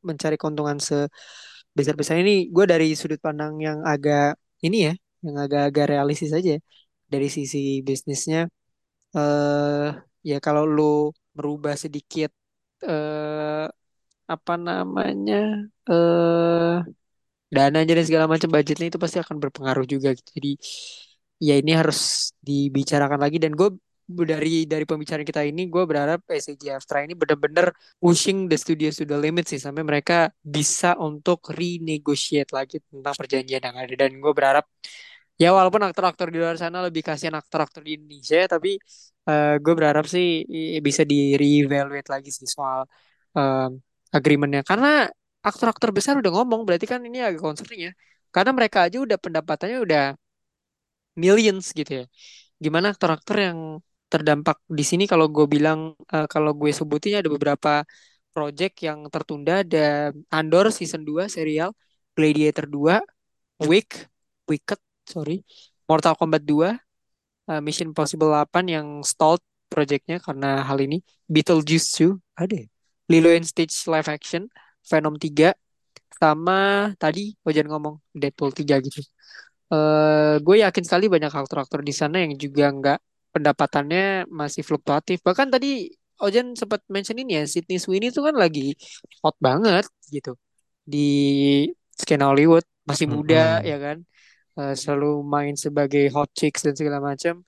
mencari 0.07 0.35
keuntungan 0.41 0.77
sebesar-besar 0.79 2.15
ini. 2.23 2.51
Gue 2.55 2.65
dari 2.71 2.93
sudut 2.99 3.19
pandang 3.23 3.53
yang 3.67 3.79
agak 3.83 4.37
ini 4.65 4.77
ya, 4.91 4.93
yang 5.25 5.35
agak-agak 5.43 5.85
realistis 5.97 6.31
aja. 6.35 6.59
Dari 7.13 7.27
sisi 7.37 7.59
bisnisnya, 7.87 8.39
eh 9.17 9.87
ya 10.29 10.35
kalau 10.45 10.63
lu 10.75 10.83
merubah 11.37 11.75
sedikit 11.83 12.29
eh 12.89 13.63
apa 14.33 14.53
namanya 14.67 15.35
eh 15.91 16.73
dananya 17.55 17.93
dan 17.97 18.05
segala 18.09 18.25
macam 18.33 18.49
budgetnya 18.55 18.87
itu 18.91 18.99
pasti 19.03 19.17
akan 19.23 19.37
berpengaruh 19.43 19.85
juga 19.93 20.09
gitu. 20.17 20.29
Jadi 20.37 20.49
ya 21.47 21.53
ini 21.61 21.71
harus 21.79 22.31
dibicarakan 22.47 23.19
lagi 23.23 23.37
dan 23.43 23.53
gue 23.59 23.69
dari 24.03 24.67
dari 24.67 24.83
pembicaraan 24.83 25.23
kita 25.23 25.41
ini 25.47 25.71
gue 25.71 25.83
berharap 25.87 26.19
SCG 26.27 26.63
Astra 26.75 27.01
ini 27.07 27.15
benar-benar 27.15 27.71
pushing 28.03 28.51
the 28.51 28.57
studios 28.59 28.99
to 28.99 29.07
the 29.07 29.15
limit 29.15 29.47
sih 29.47 29.59
sampai 29.59 29.83
mereka 29.87 30.27
bisa 30.43 30.99
untuk 30.99 31.39
renegotiate 31.55 32.51
lagi 32.51 32.83
tentang 32.83 33.15
perjanjian 33.15 33.63
yang 33.63 33.77
ada 33.79 33.93
dan 33.95 34.11
gue 34.19 34.33
berharap 34.35 34.65
ya 35.41 35.47
walaupun 35.57 35.81
aktor-aktor 35.87 36.27
di 36.33 36.37
luar 36.41 36.55
sana 36.61 36.77
lebih 36.87 37.01
kasihan 37.07 37.35
aktor-aktor 37.41 37.81
di 37.87 37.91
Indonesia 37.97 38.37
tapi 38.53 38.69
eh, 39.29 39.53
gue 39.63 39.73
berharap 39.77 40.05
sih 40.13 40.25
bisa 40.87 41.01
di 41.11 41.15
reevaluate 41.41 42.09
lagi 42.13 42.29
sih 42.37 42.47
soal 42.55 42.81
eh, 43.37 43.67
agreementnya. 44.17 44.61
Karena 44.69 44.87
aktor-aktor 45.49 45.89
besar 45.97 46.13
udah 46.21 46.31
ngomong 46.35 46.61
berarti 46.67 46.85
kan 46.91 47.01
ini 47.07 47.17
agak 47.27 47.41
concerning 47.47 47.81
ya. 47.89 47.91
Karena 48.33 48.51
mereka 48.57 48.77
aja 48.87 48.97
udah 49.05 49.17
pendapatannya 49.23 49.77
udah 49.85 50.03
millions 51.23 51.65
gitu 51.77 51.91
ya. 51.99 52.03
Gimana 52.63 52.85
aktor-aktor 52.93 53.37
yang 53.47 53.59
terdampak 54.11 54.57
di 54.79 54.83
sini? 54.89 55.03
Kalau 55.11 55.25
gue 55.35 55.45
bilang 55.55 55.79
eh, 56.13 56.27
kalau 56.33 56.51
gue 56.59 56.71
sebutin 56.79 57.19
ada 57.21 57.29
beberapa 57.35 57.71
project 58.33 58.75
yang 58.87 58.99
tertunda. 59.13 59.51
Ada 59.65 60.13
Andor 60.37 60.65
season 60.77 61.01
2 61.09 61.29
serial 61.35 61.69
Gladiator 62.17 62.65
2 62.69 63.01
Wick 63.69 63.89
Wicked 64.49 64.79
sorry 65.07 65.43
Mortal 65.89 66.15
Kombat 66.15 66.43
2 66.47 66.77
eh, 67.49 67.61
Mission 67.63 67.91
Impossible 67.91 68.31
8 68.31 68.65
yang 68.69 68.87
stalled 69.03 69.43
projectnya 69.67 70.21
karena 70.21 70.61
hal 70.63 70.77
ini 70.79 71.01
Beetlejuice 71.27 71.87
2 71.97 72.15
ada 72.37 72.55
ya? 72.55 72.67
Lilo 73.11 73.29
and 73.33 73.45
Stitch 73.47 73.87
live 73.89 74.07
action 74.07 74.47
Venom 74.87 75.15
3 75.19 75.51
sama 76.19 76.91
tadi 76.95 77.35
Ojan 77.43 77.67
ngomong 77.67 77.99
Deadpool 78.15 78.53
3 78.55 78.79
gitu 78.79 79.01
eh 79.73 80.35
gue 80.45 80.55
yakin 80.61 80.83
sekali 80.85 81.09
banyak 81.09 81.33
aktor-aktor 81.33 81.81
di 81.81 81.93
sana 81.95 82.21
yang 82.21 82.37
juga 82.37 82.69
nggak 82.69 82.99
pendapatannya 83.33 84.29
masih 84.29 84.61
fluktuatif. 84.61 85.17
Bahkan 85.25 85.49
tadi 85.49 85.89
Ojan 86.21 86.53
sempat 86.53 86.85
mention 86.87 87.17
ini 87.17 87.41
ya, 87.41 87.43
Sydney 87.49 87.81
Sweeney 87.81 88.13
itu 88.13 88.21
kan 88.21 88.37
lagi 88.37 88.77
hot 89.25 89.35
banget 89.41 89.89
gitu 90.13 90.37
di 90.85 91.09
skena 91.97 92.29
Hollywood, 92.31 92.65
masih 92.85 93.07
muda 93.09 93.59
Mm-mm. 93.59 93.69
ya 93.69 93.77
kan, 93.81 93.97
Eh, 94.53 94.73
selalu 94.77 95.25
main 95.25 95.57
sebagai 95.57 96.05
hot 96.13 96.29
chicks 96.37 96.61
dan 96.61 96.77
segala 96.77 97.01
macam. 97.01 97.41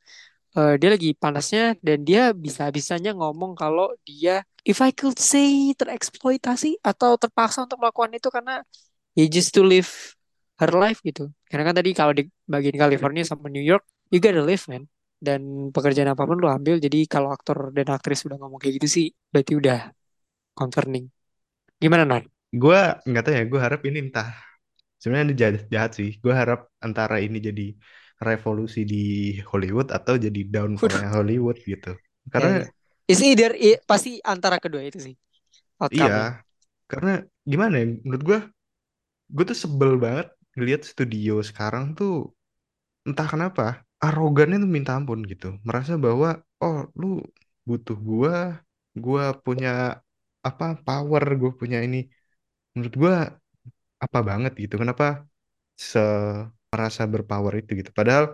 Eh, 0.58 0.74
dia 0.82 0.89
lagi 0.89 1.14
panasnya 1.14 1.78
dan 1.86 2.01
dia 2.01 2.34
bisa-bisanya 2.34 3.12
ngomong 3.14 3.53
kalau 3.53 3.93
dia, 4.08 4.41
if 4.66 4.80
I 4.82 4.89
could 4.95 5.20
say 5.20 5.76
tereksploitasi 5.78 6.82
atau 6.82 7.20
terpaksa 7.22 7.68
untuk 7.68 7.78
melakukan 7.84 8.16
itu 8.18 8.30
karena 8.34 8.64
ya 9.14 9.26
just 9.30 9.53
to 9.53 9.62
live 9.62 9.89
her 10.58 10.72
life 10.74 10.99
gitu. 11.06 11.30
Karena 11.45 11.64
kan 11.70 11.76
tadi 11.78 11.91
kalau 11.93 12.14
di 12.16 12.24
bagian 12.49 12.76
California 12.80 13.24
sama 13.28 13.51
New 13.51 13.62
York, 13.62 13.84
you 14.10 14.18
gotta 14.24 14.41
live 14.41 14.64
man. 14.72 14.89
Dan 15.20 15.72
pekerjaan 15.76 16.10
apa 16.12 16.24
pun 16.26 16.38
lo 16.41 16.49
ambil. 16.49 16.82
Jadi 16.82 17.06
kalau 17.06 17.30
aktor 17.36 17.70
dan 17.76 17.88
aktris 17.93 18.26
udah 18.26 18.38
ngomong 18.41 18.58
kayak 18.58 18.82
gitu 18.82 18.88
sih, 18.89 19.06
berarti 19.30 19.53
udah 19.60 19.80
concerning. 20.58 21.06
Gimana 21.78 22.03
Nar? 22.08 22.24
Gue 22.56 22.80
nggak 23.03 23.24
tahu 23.28 23.34
ya, 23.36 23.43
gue 23.45 23.60
harap 23.60 23.82
ini 23.84 23.99
entah. 24.10 24.55
Sebenarnya 25.01 25.25
ini 25.27 25.35
jahat, 25.35 25.55
jahat 25.69 25.91
sih. 25.97 26.09
Gue 26.23 26.33
harap 26.33 26.71
antara 26.81 27.19
ini 27.21 27.37
jadi 27.43 27.75
revolusi 28.21 28.87
di 28.87 29.03
Hollywood 29.43 29.91
atau 29.91 30.15
jadi 30.15 30.41
downfallnya 30.47 31.09
Hollywood 31.11 31.59
gitu. 31.63 31.93
Karena. 32.31 32.63
It's 33.05 33.21
either 33.21 33.53
pasti 33.85 34.17
antara 34.25 34.57
kedua 34.57 34.81
itu 34.81 34.97
sih 34.97 35.13
iya, 35.93 36.09
outcome-nya. 36.09 36.25
karena 36.91 37.11
gimana 37.51 37.73
ya? 37.81 37.85
Menurut 38.05 38.23
gue, 38.29 38.39
gue 39.35 39.43
tuh 39.51 39.57
sebel 39.63 39.91
banget 40.03 40.27
ngelihat 40.57 40.81
studio 40.91 41.33
sekarang 41.49 41.93
tuh 41.99 42.11
entah 43.07 43.27
kenapa 43.33 43.63
arogannya 44.05 44.57
tuh 44.63 44.71
minta 44.75 44.91
ampun 44.97 45.19
gitu. 45.31 45.45
Merasa 45.67 45.93
bahwa 46.05 46.41
oh 46.63 46.77
lu 46.99 47.21
butuh 47.67 47.97
gua, 48.09 48.33
gua 49.03 49.23
punya 49.45 49.69
apa 50.47 50.65
power, 50.85 51.23
gue 51.41 51.51
punya 51.61 51.77
ini. 51.85 51.97
Menurut 52.73 52.95
gua 53.01 53.15
apa 54.03 54.19
banget 54.29 54.51
gitu. 54.63 54.75
Kenapa 54.81 55.05
se 55.91 55.99
merasa 56.71 57.03
berpower 57.13 57.53
itu 57.61 57.71
gitu. 57.79 57.91
Padahal 57.99 58.25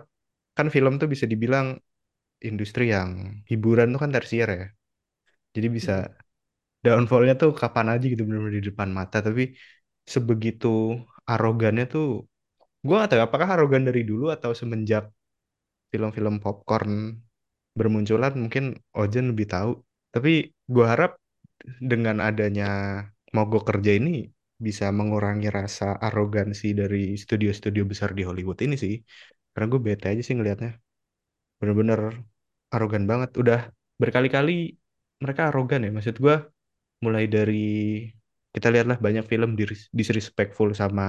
kan 0.56 0.66
film 0.74 0.92
tuh 1.00 1.08
bisa 1.14 1.26
dibilang 1.32 1.66
industri 2.48 2.84
yang 2.96 3.10
hiburan 3.50 3.88
tuh 3.94 4.00
kan 4.04 4.12
tersier 4.16 4.48
ya. 4.58 4.64
Jadi 5.56 5.68
bisa 5.76 5.92
Mhm. 6.08 6.84
downfallnya 6.86 7.34
tuh 7.42 7.50
kapan 7.62 7.86
aja 7.94 8.04
gitu 8.12 8.22
bener-bener 8.28 8.56
di 8.62 8.64
depan 8.70 8.90
mata. 8.98 9.18
Tapi 9.26 9.42
sebegitu 10.14 10.68
arogannya 11.30 11.84
tuh 11.94 12.04
gue 12.86 12.94
gak 13.02 13.10
tahu 13.12 13.22
apakah 13.28 13.48
arogan 13.54 13.84
dari 13.88 14.02
dulu 14.10 14.24
atau 14.36 14.52
semenjak 14.60 15.04
film-film 15.92 16.40
popcorn 16.44 16.92
bermunculan 17.78 18.32
mungkin 18.36 18.64
Ojen 18.96 19.32
lebih 19.32 19.46
tahu. 19.54 19.70
Tapi 20.14 20.32
gue 20.74 20.86
harap 20.92 21.16
dengan 21.64 22.18
adanya 22.24 22.66
mogok 23.36 23.64
kerja 23.70 23.92
ini 24.00 24.28
bisa 24.66 24.86
mengurangi 24.98 25.48
rasa 25.58 25.84
arogansi 26.06 26.66
dari 26.80 26.98
studio-studio 27.22 27.82
besar 27.92 28.10
di 28.18 28.22
Hollywood 28.28 28.58
ini 28.66 28.76
sih. 28.84 28.94
Karena 29.52 29.66
gue 29.72 29.80
bete 29.86 30.06
aja 30.12 30.22
sih 30.26 30.34
ngelihatnya. 30.36 30.70
Bener-bener 31.60 32.00
arogan 32.74 33.04
banget. 33.10 33.30
Udah 33.42 33.60
berkali-kali 34.02 34.52
mereka 35.22 35.42
arogan 35.50 35.80
ya. 35.86 35.90
Maksud 35.96 36.16
gue 36.24 36.36
mulai 37.04 37.24
dari 37.36 37.54
kita 38.54 38.68
lihatlah 38.72 38.98
banyak 39.06 39.24
film 39.32 39.50
dis- 39.60 39.88
disrespectful 39.98 40.70
sama 40.76 41.04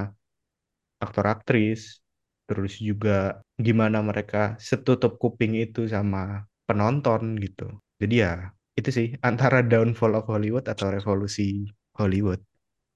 aktor 1.04 1.26
aktris, 1.34 2.00
terus 2.48 2.72
juga 2.88 3.40
gimana 3.66 3.98
mereka 4.10 4.56
setutup 4.68 5.12
kuping 5.22 5.52
itu 5.64 5.86
sama 5.94 6.44
penonton 6.68 7.22
gitu. 7.44 7.68
Jadi 8.00 8.14
ya 8.24 8.32
itu 8.78 8.90
sih 8.98 9.06
antara 9.28 9.58
downfall 9.62 10.18
of 10.18 10.24
Hollywood 10.30 10.66
atau 10.72 10.86
revolusi 10.96 11.68
Hollywood. 11.98 12.40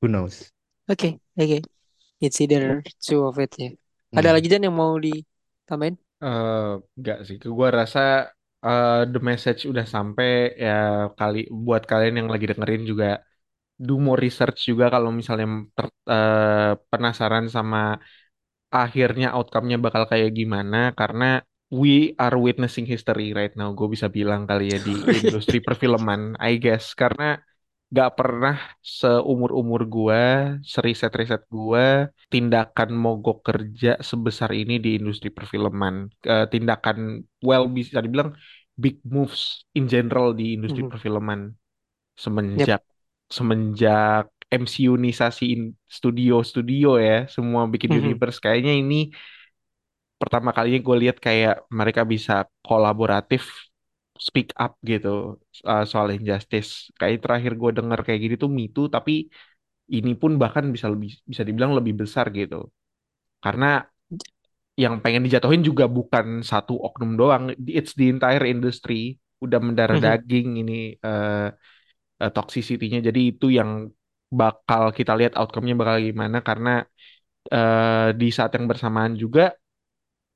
Who 0.01 0.09
knows? 0.09 0.51
Oke, 0.91 1.21
oke. 1.39 1.59
It's 2.25 2.41
either 2.43 2.85
two 3.07 3.21
of 3.29 3.37
it 3.45 3.53
ya. 3.63 3.69
Ada 4.19 4.29
Hmm. 4.29 4.37
lagi 4.37 4.49
Jan 4.53 4.65
yang 4.67 4.77
mau 4.81 4.95
ditambahin? 5.07 5.97
Eh, 6.25 6.59
enggak 6.99 7.17
sih, 7.27 7.37
gue 7.59 7.69
rasa 7.79 7.99
eh, 8.67 8.91
the 9.13 9.19
message 9.31 9.61
udah 9.71 9.87
sampai 9.95 10.27
ya 10.65 10.71
kali 11.19 11.39
buat 11.67 11.83
kalian 11.91 12.15
yang 12.21 12.29
lagi 12.33 12.47
dengerin 12.51 12.83
juga 12.91 13.07
do 13.87 13.93
more 14.07 14.21
research 14.27 14.59
juga 14.71 14.85
kalau 14.95 15.11
misalnya 15.21 15.47
ter- 15.77 15.97
eh, 16.13 16.73
penasaran 16.91 17.47
sama 17.57 17.79
akhirnya 18.83 19.27
outcome-nya 19.37 19.77
bakal 19.87 20.05
kayak 20.13 20.31
gimana 20.39 20.77
karena 21.01 21.25
we 21.81 21.91
are 22.25 22.37
witnessing 22.47 22.87
history 22.93 23.25
right 23.39 23.55
now 23.61 23.69
gue 23.79 23.89
bisa 23.95 24.09
bilang 24.17 24.43
kali 24.51 24.65
ya 24.75 24.79
di 24.89 24.93
industri 25.19 25.59
perfilman 25.67 26.21
I 26.49 26.53
guess 26.65 26.85
karena 27.01 27.25
gak 27.97 28.11
pernah 28.21 28.55
seumur-umur 29.01 29.81
gue 29.95 30.23
seriset-riset 30.75 31.43
gue 31.49 31.85
tindakan 32.33 32.91
mogok 33.05 33.37
kerja 33.49 33.89
sebesar 34.11 34.51
ini 34.61 34.77
di 34.85 34.89
industri 35.01 35.29
perfilman 35.33 35.95
Eh, 36.29 36.45
tindakan 36.53 36.99
well 37.49 37.65
bisa 37.77 37.99
dibilang 38.05 38.31
big 38.83 39.01
moves 39.15 39.65
in 39.79 39.85
general 39.93 40.27
di 40.39 40.45
industri 40.57 40.83
Mhm. 40.83 40.91
perfilman 40.91 41.41
Yep. 42.55 42.73
semenjak 42.75 42.83
semenjak 43.37 44.25
MCU-nisasi 44.49 45.45
in- 45.55 45.77
studio-studio 45.99 46.89
ya, 47.09 47.15
semua 47.35 47.63
bikin 47.75 47.91
Mhm. 47.91 47.99
universe 48.03 48.39
kayaknya 48.45 48.73
ini 48.83 48.97
pertama 50.21 50.51
kalinya 50.57 50.81
gue 50.87 50.97
lihat 51.03 51.17
kayak 51.27 51.55
mereka 51.71 52.03
bisa 52.13 52.33
kolaboratif 52.67 53.68
speak 54.29 54.49
up 54.63 54.73
gitu 54.91 55.09
uh, 55.71 55.83
soal 55.91 56.09
injustice. 56.17 56.71
Kayak 56.99 57.17
terakhir 57.25 57.53
gue 57.61 57.71
denger 57.79 57.99
kayak 58.07 58.21
gini 58.25 58.35
tuh 58.43 58.51
Me 58.57 58.65
Too, 58.75 58.87
tapi 58.95 59.13
ini 59.97 60.13
pun 60.21 60.33
bahkan 60.43 60.65
bisa 60.75 60.89
lebih 60.95 61.11
bisa 61.31 61.43
dibilang 61.49 61.73
lebih 61.79 61.95
besar 62.03 62.27
gitu. 62.39 62.57
Karena 63.45 63.67
yang 64.79 65.03
pengen 65.03 65.27
dijatuhin 65.27 65.63
juga 65.67 65.91
bukan 65.91 66.47
satu 66.47 66.79
oknum 66.79 67.19
doang, 67.19 67.45
it's 67.67 67.93
the 67.99 68.07
entire 68.15 68.47
industry 68.47 69.19
udah 69.43 69.59
mendarah 69.63 69.99
Mhm. 69.99 69.99
daging 69.99 70.63
ini 70.63 70.95
eh 71.07 71.47
eh, 72.23 72.31
toxicity-nya. 72.37 73.01
Jadi 73.09 73.21
itu 73.35 73.47
yang 73.59 73.71
bakal 74.41 74.83
kita 74.99 75.13
lihat 75.19 75.35
outcome-nya 75.41 75.75
bakal 75.81 75.97
gimana 76.09 76.39
karena 76.49 76.71
eh, 77.55 78.09
di 78.21 78.29
saat 78.37 78.53
yang 78.57 78.67
bersamaan 78.71 79.15
juga 79.23 79.43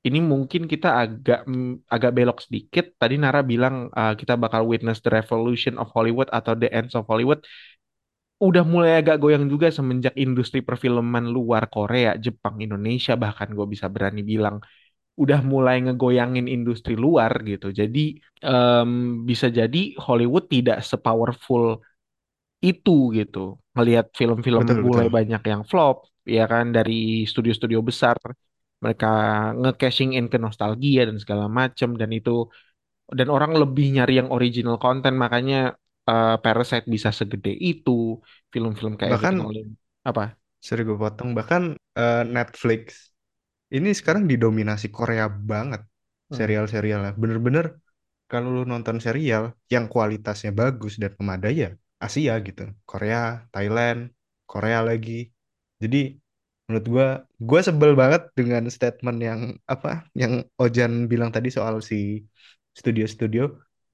ini 0.03 0.19
mungkin 0.19 0.67
kita 0.67 0.87
agak 1.03 1.39
agak 1.87 2.11
belok 2.17 2.37
sedikit. 2.43 2.85
Tadi 2.99 3.15
Nara 3.15 3.39
bilang 3.51 3.87
eh, 3.99 4.13
kita 4.19 4.33
bakal 4.43 4.67
witness 4.67 4.99
the 5.03 5.11
revolution 5.11 5.79
of 5.81 5.87
Hollywood 5.95 6.27
atau 6.37 6.53
the 6.59 6.67
end 6.67 6.91
of 6.97 7.07
Hollywood. 7.07 7.39
Udah 8.43 8.63
mulai 8.67 8.99
agak 8.99 9.23
goyang 9.23 9.47
juga 9.47 9.71
semenjak 9.71 10.13
industri 10.19 10.59
perfilman 10.67 11.31
luar 11.31 11.71
Korea, 11.71 12.19
Jepang, 12.19 12.59
Indonesia 12.59 13.15
bahkan 13.15 13.47
gue 13.55 13.63
bisa 13.73 13.87
berani 13.87 14.19
bilang 14.31 14.59
udah 15.23 15.39
mulai 15.45 15.75
ngegoyangin 15.85 16.47
industri 16.51 16.93
luar 17.05 17.31
gitu. 17.51 17.71
Jadi 17.79 17.99
em, 18.43 18.91
bisa 19.29 19.47
jadi 19.59 19.79
Hollywood 20.05 20.45
tidak 20.51 20.77
sepowerful 20.91 21.79
itu 22.63 22.91
gitu. 23.19 23.39
Ngelihat 23.75 24.05
film-film 24.19 24.63
mulai 24.87 25.07
betul. 25.07 25.15
banyak 25.17 25.41
yang 25.51 25.63
flop, 25.69 25.95
ya 26.27 26.43
kan 26.51 26.65
dari 26.75 27.27
studio-studio 27.31 27.79
besar 27.89 28.17
mereka 28.83 29.07
nge-cashing 29.59 30.11
in 30.17 30.25
ke 30.33 30.37
nostalgia 30.45 31.01
dan 31.09 31.17
segala 31.23 31.45
macem 31.59 31.89
dan 32.01 32.09
itu 32.17 32.31
dan 33.17 33.27
orang 33.35 33.51
lebih 33.61 33.85
nyari 33.95 34.13
yang 34.19 34.29
original 34.35 34.75
content 34.83 35.15
makanya 35.23 35.55
eh, 36.09 36.35
Parasite 36.43 36.87
bisa 36.95 37.09
segede 37.19 37.51
itu 37.69 37.91
film-film 38.53 38.93
kayak 39.01 39.19
Bahkan, 39.21 39.35
All 39.43 39.55
in 39.61 39.67
apa 40.09 40.23
sorry 40.65 40.81
gue 40.87 40.97
potong, 41.03 41.29
bahkan 41.37 41.63
eh, 41.99 42.21
Netflix 42.35 42.83
ini 43.75 43.89
sekarang 43.99 44.23
didominasi 44.31 44.87
Korea 44.97 45.25
banget 45.51 45.81
Hmm. 46.29 46.39
serial-serialnya. 46.39 47.11
Bener-bener 47.21 47.65
kalau 48.31 48.49
lu 48.55 48.63
nonton 48.73 48.97
serial 49.05 49.43
yang 49.73 49.85
kualitasnya 49.93 50.51
bagus 50.61 50.93
dan 51.01 51.11
memadai 51.21 51.55
ya 51.65 51.69
Asia 52.05 52.33
gitu. 52.47 52.63
Korea, 52.89 53.17
Thailand, 53.53 53.99
Korea 54.51 54.79
lagi. 54.89 55.29
Jadi 55.83 55.97
menurut 56.65 56.85
gua, 56.93 57.07
gua 57.49 57.59
sebel 57.67 57.91
banget 58.01 58.21
dengan 58.39 58.63
statement 58.75 59.17
yang 59.27 59.41
apa, 59.73 59.89
yang 60.21 60.33
Ojan 60.61 60.93
bilang 61.11 61.29
tadi 61.35 61.49
soal 61.57 61.75
si 61.89 62.23
studio-studio 62.79 63.43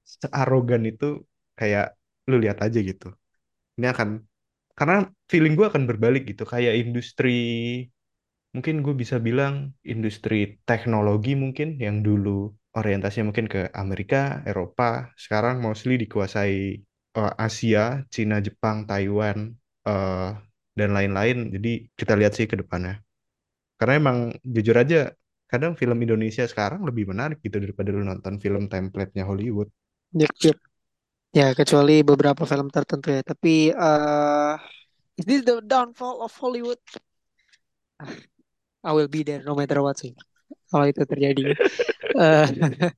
searogan 0.04 0.82
itu 0.90 1.04
kayak 1.58 1.94
lu 2.30 2.36
lihat 2.42 2.58
aja 2.66 2.78
gitu. 2.90 3.06
Ini 3.76 3.86
akan 3.94 4.08
karena 4.78 4.96
feeling 5.30 5.54
gua 5.58 5.66
akan 5.72 5.84
berbalik 5.90 6.22
gitu, 6.30 6.42
kayak 6.52 6.74
industri 6.82 7.30
mungkin 8.54 8.82
gue 8.84 8.94
bisa 9.02 9.16
bilang 9.22 9.54
industri 9.86 10.58
teknologi 10.66 11.38
mungkin 11.38 11.78
yang 11.78 12.02
dulu 12.02 12.50
orientasinya 12.74 13.30
mungkin 13.30 13.46
ke 13.50 13.60
Amerika, 13.74 14.42
Eropa, 14.46 15.10
sekarang 15.18 15.62
mostly 15.62 15.94
dikuasai 16.02 16.54
eh, 17.18 17.32
Asia, 17.46 18.02
Cina, 18.14 18.38
Jepang, 18.42 18.86
Taiwan, 18.90 19.38
eh, 19.86 20.30
dan 20.80 20.96
lain-lain. 20.96 21.52
Jadi 21.52 21.92
kita 21.92 22.16
lihat 22.16 22.32
sih 22.32 22.48
ke 22.48 22.56
depannya. 22.56 23.04
Karena 23.76 23.94
emang 24.00 24.18
jujur 24.40 24.76
aja, 24.76 25.12
kadang 25.44 25.76
film 25.76 25.98
Indonesia 26.00 26.44
sekarang 26.48 26.84
lebih 26.88 27.08
menarik 27.12 27.44
gitu 27.44 27.60
daripada 27.60 27.92
lu 27.92 28.04
nonton 28.04 28.40
film 28.40 28.68
template-nya 28.72 29.28
Hollywood. 29.28 29.68
Yep, 30.16 30.34
yep. 30.44 30.58
Ya, 31.30 31.54
kecuali 31.54 32.02
beberapa 32.02 32.42
film 32.42 32.72
tertentu 32.72 33.14
ya. 33.14 33.22
Tapi 33.22 33.70
eh 33.70 34.54
is 35.20 35.24
this 35.28 35.42
the 35.44 35.62
downfall 35.62 36.24
of 36.24 36.32
Hollywood? 36.40 36.80
I 38.80 38.90
will 38.96 39.12
be 39.12 39.22
there 39.22 39.44
no 39.44 39.52
matter 39.52 39.78
what 39.84 40.00
sih. 40.00 40.16
Kalau 40.70 40.86
itu 40.88 41.02
terjadi. 41.04 41.44
Eh, 42.10 42.46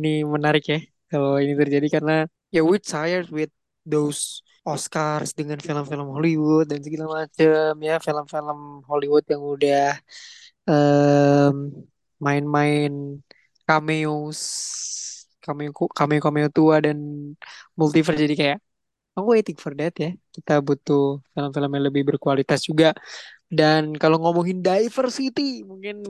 ini 0.00 0.24
menarik 0.24 0.64
ya. 0.64 0.80
Kalau 1.12 1.36
ini 1.36 1.52
terjadi 1.52 2.00
karena 2.00 2.24
ya 2.48 2.64
we 2.64 2.80
tired 2.80 3.28
with 3.28 3.52
those 3.84 4.40
Oscars 4.66 5.30
dengan 5.38 5.58
film-film 5.62 6.08
Hollywood 6.14 6.66
dan 6.70 6.80
segala 6.86 7.06
macam 7.22 7.72
ya 7.88 7.94
film-film 8.02 8.60
Hollywood 8.90 9.24
yang 9.32 9.42
udah 9.54 9.82
em, 10.68 11.56
main-main 12.24 12.92
cameos 13.68 14.40
cameo 15.44 15.70
cameo 15.98 16.20
cameo 16.24 16.48
tua 16.56 16.76
dan 16.84 16.98
multiverse 17.78 18.18
jadi 18.24 18.34
kayak 18.40 18.58
I'm 19.16 19.26
waiting 19.28 19.56
for 19.56 19.72
that 19.80 19.94
ya. 19.96 20.12
Kita 20.34 20.60
butuh 20.60 21.24
film-film 21.32 21.70
yang 21.76 21.84
lebih 21.88 22.02
berkualitas 22.08 22.60
juga. 22.68 22.92
Dan 23.48 23.96
kalau 24.02 24.16
ngomongin 24.22 24.60
diversity, 24.64 25.64
mungkin 25.64 26.04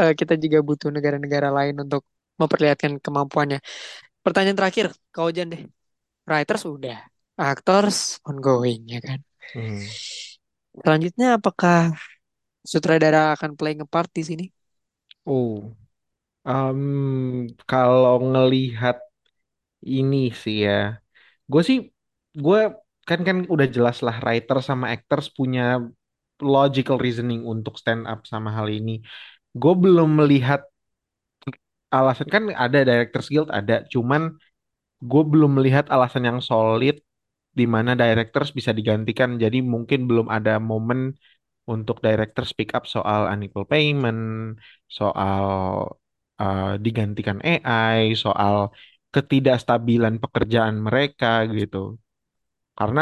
eh, 0.00 0.12
kita 0.18 0.34
juga 0.44 0.58
butuh 0.68 0.90
negara-negara 0.90 1.48
lain 1.54 1.74
untuk 1.86 2.02
memperlihatkan 2.40 2.98
kemampuannya. 3.04 3.58
Pertanyaan 4.24 4.58
terakhir, 4.58 4.86
kau 5.14 5.28
Jan 5.30 5.48
deh. 5.54 5.62
Writers 6.28 6.64
udah, 6.66 6.98
actors 7.38 7.98
ongoing 8.28 8.80
ya 8.94 8.98
kan. 9.06 9.20
Hmm. 9.54 9.94
Selanjutnya 10.82 11.26
apakah 11.38 11.78
sutradara 12.72 13.20
akan 13.36 13.52
playing 13.58 13.80
a 13.84 13.88
part 13.94 14.10
di 14.18 14.22
sini? 14.28 14.44
Oh, 15.26 15.52
em, 16.48 16.82
kalau 17.70 18.14
ngelihat 18.32 18.96
ini 19.98 20.16
sih 20.42 20.56
ya, 20.66 20.72
gue 21.52 21.62
sih, 21.68 21.78
gue 22.44 22.58
kan 23.08 23.20
kan 23.28 23.38
udah 23.54 23.68
jelas 23.76 23.96
lah 24.06 24.16
writer 24.24 24.58
sama 24.68 24.86
actors 24.94 25.26
punya 25.38 25.62
logical 26.54 26.96
reasoning 27.04 27.42
untuk 27.52 27.74
stand 27.82 28.04
up 28.12 28.20
sama 28.32 28.50
hal 28.58 28.68
ini. 28.78 28.92
Gue 29.60 29.72
belum 29.84 30.08
melihat 30.20 30.60
alasan 31.98 32.28
kan 32.34 32.42
ada 32.64 32.78
Directors 32.88 33.28
Guild 33.32 33.50
ada, 33.54 33.84
cuman 33.92 34.34
gue 35.10 35.22
belum 35.32 35.50
melihat 35.60 35.86
alasan 35.94 36.24
yang 36.28 36.40
solid 36.44 36.96
di 37.58 37.64
mana 37.74 37.90
directors 38.02 38.50
bisa 38.58 38.72
digantikan. 38.78 39.30
Jadi 39.44 39.56
mungkin 39.74 40.00
belum 40.08 40.26
ada 40.36 40.52
momen 40.70 41.00
untuk 41.72 41.96
director 42.06 42.44
speak 42.52 42.70
up 42.76 42.84
soal 42.94 43.20
unequal 43.32 43.66
payment, 43.72 44.20
soal 44.98 45.44
uh, 46.42 46.64
digantikan 46.84 47.38
AI, 47.50 47.98
soal 48.24 48.54
ketidakstabilan 49.14 50.14
pekerjaan 50.22 50.76
mereka 50.86 51.26
gitu. 51.58 51.78
Karena 52.78 53.00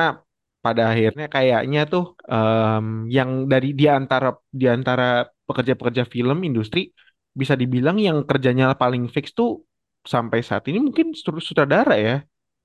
pada 0.65 0.83
akhirnya 0.93 1.25
kayaknya 1.35 1.81
tuh 1.93 2.03
em, 2.33 2.87
yang 3.17 3.31
dari 3.53 3.67
di 3.81 3.85
antara 3.99 4.27
di 4.61 4.67
antara 4.77 5.05
pekerja-pekerja 5.49 6.05
film 6.15 6.39
industri 6.49 6.81
bisa 7.41 7.55
dibilang 7.61 7.97
yang 8.07 8.19
kerjanya 8.31 8.65
paling 8.83 9.03
fix 9.15 9.27
tuh 9.39 9.49
sampai 10.13 10.39
saat 10.49 10.65
ini 10.71 10.79
mungkin 10.87 11.07
sut- 11.23 11.43
sutradara 11.49 11.95
ya. 12.07 12.15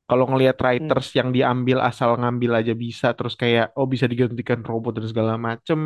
Kalau 0.08 0.24
ngelihat 0.30 0.56
Hmm. 0.58 0.64
writers 0.66 1.08
yang 1.20 1.30
diambil 1.36 1.78
asal 1.90 2.10
ngambil 2.22 2.52
aja 2.64 2.74
bisa 2.86 3.08
terus 3.18 3.36
kayak 3.42 3.66
oh 3.78 3.88
bisa 3.94 4.06
digantikan 4.12 4.60
robot 4.70 4.92
dan 4.98 5.06
segala 5.12 5.34
macem. 5.48 5.80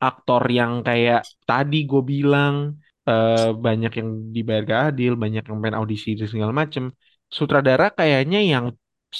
Aktor 0.00 0.42
yang 0.58 0.72
kayak 0.86 1.20
tadi 1.48 1.76
gue 1.90 2.02
bilang 2.12 2.54
eh, 3.08 3.52
banyak 3.66 3.92
yang 4.00 4.08
dibayar 4.34 4.62
gak 4.72 4.82
adil, 4.96 5.12
banyak 5.22 5.42
yang 5.48 5.58
main 5.62 5.76
audisi 5.80 6.08
dan 6.18 6.28
segala 6.32 6.52
macem. 6.62 6.84
Sutradara 7.36 7.84
kayaknya 7.98 8.38
yang 8.52 8.66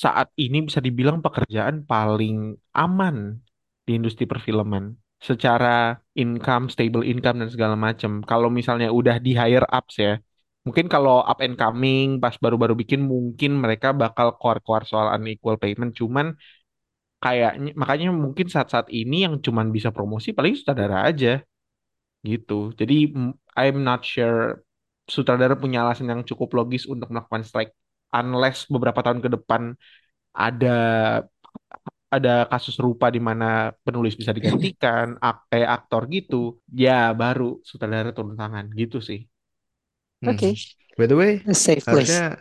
saat 0.02 0.28
ini 0.40 0.56
bisa 0.66 0.80
dibilang 0.86 1.18
pekerjaan 1.24 1.76
paling 1.90 2.56
aman 2.82 3.16
di 3.86 3.90
industri 3.98 4.24
perfilman 4.30 4.84
secara 5.20 5.98
income, 6.16 6.64
stable 6.72 7.04
income 7.04 7.36
dan 7.44 7.48
segala 7.54 7.76
macam. 7.86 8.24
Kalau 8.24 8.48
misalnya 8.48 8.88
udah 8.98 9.16
di 9.20 9.30
higher 9.36 9.64
ups 9.68 9.94
ya, 10.00 10.12
mungkin 10.66 10.86
kalau 10.92 11.24
up 11.30 11.38
and 11.44 11.56
coming 11.60 12.06
pas 12.22 12.34
baru-baru 12.44 12.74
bikin 12.82 13.00
mungkin 13.12 13.50
mereka 13.64 13.88
bakal 14.02 14.36
keluar-keluar 14.38 14.82
soal 14.90 15.08
unequal 15.16 15.56
payment. 15.62 15.92
Cuman 16.00 16.26
kayaknya 17.22 17.70
makanya 17.80 18.06
mungkin 18.24 18.46
saat-saat 18.54 18.88
ini 19.00 19.16
yang 19.28 19.34
cuman 19.46 19.66
bisa 19.76 19.88
promosi 19.96 20.28
paling 20.36 20.54
sutradara 20.58 21.04
aja 21.08 21.40
gitu. 22.30 22.54
Jadi 22.80 22.94
I'm 23.58 23.76
not 23.88 24.00
sure 24.04 24.60
sutradara 25.14 25.54
punya 25.62 25.78
alasan 25.84 26.06
yang 26.12 26.22
cukup 26.30 26.48
logis 26.58 26.84
untuk 26.92 27.08
melakukan 27.12 27.42
strike 27.48 27.72
unless 28.14 28.66
beberapa 28.72 29.00
tahun 29.04 29.20
ke 29.24 29.28
depan 29.36 29.62
ada 30.34 30.68
ada 32.10 32.30
kasus 32.50 32.74
serupa 32.78 33.06
di 33.14 33.20
mana 33.22 33.70
penulis 33.86 34.14
bisa 34.18 34.34
digantikan, 34.34 35.14
ak 35.22 35.36
eh, 35.54 35.66
aktor 35.76 36.02
gitu, 36.10 36.58
ya 36.74 37.14
baru 37.14 37.62
sutradara 37.62 38.10
turun 38.16 38.34
tangan 38.34 38.66
gitu 38.80 38.98
sih. 38.98 39.29
Oke, 40.26 40.56
By 40.98 41.06
the 41.10 41.16
way, 41.22 41.32
a 41.46 41.54
safe 41.54 41.88
place. 41.88 42.16
harusnya 42.16 42.38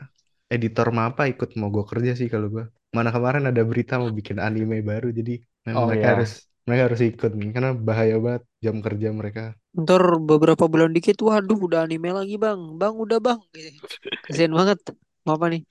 editor 0.56 0.88
MAPA 0.98 1.24
ikut 1.34 1.50
mogok 1.62 1.86
kerja 1.92 2.12
sih 2.20 2.28
kalau 2.34 2.48
gua. 2.54 2.66
Mana 2.96 3.10
kemarin 3.16 3.44
ada 3.50 3.62
berita 3.70 3.94
mau 4.02 4.12
bikin 4.20 4.38
anime 4.48 4.78
baru, 4.92 5.08
jadi 5.20 5.34
memang 5.66 5.84
Oh 5.84 5.90
mereka 5.90 6.06
harus 6.14 6.30
ya, 6.30 6.40
mereka 6.66 6.84
harus 6.90 7.02
ikut 7.10 7.32
nih, 7.40 7.50
karena 7.56 7.72
bahaya 7.88 8.16
banget 8.26 8.44
jam 8.66 8.76
kerja 8.86 9.08
mereka. 9.20 9.42
Ntar 9.82 10.02
beberapa 10.30 10.66
bulan 10.72 10.92
dikit, 10.98 11.18
waduh 11.28 11.60
udah 11.68 11.80
anime 11.86 12.10
lagi 12.18 12.36
bang. 12.44 12.60
Bang 12.80 12.96
udah 13.04 13.20
bang. 13.26 13.40
Kasian 14.26 14.54
banget. 14.60 14.80
Mau 15.26 15.34
apa 15.38 15.48
nih? 15.54 15.62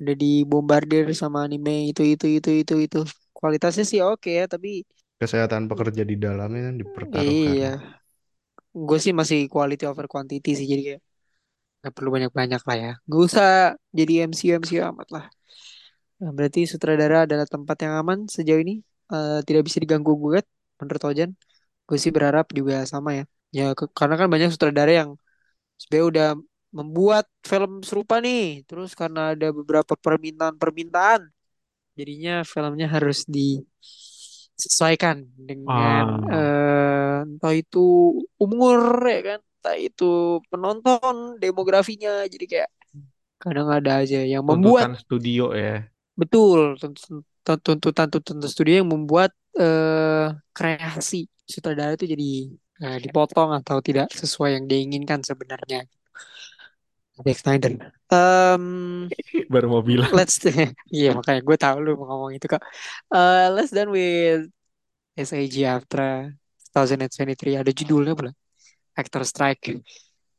Udah 0.00 0.14
dibombardir 0.22 1.04
sama 1.22 1.38
anime 1.46 1.72
itu 1.90 2.02
itu 2.12 2.26
itu 2.38 2.50
itu 2.62 2.74
itu. 2.86 2.98
Kualitasnya 3.38 3.84
sih 3.90 4.00
oke 4.08 4.30
ya, 4.40 4.44
tapi 4.54 4.68
Kesehatan 5.22 5.64
pekerja 5.70 6.02
di 6.10 6.16
dalamnya 6.24 6.62
kan 6.68 6.76
dipertaruhkan. 6.82 7.56
iya. 7.62 8.00
Gue 8.88 8.98
sih 9.04 9.12
masih 9.20 9.38
quality 9.54 9.84
over 9.90 10.06
quantity 10.12 10.50
sih, 10.58 10.66
jadi 10.72 10.82
kayak 10.88 11.00
nggak 11.80 11.92
perlu 11.96 12.10
banyak-banyak 12.16 12.60
lah 12.68 12.76
ya. 12.84 12.90
Gak 13.10 13.20
usah 13.28 13.46
jadi 13.98 14.12
MCU 14.28 14.52
MCU 14.60 14.82
amat 14.90 15.08
lah. 15.16 15.24
Nah, 16.20 16.30
berarti 16.36 16.60
sutradara 16.72 17.16
adalah 17.26 17.46
tempat 17.54 17.76
yang 17.84 17.94
aman 18.00 18.18
sejauh 18.36 18.60
ini. 18.64 18.74
Eh, 19.12 19.38
tidak 19.48 19.62
bisa 19.68 19.78
diganggu 19.84 20.12
gugat 20.22 20.44
menurut 20.80 21.02
Ojan. 21.10 21.30
Gue 21.88 21.98
sih 22.04 22.12
berharap 22.16 22.46
juga 22.58 22.74
sama 22.92 23.10
ya. 23.18 23.24
Ya 23.56 23.64
ke- 23.78 23.90
karena 23.98 24.14
kan 24.20 24.28
banyak 24.34 24.48
sutradara 24.54 24.92
yang 25.00 25.10
sebenarnya 25.80 26.06
udah 26.12 26.28
membuat 26.78 27.26
film 27.50 27.72
serupa 27.88 28.16
nih. 28.24 28.64
Terus 28.68 28.90
karena 29.00 29.20
ada 29.34 29.48
beberapa 29.58 29.94
permintaan-permintaan, 30.04 31.20
jadinya 31.98 32.32
filmnya 32.52 32.86
harus 32.94 33.18
disesuaikan 33.36 35.16
dengan 35.48 36.04
ah, 36.06 36.30
eh, 36.34 37.16
entah 37.26 37.52
itu 37.60 37.78
umur 38.44 38.80
ya 39.14 39.18
kan, 39.28 39.40
entah 39.60 39.76
itu 39.76 40.40
penonton, 40.48 41.36
demografinya. 41.36 42.24
Jadi 42.24 42.48
kayak 42.48 42.70
kadang 43.36 43.68
ada 43.68 44.00
aja 44.00 44.24
yang 44.24 44.40
membuat 44.40 44.88
tuntutan 44.88 44.96
studio 44.96 45.44
ya. 45.52 45.84
betul 46.16 46.76
tunt- 46.76 47.24
tunt- 47.44 47.64
tuntutan-tuntutan 47.64 48.48
studio 48.48 48.84
yang 48.84 48.88
membuat 48.88 49.32
eh, 49.56 50.32
kreasi 50.52 51.28
sutradara 51.44 51.96
itu 51.96 52.08
jadi 52.08 52.30
eh, 52.84 52.98
dipotong 53.04 53.56
atau 53.60 53.80
tidak 53.84 54.12
sesuai 54.12 54.60
yang 54.60 54.64
diinginkan 54.64 55.20
sebenarnya. 55.24 55.84
Zack 57.20 57.36
Snyder. 57.36 57.92
Um, 58.08 58.64
Baru 59.52 59.68
mau 59.68 59.84
bilang. 59.84 60.08
let's 60.16 60.40
iya 60.88 61.12
makanya 61.12 61.44
gue 61.44 61.56
tahu 61.60 61.76
lu 61.84 62.00
mau 62.00 62.16
ngomong 62.16 62.32
itu 62.36 62.48
kak. 62.48 62.64
Uh, 63.12 63.52
let's 63.52 63.72
done 63.72 63.92
with 63.92 64.48
SAG 65.20 65.56
After 65.68 66.32
2023 66.72 67.60
ada 67.60 67.72
judulnya 67.74 68.14
belum? 68.16 68.34
Actor 69.00 69.22
Strike. 69.24 69.80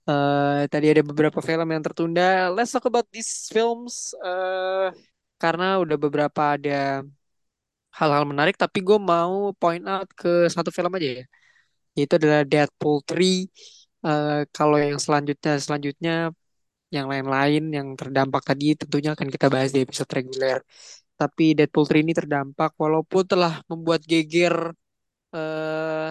Uh, 0.05 0.65
tadi 0.73 0.85
ada 0.93 1.03
beberapa 1.05 1.39
film 1.41 1.67
yang 1.73 1.83
tertunda. 1.85 2.49
Let's 2.55 2.71
talk 2.73 2.85
about 2.89 3.07
these 3.13 3.49
films. 3.53 4.13
Uh, 4.21 4.93
karena 5.41 5.81
udah 5.83 5.97
beberapa 5.97 6.41
ada 6.57 7.01
hal-hal 7.97 8.23
menarik, 8.31 8.55
tapi 8.63 8.79
gue 8.87 8.99
mau 9.01 9.51
point 9.61 9.83
out 9.89 10.07
ke 10.13 10.29
satu 10.53 10.69
film 10.69 10.91
aja 10.97 11.09
ya. 11.21 11.23
Itu 11.97 12.13
adalah 12.19 12.41
Deadpool 12.47 12.97
3. 13.03 13.49
Uh, 14.01 14.41
kalau 14.55 14.77
yang 14.81 14.97
selanjutnya 14.97 15.53
selanjutnya 15.61 16.13
yang 16.95 17.07
lain-lain 17.11 17.63
yang 17.77 17.87
terdampak 17.99 18.41
tadi 18.49 18.75
tentunya 18.75 19.09
akan 19.15 19.27
kita 19.31 19.47
bahas 19.53 19.69
di 19.75 19.79
episode 19.85 20.11
reguler. 20.17 20.59
Tapi 21.19 21.55
Deadpool 21.57 21.85
3 21.87 22.03
ini 22.03 22.13
terdampak 22.19 22.71
walaupun 22.83 23.23
telah 23.31 23.53
membuat 23.71 24.01
geger 24.11 24.55
eh, 25.35 26.09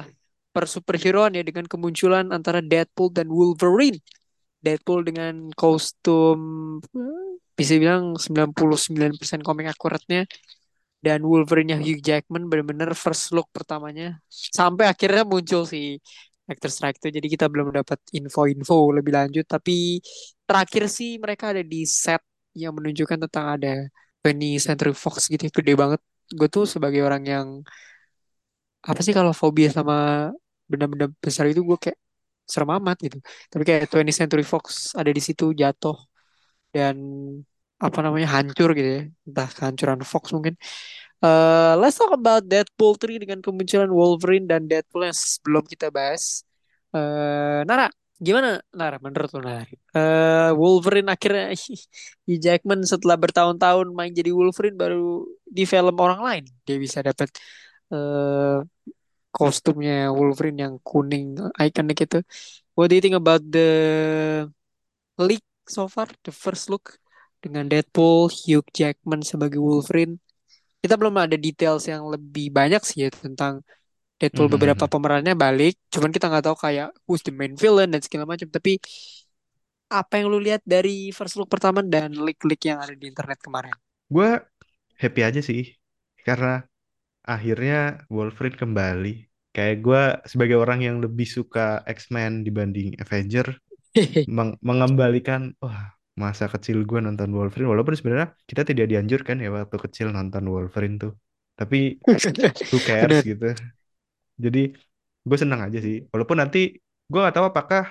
per 0.55 0.65
superheroan 0.67 1.39
ya 1.39 1.43
dengan 1.47 1.67
kemunculan 1.71 2.35
antara 2.35 2.61
Deadpool 2.63 3.11
dan 3.15 3.29
Wolverine. 3.31 3.99
Deadpool 4.61 5.07
dengan 5.09 5.49
kostum 5.57 6.39
eh, 6.85 7.41
bisa 7.57 7.77
bilang 7.81 8.17
99% 8.21 9.41
komik 9.47 9.69
akuratnya 9.73 10.29
dan 11.01 11.25
Wolverine-nya 11.25 11.81
Hugh 11.81 12.01
Jackman 12.05 12.45
benar-benar 12.51 12.93
first 12.93 13.33
look 13.33 13.49
pertamanya. 13.57 14.21
Sampai 14.29 14.85
akhirnya 14.93 15.25
muncul 15.25 15.65
si 15.65 15.97
Actor 16.51 16.71
Strike 16.73 16.99
itu. 17.01 17.09
Jadi 17.17 17.27
kita 17.31 17.47
belum 17.49 17.73
dapat 17.73 17.99
info-info 18.13 18.77
lebih 18.93 19.13
lanjut. 19.17 19.45
Tapi 19.49 20.03
terakhir 20.45 20.83
sih 20.93 21.17
mereka 21.17 21.57
ada 21.57 21.63
di 21.65 21.89
set 21.89 22.21
yang 22.53 22.77
menunjukkan 22.77 23.19
tentang 23.29 23.47
ada 23.57 23.73
20th 24.21 24.61
Century 24.67 24.93
Fox 24.93 25.31
gitu 25.33 25.49
gede 25.49 25.73
banget. 25.79 26.01
Gue 26.37 26.49
tuh 26.53 26.65
sebagai 26.69 27.01
orang 27.07 27.23
yang 27.25 27.47
apa 28.81 29.01
sih 29.05 29.13
kalau 29.13 29.33
fobia 29.37 29.69
sama 29.69 30.29
benda-benda 30.71 31.07
besar 31.25 31.45
itu 31.53 31.61
gue 31.69 31.79
kayak 31.85 31.99
serem 32.53 32.71
amat 32.79 32.97
gitu 33.07 33.19
tapi 33.51 33.63
kayak 33.69 33.91
20th 33.93 34.19
Century 34.21 34.45
Fox 34.53 34.65
ada 35.01 35.11
di 35.17 35.23
situ 35.27 35.45
jatuh 35.61 35.97
dan 36.75 36.97
apa 37.81 37.99
namanya 38.05 38.29
hancur 38.39 38.69
gitu 38.79 38.89
ya 38.97 39.03
entah 39.27 39.49
kehancuran 39.57 40.01
Fox 40.07 40.25
mungkin 40.37 40.55
Eh, 41.21 41.73
let's 41.77 42.01
talk 42.01 42.13
about 42.17 42.49
Deadpool 42.49 42.97
3 42.97 43.21
dengan 43.21 43.45
kemunculan 43.45 43.93
Wolverine 43.93 44.49
dan 44.49 44.65
Deadpool 44.65 45.05
yang 45.05 45.17
sebelum 45.17 45.65
kita 45.69 45.93
bahas. 45.93 46.49
Eh, 46.97 47.61
Nara, 47.69 47.93
gimana 48.17 48.57
Nara 48.73 48.97
menurut 49.05 49.29
lo 49.37 49.41
Nara? 49.45 49.69
Eh, 49.69 50.51
Wolverine 50.57 51.13
akhirnya 51.13 51.53
Hugh 52.25 52.41
Jackman 52.41 52.81
setelah 52.89 53.21
bertahun-tahun 53.21 53.93
main 53.93 54.13
jadi 54.17 54.33
Wolverine 54.33 54.77
baru 54.81 55.29
di 55.45 55.65
film 55.69 55.97
orang 56.01 56.21
lain 56.25 56.45
dia 56.65 56.77
bisa 56.81 57.05
dapat 57.05 57.29
eh, 57.93 58.57
kostumnya 59.37 59.93
Wolverine 60.17 60.59
yang 60.65 60.75
kuning 60.89 61.25
ikonik 61.67 61.99
itu. 62.07 62.17
What 62.77 62.87
do 62.91 62.95
you 62.97 63.03
think 63.05 63.19
about 63.23 63.43
the 63.55 63.61
leak 65.19 65.45
so 65.69 65.87
far, 65.89 66.09
the 66.27 66.33
first 66.35 66.71
look 66.73 66.99
dengan 67.45 67.69
Deadpool, 67.71 68.29
Hugh 68.33 68.65
Jackman 68.77 69.23
sebagai 69.25 69.61
Wolverine? 69.63 70.19
kita 70.85 70.95
belum 71.01 71.17
ada 71.19 71.37
details 71.37 71.85
yang 71.93 72.07
lebih 72.09 72.55
banyak 72.55 72.83
sih 72.89 73.05
ya 73.05 73.11
tentang 73.13 73.61
Deadpool 74.21 74.49
beberapa 74.53 74.85
Mhm. 74.85 74.93
pemerannya 74.93 75.35
balik 75.35 75.75
cuman 75.93 76.11
kita 76.15 76.27
nggak 76.31 76.45
tahu 76.49 76.57
kayak 76.59 76.89
who's 77.07 77.23
the 77.27 77.33
main 77.35 77.55
villain 77.59 77.91
dan 77.93 78.03
segala 78.05 78.25
macam 78.29 78.49
tapi 78.49 78.79
apa 80.01 80.13
yang 80.19 80.27
lu 80.33 80.39
lihat 80.47 80.63
dari 80.75 80.97
first 81.17 81.35
look 81.39 81.51
pertama 81.55 81.81
dan 81.95 82.09
leak-leak 82.27 82.63
yang 82.71 82.79
ada 82.85 82.95
di 83.01 83.07
internet 83.11 83.39
kemarin 83.47 83.75
Gue 84.15 84.29
happy 85.03 85.21
aja 85.29 85.41
sih, 85.49 85.63
karena 86.27 86.49
akhirnya 87.27 88.07
Wolverine 88.15 88.57
kembali. 88.63 89.09
Kayak 89.55 89.77
gue 89.85 90.01
sebagai 90.31 90.57
orang 90.63 90.81
yang 90.87 90.97
lebih 91.05 91.27
suka 91.27 91.83
X-Men 91.87 92.47
dibanding 92.47 92.95
Avenger, 93.03 93.47
meng- 94.37 94.59
mengembalikan, 94.69 95.55
wah 95.65 95.95
masa 96.19 96.47
kecil 96.53 96.85
gue 96.89 97.01
nonton 97.07 97.31
Wolverine. 97.37 97.71
Walaupun 97.73 97.95
sebenarnya 97.99 98.29
kita 98.51 98.63
tidak 98.71 98.87
dianjurkan 98.93 99.37
ya 99.45 99.51
waktu 99.55 99.77
kecil 99.85 100.09
nonton 100.17 100.45
Wolverine 100.53 100.97
tuh. 101.03 101.13
Tapi 101.59 102.01
who 102.71 102.79
cares 102.89 103.21
gitu. 103.25 103.47
Jadi 104.45 104.61
gue 105.29 105.39
senang 105.43 105.61
aja 105.67 105.79
sih. 105.87 105.97
Walaupun 106.13 106.39
nanti 106.43 106.59
gue 107.11 107.19
nggak 107.23 107.35
tahu 107.37 107.47
apakah 107.53 107.85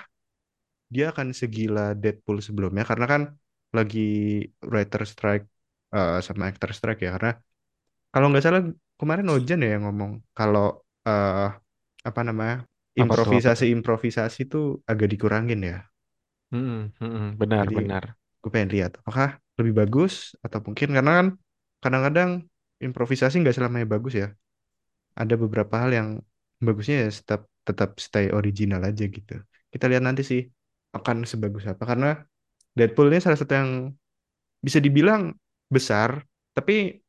dia 0.94 1.04
akan 1.12 1.28
segila 1.40 1.80
Deadpool 2.02 2.38
sebelumnya. 2.46 2.82
Karena 2.90 3.06
kan 3.12 3.22
lagi 3.76 4.00
writer 4.72 5.02
strike 5.12 5.44
eh, 5.94 6.12
sama 6.26 6.42
actor 6.50 6.70
strike 6.78 7.00
ya. 7.04 7.10
Karena 7.16 7.30
kalau 8.12 8.26
nggak 8.30 8.44
salah 8.46 8.62
kemarin 9.00 9.26
Ojan 9.34 9.58
ya 9.64 9.68
yang 9.74 9.82
ngomong 9.86 10.12
kalau 10.38 10.64
eh 11.08 11.46
apa 12.08 12.20
namanya 12.28 12.56
Apa 13.02 13.14
tuh, 13.22 13.32
apa 13.40 13.50
tuh? 13.56 13.60
improvisasi-improvisasi 13.60 14.40
tuh 14.52 14.64
agak 14.90 15.08
dikurangin 15.12 15.60
ya. 15.70 15.76
Mm-mm, 16.52 16.92
mm-mm, 17.00 17.26
benar, 17.40 17.66
Jadi 17.66 17.74
benar. 17.76 18.04
gue 18.40 18.50
pengen 18.54 18.70
lihat 18.74 18.92
apakah 19.00 19.36
lebih 19.60 19.74
bagus 19.84 20.34
atau 20.44 20.58
mungkin 20.66 20.88
karena 20.96 21.12
kan 21.18 21.26
kadang-kadang 21.84 22.30
improvisasi 22.84 23.34
nggak 23.42 23.56
selamanya 23.56 23.88
bagus 23.94 24.14
ya. 24.22 24.28
Ada 25.20 25.34
beberapa 25.42 25.74
hal 25.82 25.90
yang 25.98 26.08
bagusnya 26.62 26.96
ya 27.04 27.08
tetap 27.12 27.40
tetap 27.68 27.90
stay 28.02 28.26
original 28.32 28.80
aja 28.88 29.04
gitu. 29.08 29.34
Kita 29.72 29.84
lihat 29.90 30.02
nanti 30.06 30.22
sih 30.30 30.40
akan 30.96 31.24
sebagus 31.30 31.64
apa 31.70 31.84
karena 31.90 32.08
Deadpool 32.78 33.10
ini 33.12 33.20
salah 33.24 33.38
satu 33.40 33.54
yang 33.56 33.70
bisa 34.60 34.78
dibilang 34.82 35.32
besar, 35.72 36.24
tapi 36.56 37.00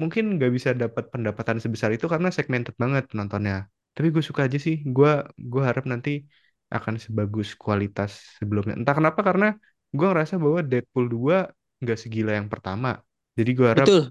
mungkin 0.00 0.36
nggak 0.36 0.52
bisa 0.56 0.70
dapat 0.74 1.08
pendapatan 1.14 1.62
sebesar 1.62 1.90
itu 1.94 2.06
karena 2.10 2.28
segmented 2.34 2.74
banget 2.74 3.06
penontonnya. 3.10 3.70
Tapi 3.94 4.10
gue 4.10 4.22
suka 4.24 4.46
aja 4.46 4.58
sih. 4.58 4.82
Gue 4.82 5.22
gue 5.38 5.62
harap 5.62 5.86
nanti 5.86 6.26
akan 6.72 6.98
sebagus 6.98 7.54
kualitas 7.54 8.38
sebelumnya. 8.38 8.74
Entah 8.74 8.94
kenapa 8.98 9.20
karena 9.22 9.54
gue 9.94 10.06
ngerasa 10.10 10.34
bahwa 10.42 10.60
Deadpool 10.66 11.06
2 11.06 11.46
nggak 11.82 11.98
segila 11.98 12.34
yang 12.34 12.50
pertama. 12.50 12.98
Jadi 13.38 13.50
gue 13.54 13.66
harap 13.66 13.86
betul 13.86 14.02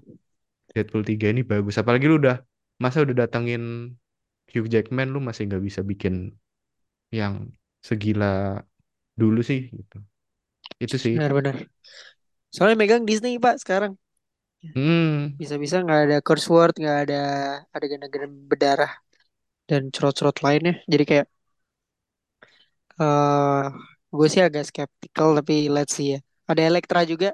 Deadpool 0.72 1.04
3 1.04 1.26
ini 1.32 1.42
bagus. 1.44 1.76
Apalagi 1.76 2.08
lu 2.08 2.16
udah 2.20 2.40
masa 2.80 3.04
udah 3.04 3.26
datengin 3.26 3.92
Hugh 4.50 4.68
Jackman 4.68 5.12
lu 5.12 5.20
masih 5.20 5.48
nggak 5.48 5.62
bisa 5.62 5.80
bikin 5.84 6.32
yang 7.12 7.52
segila 7.84 8.58
dulu 9.14 9.44
sih 9.44 9.68
gitu. 9.70 10.00
Itu 10.80 10.96
sih. 10.96 11.14
benar-benar 11.14 11.68
soalnya 12.50 12.76
megang 12.78 13.04
Disney 13.04 13.36
pak 13.38 13.58
sekarang 13.60 13.98
Hmm, 14.72 15.38
bisa-bisa 15.40 15.76
nggak 15.84 16.00
ada 16.04 16.16
curse 16.26 16.46
word 16.54 16.74
nggak 16.80 16.98
ada 17.04 17.16
adegan-adegan 17.74 18.32
berdarah 18.50 18.90
dan 19.70 19.82
cerot-cerot 19.94 20.36
lainnya 20.46 20.74
jadi 20.92 21.04
kayak 21.10 21.26
eh 23.02 23.62
gue 24.16 24.26
sih 24.32 24.42
agak 24.46 24.62
skeptical 24.70 25.28
tapi 25.38 25.52
let's 25.74 25.92
see 25.96 26.06
ya 26.14 26.18
ada 26.50 26.62
Elektra 26.70 27.00
juga 27.12 27.26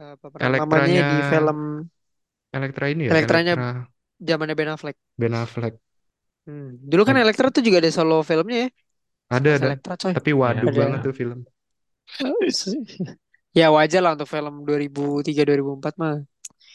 Eh, 0.00 0.14
mamanya 0.58 0.98
Elektranya 0.98 1.02
di 1.10 1.16
film 1.30 1.58
Elektra 2.56 2.86
ini 2.92 3.02
ya, 3.10 3.14
Elektranya 3.14 3.54
Elektra 3.54 3.90
zamannya 4.28 4.56
Ben 4.58 4.70
Affleck. 4.74 4.96
Ben 5.18 5.34
Affleck. 5.34 5.80
Hmm. 6.46 6.66
Dulu 6.90 7.02
kan 7.08 7.16
Elektra 7.22 7.46
tuh 7.54 7.62
juga 7.66 7.78
ada 7.82 7.90
solo 7.96 8.14
filmnya 8.28 8.56
ya. 8.64 8.68
Ada 9.36 9.50
ada, 9.58 9.68
Elektra 9.68 9.94
coy. 10.02 10.14
tapi 10.14 10.30
Ya, 10.46 10.60
waduh 10.60 10.70
Ada. 10.70 10.80
banget 10.80 10.98
tuh 11.06 11.14
film. 11.20 11.38
Ya 13.58 13.66
wajar 13.74 14.00
lah 14.04 14.12
untuk 14.14 14.30
film 14.30 14.62
2003-2004 14.62 15.94
mah. 16.02 16.16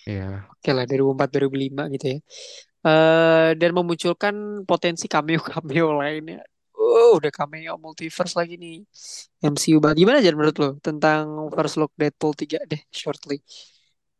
Iya. 0.06 0.46
Oke 0.52 0.70
lah 0.76 0.84
2004-2005 0.90 1.94
gitu 1.96 2.06
ya. 2.14 2.18
Eh 2.86 3.50
dan 3.60 3.72
memunculkan 3.78 4.36
potensi 4.70 5.06
cameo-cameo 5.10 5.88
lainnya. 6.02 6.40
Oh, 6.76 7.18
udah 7.20 7.32
cameo 7.34 7.80
multiverse 7.82 8.36
lagi 8.40 8.56
nih. 8.62 8.84
MCU 9.42 9.80
banget. 9.84 9.98
Gimana 10.04 10.18
aja 10.22 10.32
menurut 10.36 10.58
lo 10.62 10.70
tentang 10.84 11.50
first 11.56 11.76
look 11.80 11.92
Deadpool 12.00 12.34
3 12.38 12.60
deh 12.72 12.82
shortly. 12.92 13.40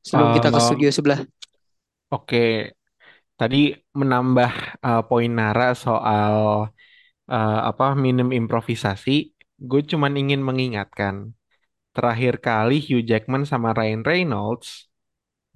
Sebelum 0.06 0.30
kita 0.36 0.50
ke 0.54 0.60
Um, 0.60 0.66
studio 0.66 0.90
sebelah. 0.94 1.20
Oke, 2.14 2.38
tadi 3.40 3.58
menambah 4.00 4.52
uh, 4.86 5.02
poin 5.10 5.32
Nara 5.32 5.76
soal 5.76 6.36
uh, 7.30 7.60
apa 7.70 7.86
minim 7.98 8.30
improvisasi. 8.32 9.12
Gue 9.60 9.82
cuman 9.92 10.14
ingin 10.20 10.42
mengingatkan, 10.44 11.34
terakhir 11.96 12.34
kali 12.48 12.74
Hugh 12.86 13.04
Jackman 13.10 13.44
sama 13.52 13.70
Ryan 13.78 14.02
Reynolds 14.10 14.68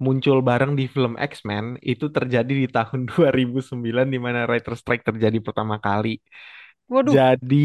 muncul 0.04 0.38
bareng 0.48 0.72
di 0.80 0.84
film 0.94 1.14
X-Men 1.30 1.64
itu 1.92 2.06
terjadi 2.16 2.52
di 2.62 2.66
tahun 2.76 3.00
2009 3.10 4.06
di 4.14 4.18
mana 4.26 4.40
writer 4.48 4.74
strike 4.80 5.04
terjadi 5.08 5.38
pertama 5.46 5.76
kali. 5.86 6.10
Waduh. 6.88 7.16
Jadi 7.16 7.56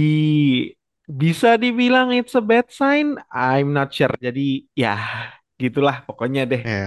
bisa 1.06 1.50
dibilang 1.62 2.10
it's 2.18 2.34
a 2.38 2.42
bad 2.42 2.68
sign. 2.74 3.18
I'm 3.30 3.74
not 3.78 3.94
sure. 3.94 4.14
Jadi 4.18 4.66
ya 4.74 4.98
gitulah 5.62 6.02
pokoknya 6.08 6.42
deh. 6.52 6.64
Iya. 6.66 6.78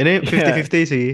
Ini 0.00 0.10
Ya, 0.40 0.48
50-50 0.62 0.82
sih. 0.92 1.04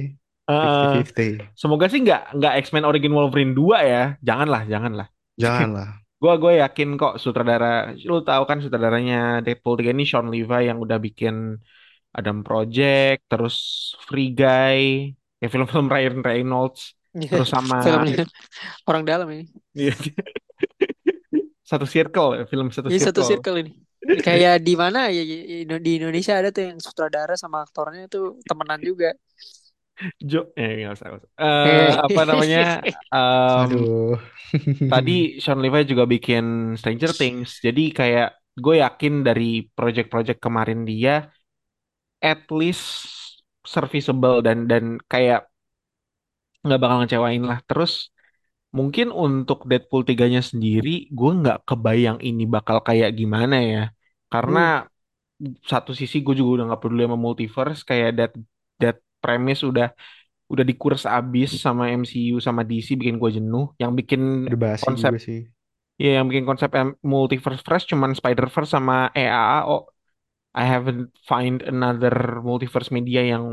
uh, 0.48 1.02
50-50. 1.02 1.32
semoga 1.60 1.86
sih 1.92 2.00
nggak 2.04 2.20
nggak 2.36 2.52
X-Men 2.64 2.84
Origin 2.88 3.12
Wolverine 3.16 3.52
2 3.58 3.78
ya. 3.90 4.02
Janganlah, 4.26 4.62
janganlah. 4.72 5.06
Janganlah. 5.42 6.03
Gua 6.24 6.40
gue 6.40 6.52
yakin 6.64 6.96
kok 6.96 7.20
sutradara, 7.20 7.92
lu 8.00 8.24
tahu 8.24 8.48
kan 8.48 8.56
sutradaranya 8.64 9.44
Deadpool 9.44 9.76
3 9.76 9.92
ini 9.92 10.08
Sean 10.08 10.32
Levi 10.32 10.72
yang 10.72 10.80
udah 10.80 10.96
bikin 10.96 11.60
Adam 12.16 12.40
Project, 12.40 13.28
terus 13.28 13.56
Free 14.08 14.32
Guy, 14.32 15.12
ya 15.36 15.52
film-film 15.52 15.84
Ryan 15.92 16.24
Reynolds, 16.24 16.96
terus 17.12 17.52
sama 17.52 17.84
Filmnya 17.84 18.24
orang 18.88 19.04
dalam 19.04 19.28
ini. 19.36 19.44
satu 21.70 21.84
circle, 21.84 22.40
ya, 22.40 22.44
film 22.48 22.72
satu 22.72 22.88
Ini 22.88 23.04
satu 23.04 23.20
circle. 23.20 23.28
circle 23.28 23.56
ini. 23.60 23.72
Kayak 24.24 24.64
di 24.64 24.74
mana 24.80 25.12
ya 25.12 25.20
ya, 25.20 25.76
di 25.76 25.92
Indonesia 26.00 26.40
ada 26.40 26.48
tuh 26.48 26.72
yang 26.72 26.80
sutradara 26.80 27.36
sama 27.36 27.68
aktornya 27.68 28.08
tuh 28.08 28.40
temenan 28.48 28.80
juga. 28.80 29.12
Jo, 30.30 30.38
eh 30.58 30.70
nggak 30.82 30.92
usah, 30.96 31.06
nggak 31.08 31.20
usah. 31.22 31.30
Eh, 31.64 31.88
apa 32.06 32.20
namanya? 32.28 32.58
em, 33.14 33.72
Aduh. 33.72 34.18
tadi 34.90 35.12
Sean 35.42 35.60
Levi 35.64 35.80
juga 35.92 36.04
bikin 36.14 36.44
Stranger 36.80 37.12
Things, 37.20 37.50
jadi 37.64 37.82
kayak 37.98 38.28
gue 38.64 38.74
yakin 38.84 39.14
dari 39.26 39.66
project-project 39.76 40.38
kemarin 40.46 40.80
dia, 40.86 41.14
at 42.22 42.42
least 42.50 42.84
serviceable 43.64 44.42
dan 44.44 44.66
dan 44.70 44.98
kayak 45.08 45.48
nggak 46.64 46.78
bakal 46.82 46.96
ngecewain 47.00 47.42
lah. 47.50 47.58
Terus 47.68 47.92
mungkin 48.78 49.08
untuk 49.14 49.58
Deadpool 49.70 50.02
3-nya 50.08 50.42
sendiri, 50.44 51.08
gue 51.18 51.30
nggak 51.40 51.58
kebayang 51.68 52.18
ini 52.28 52.44
bakal 52.56 52.78
kayak 52.88 53.10
gimana 53.20 53.56
ya. 53.72 53.82
Hmm. 54.46 54.64
Karena 54.64 54.84
satu 55.70 55.90
sisi 56.00 56.16
gue 56.24 56.34
juga 56.38 56.50
udah 56.62 56.64
nggak 56.72 56.80
peduli 56.82 57.02
sama 57.06 57.18
multiverse, 57.18 57.80
kayak 57.90 58.08
that 58.18 58.32
that 59.24 59.40
premise 59.40 59.64
udah 59.64 59.88
udah 60.52 60.64
dikuras 60.64 61.08
abis 61.08 61.56
sama 61.56 61.88
MCU 61.88 62.36
sama 62.36 62.62
DC 62.68 62.94
bikin 63.00 63.16
gue 63.16 63.40
jenuh. 63.40 63.72
Yang 63.80 63.92
bikin 64.04 64.20
konsep 64.84 65.16
sih. 65.16 65.48
ya 65.96 66.20
yang 66.20 66.26
bikin 66.28 66.44
konsep 66.44 66.68
multiverse 67.00 67.62
fresh 67.64 67.88
cuman 67.88 68.12
Spider-Verse 68.12 68.76
sama 68.76 69.08
EAA. 69.16 69.58
Oh, 69.64 69.88
I 70.54 70.64
haven't 70.68 71.10
find 71.26 71.64
another 71.64 72.44
multiverse 72.44 72.92
media 72.92 73.24
yang 73.24 73.44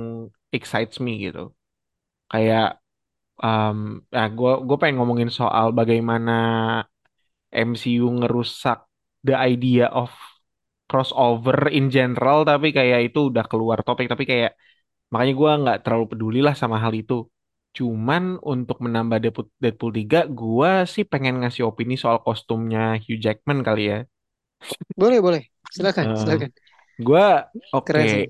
excites 0.51 0.99
me 0.99 1.17
gitu. 1.23 1.55
Kayak 2.29 2.81
um, 3.41 4.03
ya 4.11 4.27
gue 4.29 4.51
gue 4.67 4.77
pengen 4.77 5.01
ngomongin 5.01 5.31
soal 5.33 5.73
bagaimana 5.73 6.31
MCU 7.51 8.07
ngerusak 8.19 8.85
the 9.23 9.35
idea 9.37 9.87
of 9.89 10.11
crossover 10.91 11.71
in 11.71 11.87
general 11.87 12.43
tapi 12.43 12.75
kayak 12.75 13.15
itu 13.15 13.31
udah 13.31 13.47
keluar 13.47 13.79
topik 13.79 14.11
tapi 14.11 14.27
kayak 14.27 14.59
makanya 15.11 15.33
gue 15.39 15.51
nggak 15.63 15.77
terlalu 15.83 16.05
peduli 16.11 16.39
lah 16.47 16.55
sama 16.61 16.77
hal 16.83 16.93
itu 17.01 17.13
cuman 17.77 18.23
untuk 18.43 18.77
menambah 18.85 19.17
Deadpool, 19.23 19.47
Deadpool 19.63 19.91
3 19.99 20.17
gue 20.39 20.71
sih 20.93 21.03
pengen 21.11 21.33
ngasih 21.41 21.63
opini 21.69 21.95
soal 22.03 22.19
kostumnya 22.25 22.99
Hugh 23.03 23.19
Jackman 23.23 23.59
kali 23.67 23.81
ya 23.91 23.97
Boleh, 25.01 25.19
boleh. 25.25 25.41
Silakan, 25.71 26.05
Eh, 26.05 26.11
silakan. 26.19 26.49
gue 27.07 27.25
oke 27.71 28.07
sih. 28.07 28.25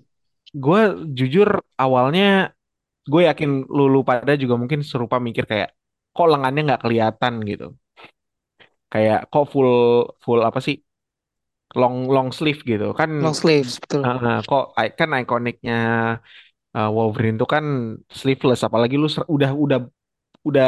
gue 0.66 0.82
jujur 1.18 1.50
awalnya 1.80 2.52
gue 3.12 3.22
yakin 3.30 3.50
lu, 3.78 3.84
lu 3.94 4.02
pada 4.10 4.34
juga 4.42 4.56
mungkin 4.62 4.82
serupa 4.92 5.18
mikir 5.28 5.46
kayak 5.52 5.70
kok 6.16 6.28
lengannya 6.32 6.62
nggak 6.68 6.84
kelihatan 6.86 7.34
gitu 7.50 7.66
kayak 8.92 9.18
kok 9.32 9.46
full 9.52 9.70
full 10.24 10.40
apa 10.48 10.60
sih 10.66 10.76
long 11.80 11.96
long 12.16 12.30
sleeve 12.38 12.60
gitu 12.72 12.86
kan 13.00 13.12
Long 13.22 13.34
sleeves, 13.34 13.80
betul. 13.80 14.04
eh, 14.06 14.38
kok 14.50 14.64
kan 15.00 15.10
ikoniknya 15.24 15.74
eh, 16.78 16.90
Wolverine 16.96 17.36
tuh 17.42 17.50
kan 17.54 17.66
sleeveless 18.20 18.62
apalagi 18.68 18.96
lu 19.02 19.08
ser- 19.16 19.30
udah 19.36 19.52
udah 19.66 19.80
udah 20.50 20.66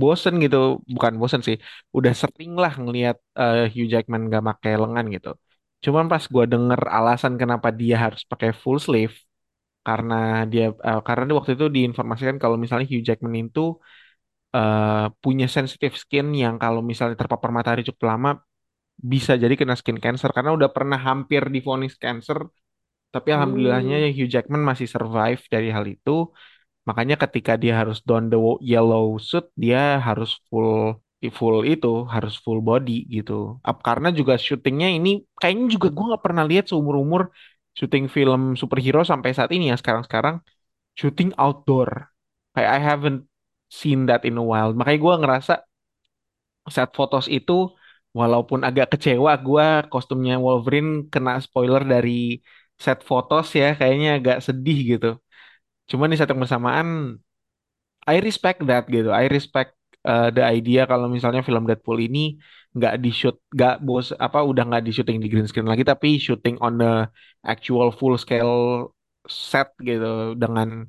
bosen 0.00 0.34
gitu. 0.44 0.56
Bukan 0.94 1.14
bosen 1.20 1.40
sih 1.48 1.56
udah 1.98 2.12
sering 2.22 2.52
lah 2.62 2.72
ngelihat 2.82 3.16
eh, 3.40 3.56
Hugh 3.74 3.88
Jackman 3.92 4.22
gak 4.34 4.44
pakai 4.50 4.72
lengan 4.82 5.06
gitu. 5.14 5.28
Cuman 5.84 6.06
pas 6.12 6.24
gua 6.34 6.44
denger 6.52 6.80
alasan 6.96 7.34
kenapa 7.42 7.68
dia 7.80 7.96
harus 8.04 8.22
pakai 8.32 8.50
full 8.62 8.78
sleeve 8.86 9.14
karena 9.86 10.14
dia 10.52 10.64
eh, 10.88 11.00
karena 11.08 11.24
waktu 11.38 11.52
itu 11.58 11.66
diinformasikan 11.76 12.36
kalau 12.42 12.56
misalnya 12.62 12.86
Hugh 12.92 13.04
Jackman 13.08 13.34
itu 13.42 13.60
eh, 14.56 15.06
punya 15.22 15.46
sensitive 15.56 15.94
skin 16.02 16.26
yang 16.42 16.54
kalau 16.62 16.80
misalnya 16.90 17.16
terpapar 17.20 17.50
matahari 17.56 17.82
cukup 17.88 18.04
lama 18.12 18.30
bisa 19.12 19.32
jadi 19.42 19.54
kena 19.60 19.74
skin 19.80 19.98
cancer. 20.04 20.30
Karena 20.36 20.52
udah 20.58 20.70
pernah 20.76 20.98
hampir 21.08 21.42
divonis 21.54 21.94
cancer 22.02 22.38
tapi 23.14 23.28
alhamdulillahnya 23.34 23.94
Hmm. 23.96 24.14
Hugh 24.16 24.28
Jackman 24.34 24.62
masih 24.70 24.86
survive 24.94 25.40
dari 25.54 25.68
hal 25.76 25.84
itu. 25.94 26.10
Makanya 26.88 27.16
ketika 27.22 27.52
dia 27.62 27.74
harus 27.80 27.98
don 28.08 28.24
the 28.32 28.38
yellow 28.72 29.06
suit 29.28 29.44
dia 29.62 29.78
harus 30.06 30.30
full 30.50 30.70
full 31.38 31.56
itu 31.72 31.88
harus 32.14 32.34
full 32.44 32.60
body 32.68 32.92
gitu. 33.16 33.32
Ap- 33.68 33.82
karena 33.88 34.08
juga 34.18 34.34
syutingnya 34.46 34.88
ini 34.96 35.10
kayaknya 35.40 35.66
juga 35.74 35.88
gue 35.96 36.04
nggak 36.10 36.24
pernah 36.26 36.44
lihat 36.50 36.64
seumur 36.70 36.96
umur 37.04 37.22
syuting 37.78 38.06
film 38.16 38.40
superhero 38.60 39.00
sampai 39.12 39.30
saat 39.38 39.50
ini 39.56 39.64
ya 39.72 39.76
sekarang-sekarang 39.80 40.36
syuting 41.00 41.30
outdoor. 41.42 41.90
Kayak 42.54 42.70
I 42.78 42.80
haven't 42.90 43.20
seen 43.80 43.98
that 44.10 44.22
in 44.28 44.36
a 44.40 44.44
while. 44.50 44.72
Makanya 44.78 44.98
gue 45.06 45.14
ngerasa 45.22 45.52
set 46.74 46.88
fotos 46.98 47.26
itu 47.36 47.52
walaupun 48.20 48.60
agak 48.68 48.86
kecewa 48.92 49.32
gue 49.46 49.66
kostumnya 49.92 50.34
Wolverine 50.44 50.90
kena 51.12 51.32
spoiler 51.46 51.82
dari 51.92 52.10
set 52.84 52.98
fotos 53.08 53.46
ya 53.60 53.66
kayaknya 53.78 54.08
agak 54.18 54.36
sedih 54.46 54.78
gitu. 54.96 55.08
Cuman 55.90 56.08
di 56.10 56.16
saat 56.16 56.30
yang 56.32 56.42
bersamaan 56.44 56.88
I 58.06 58.16
respect 58.18 58.58
that 58.66 58.84
gitu. 58.90 59.10
I 59.14 59.30
respect 59.30 59.78
uh, 60.06 60.28
the 60.34 60.42
idea 60.42 60.86
kalau 60.90 61.06
misalnya 61.06 61.42
film 61.46 61.64
Deadpool 61.68 61.98
ini 62.02 62.38
nggak 62.72 62.94
di 63.04 63.10
shoot 63.12 63.36
nggak 63.52 63.84
bos 63.84 64.06
apa 64.16 64.40
udah 64.40 64.62
nggak 64.68 64.82
di 64.86 64.90
syuting 64.96 65.20
di 65.22 65.28
green 65.28 65.44
screen 65.44 65.68
lagi 65.68 65.84
tapi 65.84 66.16
syuting 66.16 66.56
on 66.64 66.80
the 66.80 66.92
actual 67.44 67.92
full 67.92 68.16
scale 68.16 68.88
set 69.28 69.68
gitu 69.84 70.34
dengan 70.42 70.88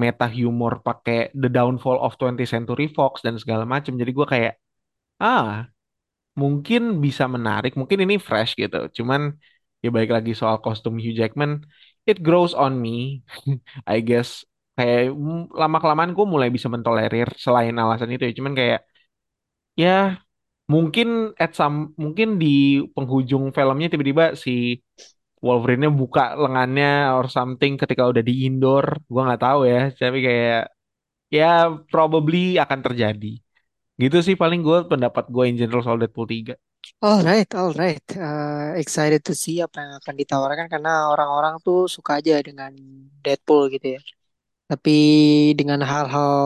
meta 0.00 0.26
humor 0.28 0.80
pakai 0.86 1.32
The 1.36 1.48
Downfall 1.52 1.98
of 2.04 2.16
20th 2.20 2.52
Century 2.54 2.88
Fox 2.96 3.20
dan 3.26 3.36
segala 3.42 3.64
macam 3.68 3.92
jadi 4.00 4.12
gue 4.12 4.26
kayak 4.28 4.54
ah 5.22 5.68
mungkin 6.40 6.80
bisa 7.04 7.24
menarik, 7.28 7.72
mungkin 7.80 7.98
ini 8.04 8.16
fresh 8.16 8.56
gitu. 8.56 8.88
Cuman 8.96 9.36
ya 9.84 9.88
baik 9.96 10.10
lagi 10.16 10.30
soal 10.40 10.56
kostum 10.64 10.94
Hugh 11.02 11.14
Jackman, 11.18 11.52
it 12.10 12.16
grows 12.26 12.52
on 12.64 12.72
me, 12.84 13.22
I 13.92 13.96
guess. 14.08 14.30
Kayak 14.76 15.12
lama 15.60 15.76
kelamaan 15.82 16.12
gue 16.16 16.26
mulai 16.34 16.48
bisa 16.56 16.68
mentolerir 16.74 17.28
selain 17.44 17.74
alasan 17.82 18.08
itu 18.14 18.22
ya. 18.28 18.32
Cuman 18.38 18.54
kayak 18.60 18.80
ya 19.82 19.90
mungkin 20.72 21.08
at 21.42 21.50
some 21.58 21.76
mungkin 22.02 22.28
di 22.42 22.46
penghujung 22.94 23.44
filmnya 23.56 23.86
tiba-tiba 23.92 24.24
si 24.44 24.50
Wolverine-nya 25.46 25.90
buka 26.00 26.22
lengannya 26.42 26.86
or 27.16 27.24
something 27.36 27.72
ketika 27.82 28.04
udah 28.10 28.22
di 28.28 28.34
indoor, 28.46 28.86
gue 29.12 29.20
nggak 29.26 29.42
tahu 29.46 29.60
ya. 29.72 29.78
Tapi 30.00 30.18
kayak 30.26 30.60
ya 31.36 31.44
probably 31.92 32.38
akan 32.64 32.80
terjadi. 32.86 33.26
Gitu 34.02 34.16
sih 34.26 34.36
paling 34.42 34.60
gue 34.66 34.78
pendapat 34.92 35.24
gue 35.34 35.44
in 35.50 35.56
general 35.60 35.82
soal 35.86 35.98
Deadpool 36.02 36.28
Alright, 37.02 37.48
alright. 37.54 38.02
Uh, 38.16 38.74
excited 38.82 39.22
to 39.26 39.32
see 39.42 39.56
apa 39.62 39.76
yang 39.82 39.92
akan 40.02 40.14
ditawarkan 40.20 40.66
karena 40.72 40.90
orang-orang 41.12 41.54
tuh 41.66 41.86
suka 41.86 42.18
aja 42.18 42.34
dengan 42.42 42.72
Deadpool 43.22 43.62
gitu 43.74 43.86
ya. 43.96 44.00
Tapi 44.70 44.92
dengan 45.58 45.80
hal-hal 45.90 46.42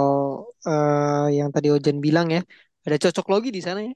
eh, 0.69 1.27
yang 1.39 1.49
tadi 1.55 1.69
Ojan 1.75 1.99
bilang 2.07 2.29
ya, 2.37 2.41
ada 2.87 2.97
cocok 3.05 3.27
logi 3.33 3.51
di 3.57 3.63
sana 3.67 3.81
ya. 3.89 3.93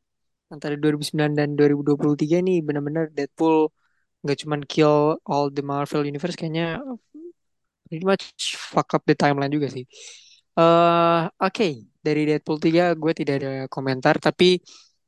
Antara 0.55 0.75
2009 0.83 1.33
dan 1.41 1.49
2023 1.59 2.37
ini 2.45 2.53
benar-benar 2.67 3.05
Deadpool 3.17 3.59
nggak 4.23 4.39
cuman 4.43 4.61
kill 4.73 4.95
all 5.31 5.47
the 5.57 5.63
Marvel 5.73 6.03
Universe, 6.11 6.37
kayaknya 6.41 6.65
pretty 7.89 8.05
much 8.07 8.57
fuck 8.57 8.95
up 8.95 9.03
the 9.09 9.15
timeline 9.15 9.53
juga 9.53 9.69
sih. 9.75 9.85
eh 10.59 11.21
Oke, 11.45 11.67
dari 12.07 12.21
Deadpool 12.29 12.59
3 12.63 12.83
gue 13.03 13.13
tidak 13.19 13.35
ada 13.43 13.51
komentar, 13.75 14.15
tapi 14.27 14.61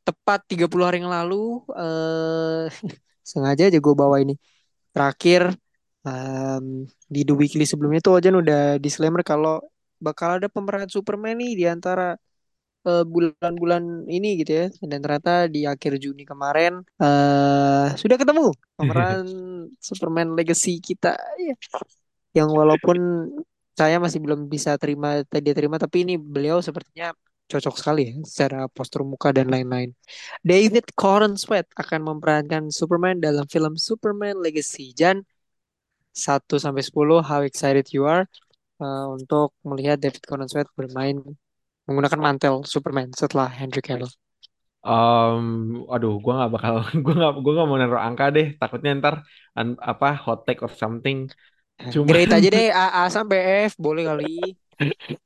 tepat 0.07 0.40
30 0.50 0.84
hari 0.88 0.98
yang 1.03 1.12
lalu, 1.12 1.62
eh 1.78 2.66
sengaja 3.30 3.62
aja 3.70 3.78
gue 3.78 3.94
bawa 4.03 4.16
ini. 4.24 4.34
Terakhir, 4.94 5.42
em, 6.07 6.66
di 7.14 7.20
The 7.26 7.34
Weekly 7.38 7.64
sebelumnya 7.68 8.00
tuh 8.05 8.12
Ojan 8.18 8.36
udah 8.42 8.61
disclaimer 8.84 9.22
kalau 9.24 9.62
bakal 10.03 10.38
ada 10.42 10.48
pemeran 10.50 10.88
Superman 10.90 11.38
nih 11.40 11.53
di 11.61 11.64
antara 11.70 12.18
eh, 12.88 13.05
bulan-bulan 13.07 14.11
ini 14.11 14.28
gitu 14.42 14.53
ya. 14.61 14.66
Dan 14.90 14.98
ternyata 15.05 15.46
di 15.55 15.61
akhir 15.72 15.92
Juni 16.03 16.22
kemarin 16.26 16.82
eh 17.03 17.88
sudah 18.00 18.16
ketemu 18.20 18.53
pemeran 18.78 19.24
Superman 19.88 20.28
Legacy 20.38 20.78
kita 20.82 21.14
ya. 21.48 21.55
Yang 22.38 22.48
walaupun 22.61 22.98
saya 23.78 23.96
masih 24.05 24.20
belum 24.24 24.40
bisa 24.53 24.76
terima 24.76 25.24
dia 25.24 25.55
terima 25.57 25.76
tapi 25.80 26.05
ini 26.05 26.14
beliau 26.20 26.61
sepertinya 26.61 27.16
cocok 27.53 27.74
sekali 27.80 28.00
ya 28.09 28.14
secara 28.30 28.59
postur 28.76 29.03
muka 29.12 29.28
dan 29.36 29.46
lain-lain. 29.55 29.90
David 30.50 30.84
Corenswet 31.00 31.66
akan 31.76 32.00
memerankan 32.09 32.62
Superman 32.78 33.16
dalam 33.26 33.46
film 33.55 33.74
Superman 33.76 34.36
Legacy. 34.44 34.96
Jan, 34.96 35.16
satu 36.12 36.55
sampai 36.64 36.82
10 36.84 37.20
how 37.24 37.40
excited 37.44 37.86
you 37.94 38.03
are 38.09 38.24
uh, 38.82 39.07
untuk 39.16 39.53
melihat 39.64 39.96
David 40.00 40.22
Corenswet 40.28 40.68
bermain 40.78 41.16
menggunakan 41.88 42.20
mantel 42.20 42.55
Superman 42.64 43.11
setelah 43.12 43.48
Henry 43.50 43.82
Cavill. 43.82 44.11
Um, 44.82 45.86
aduh, 45.94 46.18
gue 46.18 46.32
nggak 46.34 46.50
bakal, 46.55 46.74
gue 47.05 47.14
nggak, 47.18 47.32
gue 47.42 47.53
nggak 47.55 47.68
mau 47.70 47.78
naruh 47.78 48.03
angka 48.03 48.24
deh. 48.34 48.46
Takutnya 48.61 48.90
ntar 48.98 49.14
an- 49.59 49.78
apa 49.78 50.07
hot 50.24 50.38
take 50.46 50.61
or 50.66 50.72
something. 50.82 51.30
Cuman, 51.92 52.14
Grade 52.14 52.32
aja 52.36 52.48
deh 52.55 52.68
A, 52.82 52.84
A 53.00 53.11
sampai 53.11 53.38
F 53.70 53.74
boleh 53.78 54.03
kali. 54.07 54.55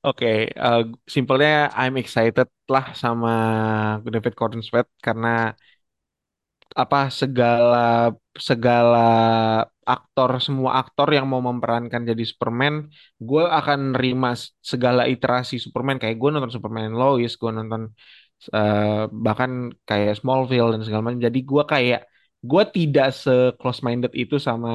Oke, 0.07 0.27
eh, 0.65 0.79
simpelnya 1.15 1.51
I'm 1.79 1.95
excited 2.03 2.49
lah 2.73 2.85
sama 3.03 3.29
David 4.15 4.35
Corenswet 4.39 4.87
karena 5.07 5.29
apa 6.83 6.99
segala 7.21 7.77
segala 8.49 8.99
aktor 9.93 10.31
semua 10.47 10.71
aktor 10.83 11.09
yang 11.17 11.27
mau 11.31 11.41
memerankan 11.49 12.03
jadi 12.11 12.23
Superman 12.31 12.75
gue 13.29 13.43
akan 13.59 13.79
nerima 13.95 14.29
segala 14.73 15.03
iterasi 15.13 15.55
Superman. 15.65 15.97
Kayak 16.03 16.17
gue 16.21 16.29
nonton 16.35 16.53
Superman 16.55 16.93
Lois 17.01 17.33
gue 17.41 17.51
nonton 17.59 17.83
eh, 18.57 19.03
bahkan 19.27 19.51
kayak 19.89 20.13
Smallville 20.21 20.71
dan 20.75 20.83
segala 20.87 21.03
macam. 21.07 21.23
Jadi 21.29 21.39
gue 21.51 21.63
kayak 21.73 22.01
gue 22.51 22.63
tidak 22.77 23.07
se 23.23 23.31
close 23.59 23.81
minded 23.87 24.13
itu 24.23 24.37
sama 24.49 24.71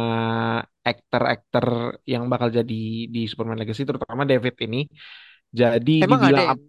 aktor-aktor 0.90 1.68
yang 2.12 2.24
bakal 2.32 2.50
jadi 2.58 2.74
di 3.14 3.20
Superman 3.30 3.58
Legacy 3.62 3.84
terutama 3.90 4.24
David 4.32 4.56
ini 4.66 4.78
jadi 5.60 5.92
Emang 6.06 6.22
ada 6.30 6.42
dibilang 6.42 6.46
yang 6.50 6.58
ap- 6.58 6.66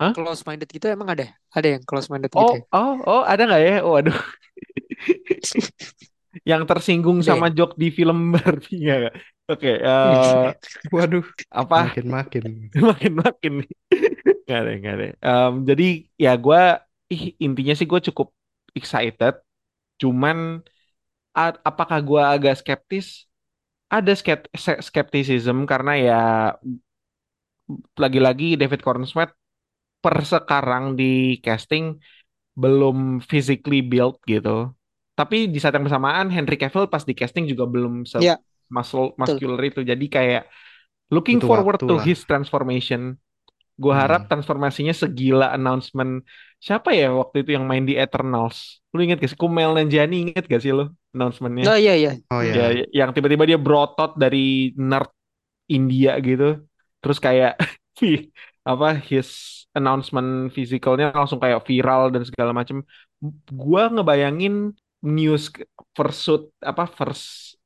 Hah? 0.00 0.14
close 0.16 0.42
minded 0.48 0.68
gitu 0.76 0.86
emang 0.96 1.08
ada? 1.14 1.26
Ada 1.56 1.68
yang 1.78 1.82
close 1.88 2.08
minded 2.12 2.32
Oh, 2.34 2.42
gitu 2.42 2.52
ya? 2.60 2.64
oh, 2.72 2.92
oh, 3.08 3.20
ada 3.30 3.42
nggak 3.48 3.60
ya? 3.66 3.72
Waduh. 3.90 4.16
yang 6.50 6.62
tersinggung 6.68 7.20
Ada 7.20 7.28
sama 7.28 7.46
joke 7.52 7.74
di 7.80 7.88
film 7.94 8.32
Barbie 8.34 8.78
ya? 8.88 8.96
Oke, 9.50 9.70
eh, 9.78 10.50
Waduh, 10.94 11.26
apa 11.60 11.78
makin-makin. 11.78 12.44
makin-makin 12.88 13.52
nih. 13.62 13.70
Nggak 14.46 14.58
ada, 14.62 14.70
nggak 14.80 14.94
ada. 14.96 15.06
Em, 15.28 15.52
jadi 15.70 15.84
ya 16.24 16.30
gue, 16.44 16.60
ih 17.14 17.22
intinya 17.46 17.74
sih 17.78 17.86
gue 17.92 18.00
cukup 18.08 18.28
excited. 18.78 19.34
Cuman 20.02 20.38
apakah 21.68 21.98
gue 22.08 22.22
agak 22.34 22.54
skeptis? 22.60 23.28
Ada 23.90 24.12
skept 24.18 24.50
se- 24.58 24.82
skepticism 24.82 25.62
karena 25.70 25.92
ya 25.94 26.18
lagi-lagi 28.02 28.54
David 28.60 28.80
Corenswet 28.86 29.30
per 30.02 30.16
sekarang 30.24 30.94
di 31.00 31.38
casting 31.44 31.98
belum 32.56 33.20
physically 33.30 33.80
built 33.84 34.20
gitu. 34.28 34.72
Tapi 35.18 35.36
di 35.52 35.58
saat 35.60 35.74
yang 35.76 35.86
bersamaan 35.88 36.28
Henry 36.34 36.56
Cavill 36.60 36.86
pas 36.92 37.04
di 37.08 37.14
casting 37.16 37.44
juga 37.50 37.64
belum 37.68 38.04
se 38.08 38.18
Ya, 38.18 38.38
muscle 38.72 39.14
betul. 39.16 39.40
muscular 39.42 39.60
itu. 39.64 39.80
Jadi 39.84 40.06
kayak 40.10 40.42
looking 41.14 41.40
Butuh 41.40 41.48
forward 41.48 41.80
to 41.88 41.96
lah. 41.96 42.06
his 42.06 42.22
transformation. 42.28 43.18
Gue 43.80 43.94
harap 43.96 44.20
Hmm. 44.20 44.30
transformasinya 44.30 44.94
segila 44.96 45.52
announcement 45.56 46.24
siapa 46.66 46.90
ya 47.00 47.06
waktu 47.20 47.36
itu 47.46 47.50
yang 47.56 47.64
main 47.70 47.84
di 47.88 47.94
Eternals. 47.94 48.82
Lu 48.92 48.98
inget 49.04 49.16
gak 49.22 49.30
sih? 49.32 49.38
Kumail 49.42 49.70
Nanjiani 49.76 50.14
inget 50.30 50.44
gak 50.52 50.60
sih 50.64 50.72
lu 50.78 50.84
announcementnya? 51.14 51.66
Oh 51.70 51.76
iya 51.78 51.92
iya. 52.00 52.10
Oh 52.32 52.40
Ya, 52.42 52.74
ya, 52.78 52.84
yang 52.98 53.10
tiba-tiba 53.14 53.44
dia 53.50 53.58
berotot 53.64 54.10
dari 54.22 54.74
nerd 54.74 55.10
India 55.70 56.10
gitu. 56.26 56.44
Terus 57.00 57.18
kayak 57.26 57.52
apa 58.70 58.86
his 59.10 59.28
announcement 59.78 60.50
physicalnya 60.56 61.14
langsung 61.14 61.38
kayak 61.38 61.62
viral 61.68 62.10
dan 62.14 62.22
segala 62.26 62.50
macem. 62.50 62.82
Gua 63.62 63.82
ngebayangin 63.94 64.74
news 65.06 65.44
suit 66.10 66.42
apa 66.60 66.84
first 66.90 67.56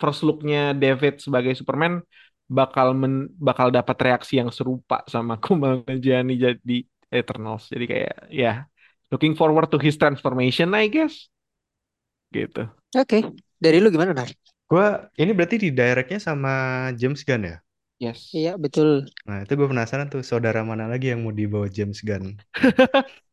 first 0.00 0.20
looknya 0.26 0.74
David 0.76 1.18
sebagai 1.22 1.52
Superman 1.58 2.02
bakal 2.44 2.92
men, 2.92 3.32
bakal 3.40 3.72
dapat 3.72 3.96
reaksi 4.04 4.38
yang 4.40 4.50
serupa 4.52 5.02
sama 5.08 5.38
Kumail 5.42 5.82
Nanjiani 5.86 6.34
jadi 6.38 6.76
Eternals. 7.14 7.64
Jadi 7.72 7.84
kayak 7.92 8.14
ya 8.30 8.50
looking 9.12 9.34
forward 9.38 9.66
to 9.72 9.78
his 9.78 9.94
transformation 10.00 10.68
I 10.74 10.90
guess 10.90 11.14
gitu. 12.34 12.66
Oke. 13.00 13.18
Dari 13.62 13.78
lu 13.82 13.88
gimana, 13.94 14.12
Nar? 14.18 14.30
gua 14.70 14.86
ini 15.22 15.30
berarti 15.36 15.56
di 15.64 15.68
directnya 15.72 16.18
sama 16.20 16.52
James 17.00 17.20
Gunn 17.26 17.42
ya? 17.50 17.56
Yes. 18.02 18.20
Iya, 18.34 18.52
betul. 18.58 19.06
Nah, 19.28 19.38
itu 19.44 19.52
gue 19.58 19.68
penasaran 19.72 20.08
tuh 20.12 20.20
saudara 20.20 20.60
mana 20.70 20.84
lagi 20.92 21.06
yang 21.12 21.20
mau 21.24 21.32
dibawa 21.32 21.66
James 21.76 22.00
Gunn. 22.04 22.36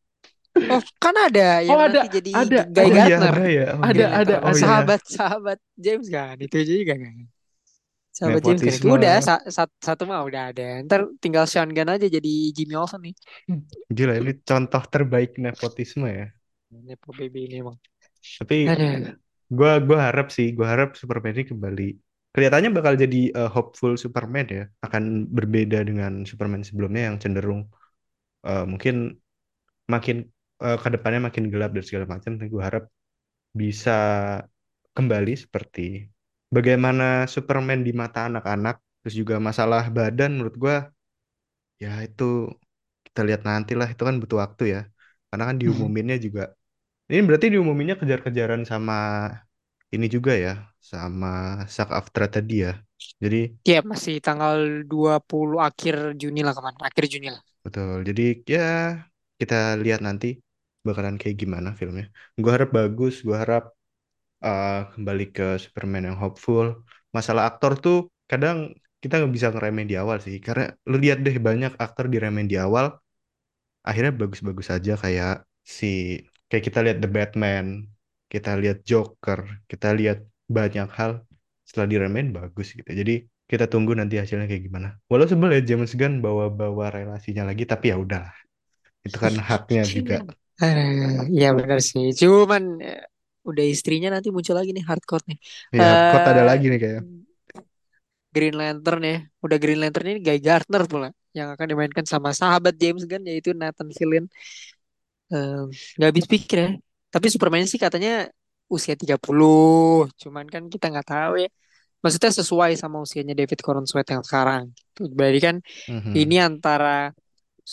Oh, 0.71 0.83
kan 0.99 1.15
ada 1.15 1.63
yang 1.63 1.73
Oh 1.73 1.79
ada 1.79 1.99
nanti 1.99 2.07
jadi 2.11 2.29
ada 2.35 2.59
Guy 2.75 2.83
Oh 2.83 2.91
ada 2.91 2.99
iya 3.07 3.15
Gardner. 3.17 3.35
ada 3.35 3.43
ya. 3.47 3.65
Oh 3.79 3.87
ada 3.87 4.03
iya. 4.03 4.07
ada 4.19 4.35
Oh 4.43 4.55
iya. 4.55 4.61
Sahabat 4.61 5.01
sahabat 5.07 5.59
James 5.79 6.07
kan 6.11 6.35
itu 6.39 6.55
aja 6.59 6.73
juga 6.75 6.95
kan. 6.99 7.15
Sahabat 8.17 8.43
kan 8.43 8.57
itu 8.59 8.67
Nepotisme. 8.67 8.91
udah 8.97 9.13
sa- 9.27 9.45
sa- 9.55 9.77
satu 9.87 10.03
mah 10.09 10.21
udah 10.27 10.41
ada. 10.51 10.63
Ntar 10.85 11.01
tinggal 11.23 11.43
Sean 11.47 11.71
Gunn 11.75 11.89
aja 11.95 12.07
jadi 12.17 12.31
Jimmy 12.55 12.75
Olsen 12.75 13.01
nih. 13.07 13.15
Gila 13.97 14.13
ini 14.21 14.31
contoh 14.49 14.83
terbaik 14.93 15.29
nepotisme 15.43 16.07
ya. 16.19 16.27
Nepo 16.87 17.09
baby 17.19 17.39
ini 17.47 17.55
emang. 17.63 17.77
Tapi 18.39 18.55
Aduh. 18.71 19.15
gua 19.87 19.99
harap 20.07 20.27
sih, 20.35 20.47
gua 20.57 20.67
harap 20.73 20.89
Superman 20.99 21.33
ini 21.35 21.45
kembali. 21.51 21.87
Kelihatannya 22.31 22.69
bakal 22.77 22.93
jadi 23.03 23.19
uh, 23.35 23.49
hopeful 23.51 23.93
Superman 23.99 24.45
ya. 24.47 24.63
Akan 24.85 25.27
berbeda 25.37 25.83
dengan 25.83 26.23
Superman 26.29 26.63
sebelumnya 26.63 27.11
yang 27.11 27.17
cenderung 27.23 27.61
uh, 28.47 28.65
mungkin 28.71 28.95
makin 29.93 30.17
uh, 30.63 30.77
ke 30.83 30.89
depannya 30.95 31.21
makin 31.27 31.45
gelap 31.53 31.71
dan 31.75 31.83
segala 31.87 32.05
macam. 32.07 32.31
Tapi 32.39 32.49
gua 32.51 32.63
harap 32.69 32.83
bisa 33.61 33.91
kembali 34.95 35.33
seperti 35.35 36.10
bagaimana 36.55 37.03
Superman 37.33 37.79
di 37.87 37.91
mata 38.01 38.19
anak-anak. 38.29 38.75
Terus 39.01 39.15
juga 39.21 39.35
masalah 39.47 39.83
badan 39.97 40.29
menurut 40.37 40.55
gua 40.63 40.75
ya 41.83 41.89
itu 42.07 42.23
kita 43.05 43.19
lihat 43.27 43.41
nanti 43.49 43.71
lah 43.79 43.87
itu 43.93 44.03
kan 44.07 44.15
butuh 44.21 44.37
waktu 44.43 44.63
ya. 44.75 44.79
Karena 45.29 45.43
kan 45.49 45.57
diumuminnya 45.61 46.15
juga. 46.25 46.41
Ini 47.09 47.19
berarti 47.27 47.47
diumuminnya 47.53 47.95
kejar-kejaran 48.01 48.61
sama 48.71 48.93
ini 49.95 50.05
juga 50.15 50.31
ya, 50.45 50.51
sama 50.91 51.27
Suck 51.73 51.89
After 51.99 52.23
tadi 52.35 52.53
ya. 52.65 52.71
Jadi 53.23 53.37
Ya 53.71 53.79
masih 53.91 54.15
tanggal 54.27 54.57
20 54.91 55.57
akhir 55.69 55.95
Juni 56.21 56.39
lah 56.45 56.53
kemarin. 56.57 56.81
Akhir 56.89 57.03
Juni 57.13 57.27
lah. 57.35 57.41
betul. 57.65 57.91
Jadi 58.09 58.21
ya 58.55 58.61
kita 59.39 59.55
lihat 59.83 59.99
nanti 60.07 60.25
bakalan 60.87 61.15
kayak 61.21 61.35
gimana 61.41 61.69
filmnya. 61.79 62.05
Gua 62.41 62.51
harap 62.55 62.69
bagus, 62.77 63.13
gua 63.27 63.37
harap 63.43 63.63
uh, 64.45 64.89
kembali 64.93 65.23
ke 65.35 65.45
Superman 65.63 66.03
yang 66.09 66.17
hopeful. 66.23 66.65
Masalah 67.15 67.43
aktor 67.49 67.71
tuh 67.85 67.97
kadang 68.31 68.57
kita 69.01 69.13
nggak 69.19 69.33
bisa 69.37 69.47
ngeremehin 69.53 69.89
di 69.91 69.97
awal 69.97 70.17
sih, 70.25 70.37
karena 70.45 70.63
lu 70.89 70.97
lihat 71.03 71.19
deh 71.25 71.35
banyak 71.47 71.73
aktor 71.85 72.05
diremehin 72.13 72.49
di 72.53 72.57
awal, 72.65 72.85
akhirnya 73.87 74.13
bagus-bagus 74.13 74.67
aja 74.75 74.93
kayak 75.03 75.33
si 75.65 76.21
kayak 76.49 76.63
kita 76.67 76.79
lihat 76.85 76.97
The 77.03 77.09
Batman, 77.09 77.65
kita 78.31 78.51
lihat 78.61 78.77
Joker, 78.85 79.39
kita 79.71 79.87
lihat 79.99 80.19
banyak 80.49 80.87
hal 80.97 81.11
setelah 81.67 81.87
diremehin 81.91 82.29
bagus 82.35 82.73
gitu. 82.77 82.89
Jadi 82.91 83.25
kita 83.49 83.65
tunggu 83.67 83.91
nanti 83.99 84.15
hasilnya 84.21 84.47
kayak 84.47 84.63
gimana. 84.67 84.89
Walau 85.11 85.27
sebel 85.27 85.51
ya 85.59 85.61
James 85.63 85.91
Gunn 85.99 86.23
bawa-bawa 86.23 86.85
relasinya 86.93 87.43
lagi, 87.49 87.63
tapi 87.67 87.91
ya 87.91 87.97
udahlah. 87.99 88.35
Itu 89.05 89.17
kan 89.21 89.39
haknya 89.41 89.83
juga. 89.95 90.23
Eh, 90.61 91.17
Iya 91.35 91.47
benar 91.57 91.79
sih. 91.89 92.05
Cuman 92.21 92.63
eh, 92.85 93.01
udah 93.49 93.65
istrinya 93.65 94.09
nanti 94.13 94.29
muncul 94.35 94.55
lagi 94.59 94.71
nih 94.75 94.85
hardcore 94.89 95.23
nih. 95.29 95.37
Ya, 95.73 95.81
hardcore 95.81 96.23
ada 96.33 96.43
lagi 96.45 96.65
nih 96.71 96.79
kayak. 96.83 97.01
Green 98.35 98.55
Lantern 98.55 99.01
ya. 99.03 99.17
Udah 99.43 99.57
Green 99.59 99.79
Lantern 99.81 100.07
ini 100.11 100.19
Guy 100.23 100.39
Gardner 100.39 100.83
pula 100.87 101.09
yang 101.37 101.47
akan 101.55 101.65
dimainkan 101.71 102.05
sama 102.07 102.29
sahabat 102.35 102.75
James 102.81 103.03
Gunn 103.09 103.23
yaitu 103.27 103.51
Nathan 103.55 103.89
Fillion. 103.91 104.25
Eh, 105.31 105.61
Nggak 105.95 106.09
habis 106.11 106.27
pikir 106.33 106.57
ya. 106.65 106.69
Tapi 107.13 107.27
Superman 107.33 107.67
sih 107.67 107.79
katanya 107.85 108.27
usia 108.71 108.95
30. 109.01 110.07
Cuman 110.21 110.45
kan 110.53 110.63
kita 110.73 110.85
nggak 110.91 111.07
tahu 111.11 111.33
ya. 111.43 111.49
Maksudnya 112.03 112.31
sesuai 112.39 112.71
sama 112.81 112.97
usianya 113.05 113.35
David 113.39 113.59
Corenswet 113.65 114.07
yang 114.13 114.23
sekarang. 114.27 114.63
Gitu. 114.75 115.01
Berarti 115.17 115.39
kan 115.47 115.55
ini 116.19 116.35
Mhm. 116.41 116.47
antara 116.49 117.11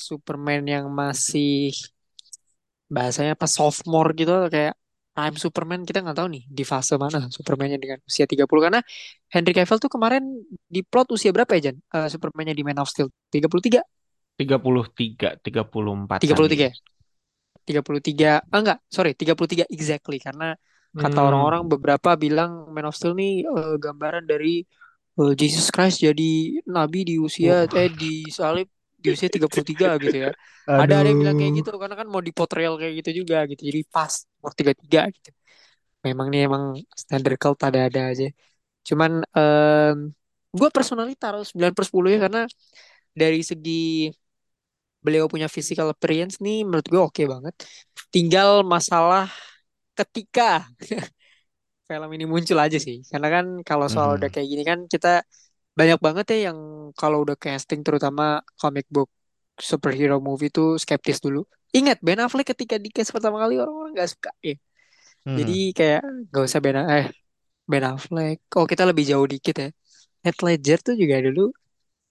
Superman 0.06 0.62
yang 0.74 0.86
masih 1.00 1.72
bahasanya 2.94 3.32
apa 3.36 3.46
sophomore 3.56 4.10
gitu 4.18 4.32
kayak 4.54 4.74
prime 5.18 5.34
Superman 5.44 5.82
kita 5.88 5.98
nggak 6.06 6.14
tahu 6.18 6.28
nih 6.30 6.42
di 6.46 6.62
fase 6.70 6.94
mana 7.02 7.26
Supermannya 7.36 7.78
dengan 7.82 7.98
usia 8.06 8.24
30 8.30 8.62
karena 8.70 8.80
Henry 9.34 9.52
Cavill 9.58 9.80
tuh 9.82 9.90
kemarin 9.90 10.22
di 10.74 10.80
plot 10.86 11.08
usia 11.16 11.30
berapa 11.34 11.50
ya 11.58 11.70
Jan? 11.74 11.76
Eh, 11.96 12.08
Supermannya 12.14 12.54
di 12.54 12.62
Man 12.62 12.78
of 12.78 12.88
Steel 12.92 13.10
33 13.34 13.82
33, 14.38 15.28
34-an 15.44 15.98
33 16.20 16.54
gitu. 16.54 16.64
ya? 16.68 16.72
33 17.66 18.40
ah 18.52 18.58
enggak 18.62 18.78
sorry 18.88 19.12
33 19.18 19.66
exactly 19.76 20.18
karena 20.26 20.56
kata 20.98 21.20
Hmm, 21.22 21.28
orang-orang 21.28 21.62
beberapa 21.72 22.10
bilang 22.18 22.50
Man 22.74 22.88
of 22.88 22.96
Steel 22.98 23.14
nih 23.18 23.44
eh, 23.46 23.76
gambaran 23.84 24.24
dari 24.32 24.64
eh, 25.20 25.32
Jesus 25.40 25.68
Christ 25.74 25.98
jadi 26.06 26.30
nabi 26.68 26.98
di 27.08 27.14
usia 27.20 27.68
uh, 27.70 27.78
eh 27.80 27.88
di 27.92 28.28
salib 28.32 28.68
di 28.98 29.08
usia 29.14 29.28
33 29.30 29.98
gitu 30.02 30.16
ya. 30.26 30.30
Ada 30.78 30.94
ada 31.02 31.08
yang 31.10 31.20
bilang 31.22 31.36
kayak 31.38 31.52
Aduh. 31.52 31.62
gitu 31.62 31.70
karena 31.82 31.96
kan 32.00 32.06
mau 32.10 32.22
dipotret 32.22 32.70
kayak 32.80 32.94
gitu 33.04 33.10
juga 33.24 33.36
gitu. 33.50 33.62
Jadi 33.68 33.80
pas 33.94 34.12
umur 34.40 34.52
33 34.58 35.00
gitu. 35.14 35.30
Memang 36.06 36.26
nih 36.32 36.40
emang 36.48 36.64
standar 37.02 37.32
cult 37.42 37.60
ada-ada 37.68 38.00
aja. 38.12 38.26
Cuman 38.88 39.12
em 39.38 39.96
gue 40.58 40.68
personally 40.76 41.12
taruh 41.22 41.44
9 41.50 41.72
per 41.76 41.84
10 41.88 42.10
ya 42.14 42.18
karena 42.26 42.40
dari 43.20 43.40
segi 43.50 43.72
beliau 45.04 45.26
punya 45.32 45.46
physical 45.54 45.88
appearance 45.94 46.36
nih 46.44 46.56
menurut 46.66 46.86
gue 46.92 47.00
oke 47.08 47.22
banget. 47.32 47.54
Tinggal 48.14 48.50
masalah 48.66 49.30
ketika 49.98 50.66
film 51.88 52.10
ini 52.16 52.24
muncul 52.32 52.58
aja 52.64 52.78
sih. 52.86 52.96
Karena 53.10 53.28
kan 53.34 53.46
kalau 53.68 53.86
soal 53.94 54.10
udah 54.18 54.28
Mhm. 54.28 54.32
kayak 54.32 54.48
gini 54.52 54.62
kan 54.70 54.78
kita 54.92 55.08
banyak 55.78 55.98
banget 56.06 56.24
ya 56.32 56.38
yang 56.52 56.58
kalau 57.00 57.18
udah 57.24 57.36
casting 57.44 57.80
terutama 57.86 58.22
comic 58.60 58.86
book 58.94 59.08
superhero 59.60 60.16
movie 60.22 60.50
tuh 60.54 60.78
skeptis 60.82 61.18
dulu. 61.24 61.44
Ingat 61.76 61.98
Ben 62.06 62.18
Affleck 62.22 62.48
ketika 62.56 62.76
di 62.80 62.88
cast 62.94 63.12
pertama 63.14 63.36
kali 63.42 63.60
orang-orang 63.60 63.92
nggak 63.96 64.10
suka 64.14 64.30
ya. 64.40 64.54
Jadi 65.38 65.52
Mhm. 65.70 65.76
kayak 65.78 66.02
nggak 66.30 66.44
usah 66.48 66.60
Ben 66.64 66.76
eh 66.78 67.06
Ben 67.70 67.84
Affleck. 67.84 68.38
Oh 68.56 68.66
kita 68.68 68.82
lebih 68.88 69.04
jauh 69.10 69.26
dikit 69.28 69.56
ya. 69.62 69.68
Heath 70.24 70.40
Ledger 70.46 70.78
tuh 70.86 70.94
juga 70.98 71.16
dulu 71.26 71.52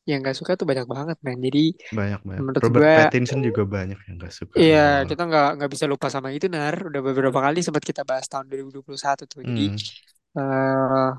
yang 0.10 0.20
nggak 0.24 0.38
suka 0.39 0.52
tuh 0.60 0.64
banyak 0.70 0.88
banget 0.88 1.18
man. 1.26 1.38
Jadi 1.43 1.60
Banyak 1.91 2.22
banyak. 2.24 2.39
menurut 2.43 2.64
Robert 2.64 2.84
gue 2.84 2.95
Pattinson 3.00 3.39
juga 3.43 3.64
banyak 3.68 4.00
yang 4.08 4.16
gak 4.24 4.34
suka 4.39 4.56
Iya, 4.56 4.78
awal-awal. 4.80 5.08
kita 5.12 5.22
nggak 5.30 5.48
nggak 5.58 5.72
bisa 5.74 5.86
lupa 5.91 6.08
sama 6.14 6.30
itu 6.36 6.48
Nar. 6.48 6.76
Udah 6.89 7.02
beberapa 7.04 7.39
kali 7.45 7.60
sempat 7.66 7.84
kita 7.84 8.02
bahas 8.08 8.26
tahun 8.32 8.45
2021 8.52 9.24
tuh. 9.32 9.41
Jadi 9.43 9.62
Hmm. 9.68 9.76
eh 10.39 11.10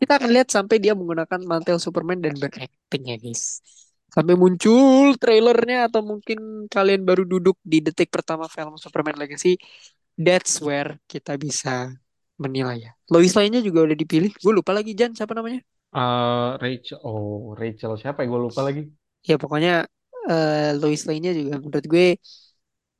kita 0.00 0.12
akan 0.18 0.30
lihat 0.34 0.48
sampai 0.56 0.76
dia 0.78 0.92
menggunakan 0.94 1.40
mantel 1.50 1.78
Superman 1.82 2.18
dan 2.24 2.34
beracting 2.38 3.02
ya 3.10 3.16
guys. 3.18 3.44
Sampai 4.14 4.34
muncul 4.42 5.14
trailernya 5.22 5.76
atau 5.88 6.00
mungkin 6.10 6.38
kalian 6.74 7.02
baru 7.08 7.22
duduk 7.32 7.56
di 7.72 7.78
detik 7.86 8.08
pertama 8.14 8.44
film 8.54 8.74
Superman 8.80 9.16
Legacy. 9.20 9.54
That's 10.18 10.58
where 10.64 10.98
kita 11.12 11.36
bisa 11.38 11.92
menilai 12.42 12.76
ya. 12.86 12.90
Lois 13.12 13.32
Lane-nya 13.38 13.60
juga 13.68 13.80
udah 13.86 13.96
dipilih. 14.02 14.32
Gue 14.42 14.52
lupa 14.58 14.72
lagi 14.78 14.92
Jan 14.98 15.12
siapa 15.18 15.34
namanya. 15.38 15.60
eh, 15.94 16.48
Rachel, 16.62 16.98
oh 17.04 17.54
Rachel 17.60 17.92
siapa 18.00 18.18
ya? 18.22 18.26
Gue 18.32 18.40
lupa 18.46 18.60
lagi. 18.66 18.82
Ya 19.28 19.34
pokoknya 19.42 19.70
eh, 20.30 20.54
Lois 20.80 21.02
Lane-nya 21.08 21.30
juga 21.38 21.54
menurut 21.62 21.84
gue 21.92 22.04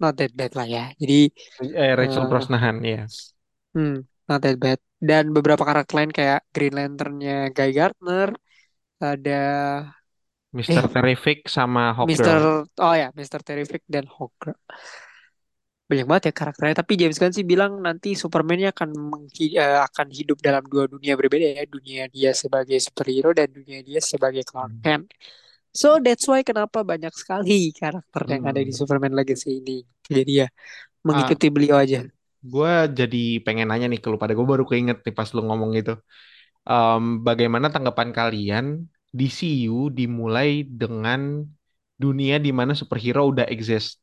not 0.00 0.14
that 0.18 0.32
bad 0.38 0.52
lah 0.58 0.66
ya. 0.74 0.82
Jadi 1.00 1.14
Eh, 1.60 1.94
Rachel 1.96 2.26
eh, 2.26 2.28
Brosnahan 2.28 2.82
ya. 2.84 3.06
Hmm, 3.74 3.94
not 4.28 4.40
that 4.44 4.56
bad. 4.64 4.78
Dan 5.08 5.24
beberapa 5.36 5.62
karakter 5.68 5.94
lain 5.98 6.12
kayak 6.18 6.38
Green 6.54 6.74
Lantern-nya 6.78 7.32
Guy 7.56 7.70
Gardner, 7.76 8.28
ada 9.04 9.32
Mr. 10.56 10.84
eh 10.84 10.88
Terrific 10.94 11.38
sama 11.56 11.82
Mister 12.08 12.38
Hawkgirl. 12.38 12.44
oh 12.86 12.94
ya 13.02 13.08
Mister 13.18 13.40
Terrific 13.48 13.82
dan 13.94 14.04
Hawkgirl. 14.14 14.58
Banyak 15.88 16.04
banget 16.10 16.24
ya 16.28 16.32
karakternya. 16.40 16.74
Tapi 16.84 16.92
James 17.00 17.16
Gunn 17.20 17.32
sih 17.38 17.46
bilang 17.52 17.72
nanti 17.86 18.08
Superman-nya 18.12 18.68
akan 18.76 18.90
menghi- 19.12 19.56
eh, 19.56 19.80
akan 19.88 20.06
hidup 20.18 20.36
dalam 20.46 20.60
dua 20.72 20.84
dunia 20.84 21.16
berbeda 21.16 21.46
ya. 21.56 21.64
Dunia 21.64 22.02
dia 22.12 22.30
sebagai 22.36 22.76
superhero 22.86 23.32
dan 23.32 23.48
dunia 23.48 23.80
dia 23.88 24.00
sebagai 24.04 24.44
Clark 24.44 24.68
Hmm. 24.68 24.82
Kent. 24.84 25.06
So 25.80 25.88
that's 26.04 26.26
why 26.30 26.40
kenapa 26.44 26.84
banyak 26.84 27.12
sekali 27.16 27.72
karakter 27.80 28.22
yang 28.34 28.44
ada 28.50 28.60
di 28.64 28.70
Hmm. 28.70 28.78
Superman 28.80 29.14
Legacy 29.18 29.60
ini. 29.64 29.78
Jadi 30.08 30.32
ya 30.44 30.48
Ah, 31.08 31.32
mengikuti 31.32 31.46
beliau 31.54 31.76
aja. 31.80 32.00
gue 32.52 32.70
jadi 32.98 33.18
pengen 33.46 33.66
nanya 33.70 33.86
nih 33.90 34.00
ke 34.02 34.08
lu 34.12 34.16
pada 34.22 34.32
gue 34.38 34.46
baru 34.52 34.64
keinget 34.70 34.98
nih 35.04 35.14
pas 35.18 35.28
lu 35.36 35.40
ngomong 35.48 35.70
gitu. 35.78 35.92
Em, 36.70 37.02
bagaimana 37.28 37.66
tanggapan 37.74 38.10
kalian 38.18 38.66
DCU 39.14 39.88
dimulai 39.88 40.64
dengan 40.66 41.44
dunia 41.98 42.38
di 42.38 42.50
mana 42.54 42.72
superhero 42.76 43.28
udah 43.32 43.46
exist. 43.48 43.98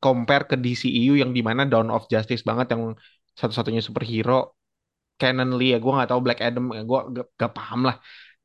Compare 0.00 0.44
ke 0.50 0.56
DCEU 0.56 1.16
yang 1.20 1.32
di 1.32 1.40
mana 1.40 1.64
Dawn 1.64 1.88
of 1.92 2.08
Justice 2.12 2.44
banget 2.44 2.72
yang 2.72 2.96
satu-satunya 3.36 3.80
superhero. 3.84 4.56
Canonly 5.20 5.72
ya 5.72 5.78
gue 5.78 5.92
nggak 5.94 6.10
tahu 6.10 6.20
Black 6.26 6.40
Adam 6.42 6.74
ya 6.74 6.82
gue 6.82 7.00
gak, 7.14 7.26
gak 7.38 7.52
paham 7.54 7.80
lah. 7.88 7.96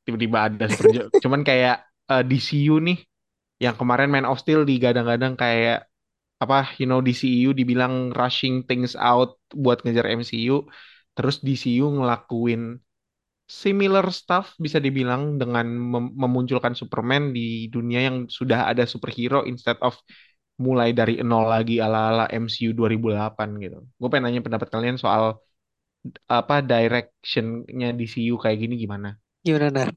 Tiba-tiba 0.03 0.38
ada 0.47 0.65
superhero. 0.70 1.07
Cuman 1.24 1.41
kayak 1.43 1.84
eh, 2.11 2.24
DCU 2.26 2.80
nih 2.84 2.97
yang 3.59 3.76
kemarin 3.76 4.07
Man 4.07 4.28
of 4.28 4.39
Steel 4.39 4.63
digadang-gadang 4.63 5.36
kayak 5.36 5.89
apa 6.39 6.72
you 6.80 6.88
know 6.88 7.03
DCU 7.03 7.51
dibilang 7.51 8.15
rushing 8.15 8.63
things 8.63 8.95
out 8.95 9.36
buat 9.51 9.84
ngejar 9.84 10.07
MCU 10.07 10.63
terus 11.11 11.43
DCU 11.43 11.91
ngelakuin 11.99 12.80
similar 13.50 14.06
stuff 14.14 14.54
bisa 14.66 14.78
dibilang 14.86 15.41
dengan 15.41 15.66
mem- 15.68 16.14
memunculkan 16.24 16.74
Superman 16.78 17.34
di 17.36 17.68
dunia 17.74 18.00
yang 18.08 18.18
sudah 18.30 18.70
ada 18.72 18.86
superhero 18.86 19.43
instead 19.50 19.78
of 19.82 19.97
mulai 20.62 20.89
dari 20.93 21.14
nol 21.26 21.45
lagi 21.50 21.80
ala-ala 21.82 22.26
MCU 22.32 22.72
2008 22.78 23.47
gitu. 23.64 23.78
Gue 24.00 24.08
pengen 24.12 24.26
nanya 24.30 24.41
pendapat 24.45 24.70
kalian 24.74 24.97
soal 25.02 25.39
apa 26.39 26.56
directionnya 26.72 27.89
DCU 27.97 28.36
kayak 28.43 28.58
gini 28.64 28.76
gimana? 28.84 29.10
Gimana 29.45 29.70
Nar? 29.72 29.89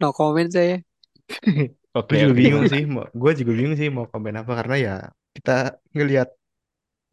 No 0.00 0.12
comment 0.12 0.50
saya. 0.52 0.82
Oke 1.98 2.12
Gue 2.12 2.16
juga 2.22 2.34
bingung 2.40 2.64
sih, 2.72 2.80
gue 3.20 3.32
juga 3.40 3.50
bingung 3.58 3.76
sih 3.80 3.88
mau 3.96 4.06
komen 4.12 4.34
apa 4.40 4.52
karena 4.58 4.74
ya 4.86 4.92
kita 5.36 5.52
ngelihat 5.94 6.28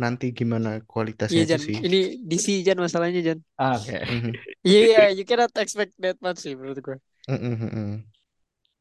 nanti 0.04 0.26
gimana 0.40 0.70
kualitasnya 0.92 1.42
itu 1.48 1.58
Jan, 1.58 1.62
sih. 1.68 1.78
ini 1.88 2.00
DC 2.30 2.48
Jan 2.68 2.78
masalahnya 2.86 3.22
Jan. 3.28 3.40
Ah, 3.58 3.80
Oke. 3.80 3.96
Mhm. 4.12 4.32
Iya, 4.66 4.80
iya, 4.90 5.02
you 5.18 5.24
cannot 5.30 5.54
expect 5.62 5.94
that 6.02 6.18
much 6.26 6.40
sih 6.44 6.54
menurut 6.58 6.80
gue. 6.82 6.98
Mhm, 7.30 7.52
mhm. 7.66 7.88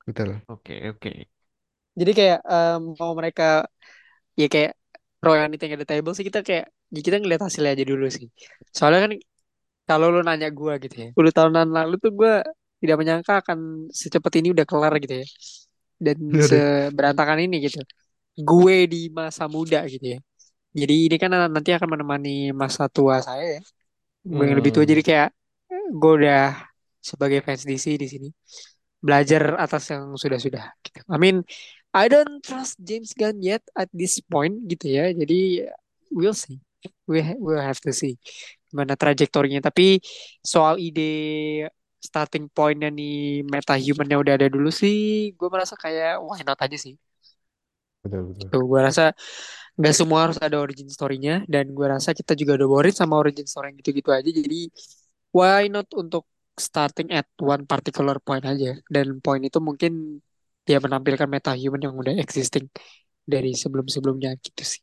Betul. 0.06 0.30
Oke 0.48 0.74
oke. 0.92 1.10
Jadi 2.00 2.10
kayak 2.18 2.38
em, 2.50 2.80
mau 3.00 3.12
mereka 3.14 3.44
ya 4.40 4.46
kayak 4.54 4.72
royalty 5.24 5.56
at 5.74 5.78
the 5.82 5.86
table 5.88 6.12
sih 6.16 6.26
kita 6.28 6.40
kayak 6.48 6.66
ya 6.94 7.00
kita 7.06 7.16
ngeliat 7.22 7.42
hasilnya 7.46 7.72
aja 7.76 7.84
dulu 7.92 8.06
sih. 8.10 8.26
Soalnya 8.76 9.00
kan 9.06 9.12
kalau 9.88 10.06
lu 10.14 10.20
nanya 10.28 10.48
gue 10.50 10.72
gitu 10.84 10.96
ya, 11.04 11.08
10 11.12 11.32
tahunan 11.36 11.68
lalu 11.78 11.94
tuh 12.04 12.12
gue 12.20 12.32
tidak 12.82 12.96
menyangka 13.00 13.32
akan 13.42 13.58
secepat 14.00 14.32
ini 14.40 14.48
udah 14.56 14.66
kelar 14.70 14.92
gitu 15.02 15.14
ya. 15.22 15.26
Dan 16.04 16.18
seberantakan 16.40 17.38
ini 17.46 17.56
gitu. 17.66 17.80
Gue 18.50 18.86
di 18.92 19.08
masa 19.12 19.44
muda 19.48 19.80
gitu 19.88 20.06
ya. 20.16 20.20
Jadi 20.80 20.94
ini 21.06 21.16
kan 21.22 21.30
nanti 21.54 21.70
akan 21.76 21.88
menemani 21.94 22.50
masa 22.62 22.90
tua 22.90 23.22
saya 23.22 23.44
ya. 23.58 23.62
Gue 24.36 24.44
yang 24.50 24.58
lebih 24.60 24.72
tua 24.74 24.84
Hmm. 24.84 24.90
jadi 24.92 25.02
kayak 25.08 25.28
gue 26.00 26.12
udah 26.20 26.40
sebagai 27.10 27.40
fans 27.46 27.62
DC 27.68 27.86
di 28.00 28.08
sini 28.10 28.28
belajar 29.04 29.56
atas 29.60 29.82
yang 29.92 30.04
sudah-sudah 30.16 30.64
gitu. 30.84 31.00
I 31.12 31.18
mean, 31.20 31.36
I 31.94 32.08
don't 32.12 32.40
trust 32.44 32.80
James 32.82 33.12
Gunn 33.14 33.40
yet 33.44 33.62
at 33.76 33.88
this 33.92 34.18
point 34.24 34.64
gitu 34.70 34.86
ya. 34.90 35.12
Jadi 35.14 35.66
we'll 36.14 36.36
see. 36.36 36.60
We 37.08 37.20
we'll 37.40 37.60
have 37.62 37.80
to 37.86 37.92
see 37.96 38.16
gimana 38.70 38.94
trajektorinya. 38.98 39.60
Tapi 39.64 40.00
soal 40.44 40.76
ide 40.82 41.02
starting 42.08 42.44
pointnya 42.56 42.88
nih 42.98 43.14
meta 43.52 43.74
humannya 43.84 44.16
udah 44.22 44.32
ada 44.38 44.48
dulu 44.54 44.68
sih, 44.80 44.96
gue 45.38 45.48
merasa 45.54 45.74
kayak 45.84 46.20
why 46.26 46.40
not 46.48 46.58
aja 46.64 46.76
sih. 46.84 46.94
Betul 48.04 48.22
betul. 48.32 48.50
Tuh, 48.52 48.62
gue 48.70 48.80
rasa 48.86 49.02
nggak 49.78 49.94
semua 49.98 50.18
harus 50.28 50.38
ada 50.38 50.56
origin 50.62 50.86
story-nya 50.86 51.42
dan 51.50 51.64
gue 51.76 51.86
rasa 51.94 52.10
kita 52.14 52.32
juga 52.40 52.52
udah 52.58 52.68
worried 52.74 52.96
sama 52.96 53.14
origin 53.22 53.46
story 53.50 53.74
yang 53.74 53.78
gitu-gitu 53.82 54.10
aja. 54.14 54.30
Jadi 54.30 54.70
why 55.34 55.66
not 55.74 55.88
untuk 55.98 56.24
starting 56.54 57.10
at 57.10 57.26
one 57.42 57.66
particular 57.66 58.16
point 58.22 58.44
aja 58.46 58.78
dan 58.94 59.18
point 59.24 59.42
itu 59.42 59.58
mungkin 59.58 60.22
dia 60.66 60.78
menampilkan 60.80 61.28
meta 61.28 61.52
human 61.58 61.82
yang 61.82 61.94
udah 61.98 62.14
existing 62.22 62.70
dari 63.26 63.52
sebelum-sebelumnya 63.54 64.30
gitu 64.40 64.62
sih. 64.62 64.82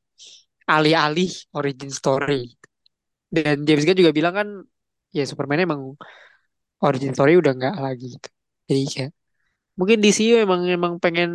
Alih-alih 0.70 1.32
origin 1.58 1.92
story. 1.92 2.52
Dan 3.32 3.64
James 3.68 3.84
Gunn 3.88 4.00
juga 4.02 4.14
bilang 4.16 4.34
kan 4.36 4.48
ya 5.16 5.24
Superman 5.28 5.64
emang 5.68 5.82
origin 6.88 7.12
story 7.16 7.34
udah 7.42 7.52
nggak 7.58 7.76
lagi 7.86 8.06
gitu. 8.16 8.30
Jadi 8.70 8.82
kayak 8.94 9.12
mungkin 9.80 9.98
DCU 10.04 10.36
emang 10.46 10.62
emang 10.78 10.94
pengen 11.04 11.32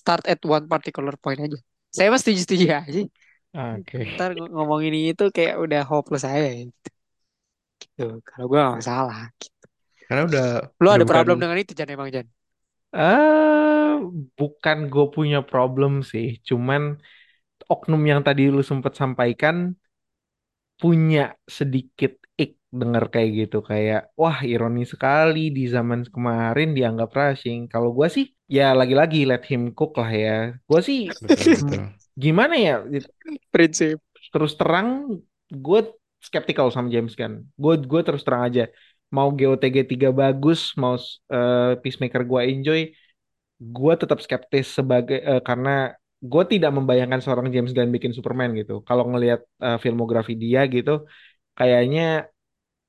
start 0.00 0.24
at 0.32 0.40
one 0.56 0.66
particular 0.72 1.14
point 1.24 1.40
aja. 1.46 1.58
Saya 1.90 2.06
mah 2.12 2.20
setuju-setuju 2.22 2.66
aja. 2.70 3.02
Oke. 3.50 3.98
Ntar 4.14 4.30
ng- 4.38 4.52
ngomongin 4.54 4.94
ini 4.94 5.10
tuh 5.18 5.28
kayak 5.34 5.58
udah 5.58 5.82
hopeless 5.82 6.22
aja 6.22 6.38
ya, 6.38 6.62
gitu. 6.70 6.90
Gitu. 7.82 8.06
Kalau 8.22 8.46
gue 8.46 8.58
gak 8.58 8.78
masalah. 8.78 9.20
Gitu. 9.36 9.66
Karena 10.06 10.22
udah 10.26 10.46
Lo 10.78 10.88
udah 10.90 10.94
ada 10.94 11.04
bukan 11.06 11.14
problem 11.14 11.36
dengan 11.42 11.58
itu 11.58 11.72
Jan 11.74 11.90
emang 11.90 12.08
Jan? 12.14 12.26
Eh, 12.90 13.94
bukan 14.34 14.78
gue 14.90 15.06
punya 15.14 15.38
problem 15.46 16.02
sih, 16.02 16.42
cuman 16.42 16.98
oknum 17.70 18.02
yang 18.02 18.20
tadi 18.26 18.50
lu 18.50 18.62
sempat 18.66 18.98
sampaikan 18.98 19.78
punya 20.80 21.36
sedikit 21.46 22.16
ik 22.34 22.56
dengar 22.70 23.10
kayak 23.10 23.30
gitu 23.34 23.66
kayak 23.66 24.14
wah 24.14 24.38
ironi 24.46 24.86
sekali 24.86 25.50
di 25.50 25.66
zaman 25.66 26.06
kemarin 26.06 26.70
dianggap 26.72 27.10
rushing. 27.10 27.66
Kalau 27.66 27.90
gue 27.90 28.06
sih 28.06 28.26
ya 28.46 28.70
lagi-lagi 28.78 29.26
let 29.26 29.42
him 29.50 29.74
cook 29.74 29.98
lah 29.98 30.10
ya. 30.10 30.38
Gue 30.70 30.80
sih 30.80 31.10
betul. 31.10 31.90
gimana 32.14 32.54
ya 32.54 32.74
Prinsip. 33.50 33.98
terus 34.30 34.54
terang 34.54 35.18
gue 35.50 35.80
skeptical 36.22 36.70
sama 36.70 36.88
James 36.94 37.18
Gunn. 37.18 37.50
Gue 37.58 37.74
gue 37.82 38.00
terus 38.06 38.22
terang 38.22 38.46
aja 38.46 38.70
mau 39.10 39.28
GOTG 39.34 39.76
3 39.90 40.10
bagus, 40.14 40.60
mau 40.78 40.94
eh, 41.34 41.74
Peacemaker 41.82 42.22
gue 42.30 42.40
enjoy, 42.46 42.80
gue 43.58 43.92
tetap 43.98 44.18
skeptis 44.22 44.66
sebagai 44.78 45.18
eh, 45.18 45.42
karena 45.42 45.90
gue 46.22 46.44
tidak 46.52 46.70
membayangkan 46.78 47.20
seorang 47.24 47.46
James 47.50 47.74
Gunn 47.74 47.90
bikin 47.90 48.12
Superman 48.14 48.54
gitu. 48.54 48.86
Kalau 48.88 49.04
ngelihat 49.10 49.40
eh, 49.66 49.78
filmografi 49.82 50.38
dia 50.38 50.62
gitu, 50.70 51.04
kayaknya 51.58 52.30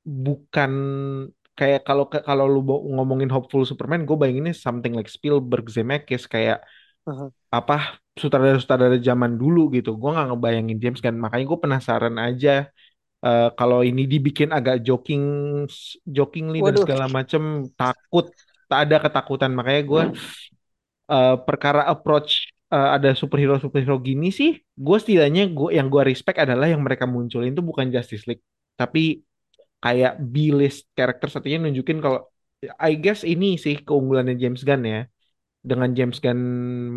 bukan 0.02 0.72
kayak 1.54 1.86
kalau 1.86 2.10
kalau 2.10 2.45
lu 2.49 2.62
ngomongin 2.66 3.30
hopeful 3.30 3.62
Superman, 3.68 4.08
gue 4.08 4.18
bayanginnya 4.18 4.56
something 4.56 4.97
like 4.97 5.12
Spielberg, 5.12 5.68
Zemeckis 5.70 6.26
kayak 6.26 6.64
Aha. 7.06 7.30
apa 7.54 8.02
sutradara-sutradara 8.18 8.97
zaman 8.97 9.38
dulu 9.38 9.70
gitu. 9.76 9.93
Gue 9.95 10.10
nggak 10.16 10.34
ngebayangin 10.34 10.78
James 10.82 10.99
Gunn, 11.04 11.22
makanya 11.22 11.45
gue 11.45 11.60
penasaran 11.62 12.16
aja 12.18 12.72
eh, 13.22 13.49
kalau 13.54 13.86
ini 13.86 14.10
dibikin 14.10 14.49
agak 14.49 14.82
joking, 14.82 15.24
jokingly 16.08 16.66
dan 16.66 16.76
segala 16.82 17.06
macem, 17.06 17.70
takut, 17.78 18.34
tak 18.66 18.80
ada 18.89 18.97
ketakutan. 18.97 19.52
Makanya 19.54 19.82
gue 19.86 20.04
eh, 21.14 21.36
perkara 21.45 21.86
approach 21.86 22.49
eh, 22.74 22.89
ada 22.97 23.14
superhero 23.14 23.62
superhero 23.62 24.02
gini 24.02 24.34
sih, 24.34 24.58
gue 24.58 24.97
setidaknya 24.97 25.45
gue 25.52 25.78
yang 25.78 25.93
gue 25.93 26.02
respect 26.10 26.41
adalah 26.41 26.66
yang 26.66 26.82
mereka 26.82 27.06
munculin 27.06 27.54
itu 27.54 27.62
bukan 27.62 27.93
Justice 27.93 28.26
League, 28.26 28.41
tapi 28.80 29.22
kayak 29.84 30.14
B-list 30.34 30.80
karakter 30.98 31.28
satunya 31.34 31.58
nunjukin 31.64 32.00
kalau 32.06 32.20
I 32.90 32.94
guess 33.04 33.22
ini 33.34 33.58
sih 33.66 33.76
keunggulannya 33.88 34.36
James 34.42 34.62
Gunn 34.68 34.84
ya. 34.94 35.02
Dengan 35.70 35.90
James 35.98 36.18
Gunn 36.24 36.42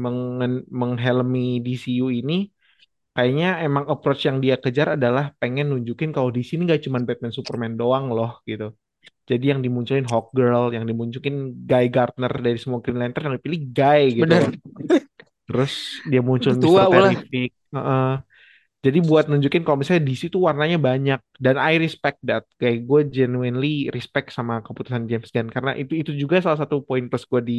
mengen- 0.04 0.66
menghelmi 0.80 1.60
DCU 1.64 2.08
ini, 2.20 2.34
kayaknya 3.16 3.46
emang 3.66 3.84
approach 3.92 4.22
yang 4.28 4.38
dia 4.44 4.56
kejar 4.64 4.88
adalah 4.96 5.24
pengen 5.40 5.66
nunjukin 5.72 6.10
kalau 6.16 6.30
di 6.36 6.42
sini 6.48 6.60
gak 6.72 6.82
cuma 6.86 6.98
Batman 7.08 7.32
Superman 7.38 7.72
doang 7.80 8.06
loh 8.16 8.30
gitu. 8.50 8.74
Jadi 9.30 9.44
yang 9.52 9.60
dimunculin 9.64 10.04
Hawkgirl, 10.10 10.72
yang 10.76 10.84
dimunculin 10.90 11.36
Guy 11.70 11.86
Gardner 11.94 12.32
dari 12.46 12.58
semua 12.60 12.80
Green 12.84 13.00
Lantern 13.00 13.24
yang 13.32 13.36
dipilih 13.40 13.60
Guy 13.72 14.02
gitu 14.20 14.24
Bener. 14.24 14.44
Terus 15.48 15.74
dia 16.10 16.20
muncul 16.24 16.52
tua 16.60 16.82
Mr. 16.88 16.92
Terrific. 16.92 17.50
Heeh. 17.74 18.10
Jadi 18.84 18.98
buat 19.08 19.24
nunjukin 19.30 19.64
kalau 19.64 19.80
misalnya 19.80 20.04
di 20.10 20.16
situ 20.22 20.36
warnanya 20.44 20.76
banyak 20.88 21.18
dan 21.44 21.56
I 21.56 21.80
respect 21.80 22.18
that. 22.28 22.44
Kayak 22.60 22.84
gue 22.88 23.00
genuinely 23.16 23.88
respect 23.96 24.28
sama 24.36 24.60
keputusan 24.66 25.08
James 25.10 25.28
Gunn 25.34 25.48
karena 25.48 25.72
itu 25.80 25.92
itu 26.02 26.12
juga 26.22 26.36
salah 26.44 26.60
satu 26.62 26.84
poin 26.84 27.04
plus 27.08 27.24
gue 27.32 27.40
di 27.50 27.58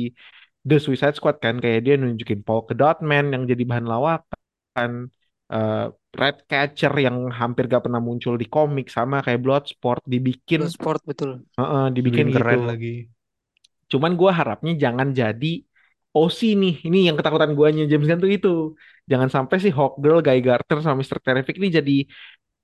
The 0.68 0.78
Suicide 0.82 1.16
Squad 1.18 1.38
kan 1.46 1.56
kayak 1.64 1.80
dia 1.86 1.96
nunjukin 2.02 2.42
Paul 2.46 2.66
Dotman 2.80 3.26
yang 3.34 3.44
jadi 3.52 3.64
bahan 3.70 3.88
lawakan, 3.94 4.92
eh 5.54 5.86
Ratcatcher 6.22 6.94
yang 7.06 7.18
hampir 7.40 7.64
gak 7.68 7.84
pernah 7.86 8.00
muncul 8.00 8.34
di 8.42 8.48
komik 8.48 8.88
sama 8.88 9.20
kayak 9.26 9.42
Bloodsport 9.44 10.02
dibikin 10.14 10.62
Blue 10.62 10.72
sport 10.76 11.02
betul. 11.06 11.32
heeh, 11.60 11.86
dibikin 11.96 12.28
Dibikin 12.28 12.34
keren 12.36 12.62
gitu. 12.62 12.70
lagi. 12.70 13.10
Cuman 13.92 14.12
gue 14.20 14.32
harapnya 14.40 14.74
jangan 14.84 15.08
jadi 15.22 15.52
OC 16.18 16.40
nih. 16.62 16.74
Ini 16.88 16.98
yang 17.08 17.16
ketakutan 17.20 17.52
guanya 17.58 17.84
James 17.92 18.08
Gunn 18.10 18.22
tuh 18.26 18.32
itu. 18.38 18.50
Jangan 19.12 19.30
sampai 19.36 19.56
si 19.64 19.70
Hawkgirl, 19.78 20.20
Guy 20.26 20.40
Gardner, 20.48 20.78
sama 20.84 20.96
Mr. 21.02 21.20
Terrific 21.26 21.56
ini 21.60 21.70
jadi 21.80 21.94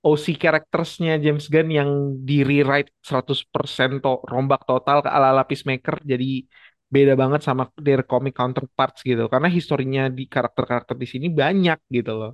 OC 0.08 0.26
charactersnya 0.42 1.12
James 1.24 1.46
Gunn 1.52 1.68
yang 1.78 1.90
di 2.28 2.34
rewrite 2.48 2.90
100% 3.10 3.90
to 4.02 4.10
rombak 4.32 4.60
total 4.68 4.96
ke 5.04 5.08
ala-ala 5.16 5.42
Peacemaker. 5.48 5.96
Jadi 6.12 6.26
beda 6.94 7.12
banget 7.22 7.40
sama 7.48 7.62
their 7.84 8.02
comic 8.10 8.34
counterparts 8.40 9.00
gitu. 9.08 9.22
Karena 9.32 9.48
historinya 9.56 10.02
di 10.18 10.22
karakter-karakter 10.34 10.96
di 11.02 11.06
sini 11.12 11.26
banyak 11.40 11.78
gitu 11.96 12.10
loh. 12.20 12.30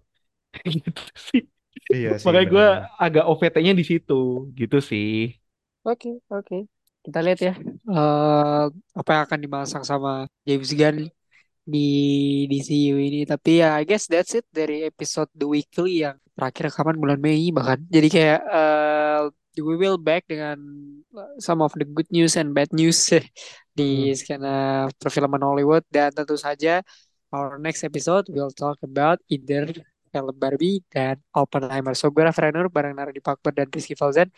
gitu 0.74 1.02
sih. 1.28 1.42
Iya 1.94 2.10
sih 2.24 2.36
Makanya 2.36 2.46
gue 2.52 2.64
agak 3.04 3.24
OVT-nya 3.30 3.72
di 3.80 3.84
situ. 3.90 4.14
Gitu 4.60 4.76
sih. 4.90 5.06
Oke, 5.92 6.12
oke. 6.30 6.68
Kita 7.04 7.18
lihat 7.24 7.38
ya 7.40 7.52
eh 7.88 8.64
apa 9.00 9.10
yang 9.14 9.22
akan 9.26 9.40
dimasang 9.40 9.84
sama 9.86 10.28
James 10.44 10.70
Gunn 10.76 11.08
di 11.64 11.78
DCU 12.50 12.96
ini. 13.00 13.18
Tapi 13.28 13.62
ya 13.64 13.78
I 13.80 13.84
guess 13.88 14.06
that's 14.10 14.34
it 14.38 14.46
dari 14.52 14.84
episode 14.88 15.30
The 15.36 15.46
Weekly 15.48 16.04
yang 16.06 16.16
terakhir 16.36 16.72
rekaman 16.72 16.96
bulan 17.02 17.18
Mei 17.22 17.48
bahkan. 17.54 17.80
Jadi 17.88 18.08
kayak 18.12 18.40
eh 18.44 19.22
we 19.58 19.74
will 19.78 19.98
back 19.98 20.22
dengan 20.30 20.58
some 21.42 21.60
of 21.64 21.74
the 21.74 21.86
good 21.88 22.06
news 22.14 22.38
and 22.38 22.54
bad 22.54 22.70
news 22.74 22.98
di 23.78 24.12
Hmm. 24.12 24.14
skena 24.14 24.54
perfilman 25.00 25.42
Hollywood 25.42 25.82
dan 25.90 26.10
tentu 26.14 26.36
saja 26.38 26.82
our 27.34 27.58
next 27.60 27.82
episode 27.86 28.24
we'll 28.32 28.52
talk 28.54 28.78
about 28.84 29.18
either 29.32 29.66
film 30.12 30.34
Barbie 30.40 30.80
dan 30.94 31.20
Oppenheimer. 31.36 31.92
So 31.98 32.08
gue 32.14 32.24
Raffi 32.24 32.40
Rainer 32.48 32.66
bareng 32.72 32.96
Naradi 32.96 33.20
Pakber 33.20 33.52
dan 33.54 33.68
Rizky 33.72 33.94
Fauzan. 33.98 34.28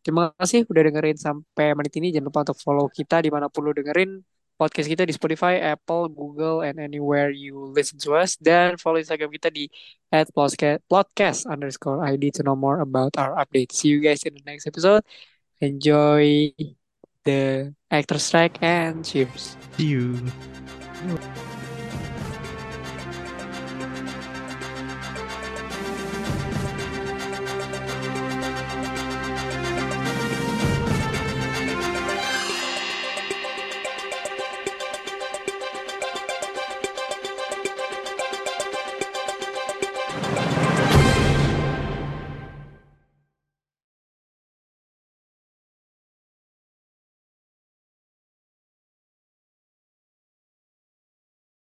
Terima 0.00 0.32
kasih 0.36 0.64
udah 0.64 0.82
dengerin 0.88 1.18
sampai 1.20 1.76
menit 1.76 1.92
ini. 2.00 2.08
Jangan 2.08 2.26
lupa 2.32 2.40
untuk 2.48 2.58
follow 2.60 2.86
kita 2.88 3.20
di 3.20 3.28
mana 3.28 3.52
pun 3.52 3.68
lu 3.68 3.72
dengerin 3.76 4.24
podcast 4.60 4.88
kita 4.92 5.08
di 5.08 5.16
Spotify, 5.16 5.56
Apple, 5.72 6.12
Google, 6.12 6.60
and 6.60 6.76
anywhere 6.76 7.32
you 7.32 7.72
listen 7.72 7.96
to 7.96 8.12
us. 8.12 8.36
Dan 8.36 8.76
follow 8.76 9.00
Instagram 9.00 9.32
kita 9.32 9.48
di 9.48 9.72
at 10.12 10.28
podcast 10.32 11.48
underscore 11.48 12.04
ID 12.04 12.28
to 12.36 12.44
know 12.44 12.56
more 12.56 12.84
about 12.84 13.16
our 13.16 13.32
updates. 13.40 13.80
See 13.80 13.88
you 13.88 14.04
guys 14.04 14.20
in 14.28 14.36
the 14.36 14.44
next 14.44 14.68
episode. 14.68 15.00
Enjoy 15.64 16.52
the 17.24 17.72
actor 17.88 18.20
strike 18.20 18.60
and 18.60 19.00
cheers. 19.00 19.56
See 19.76 19.96
you. 19.96 20.20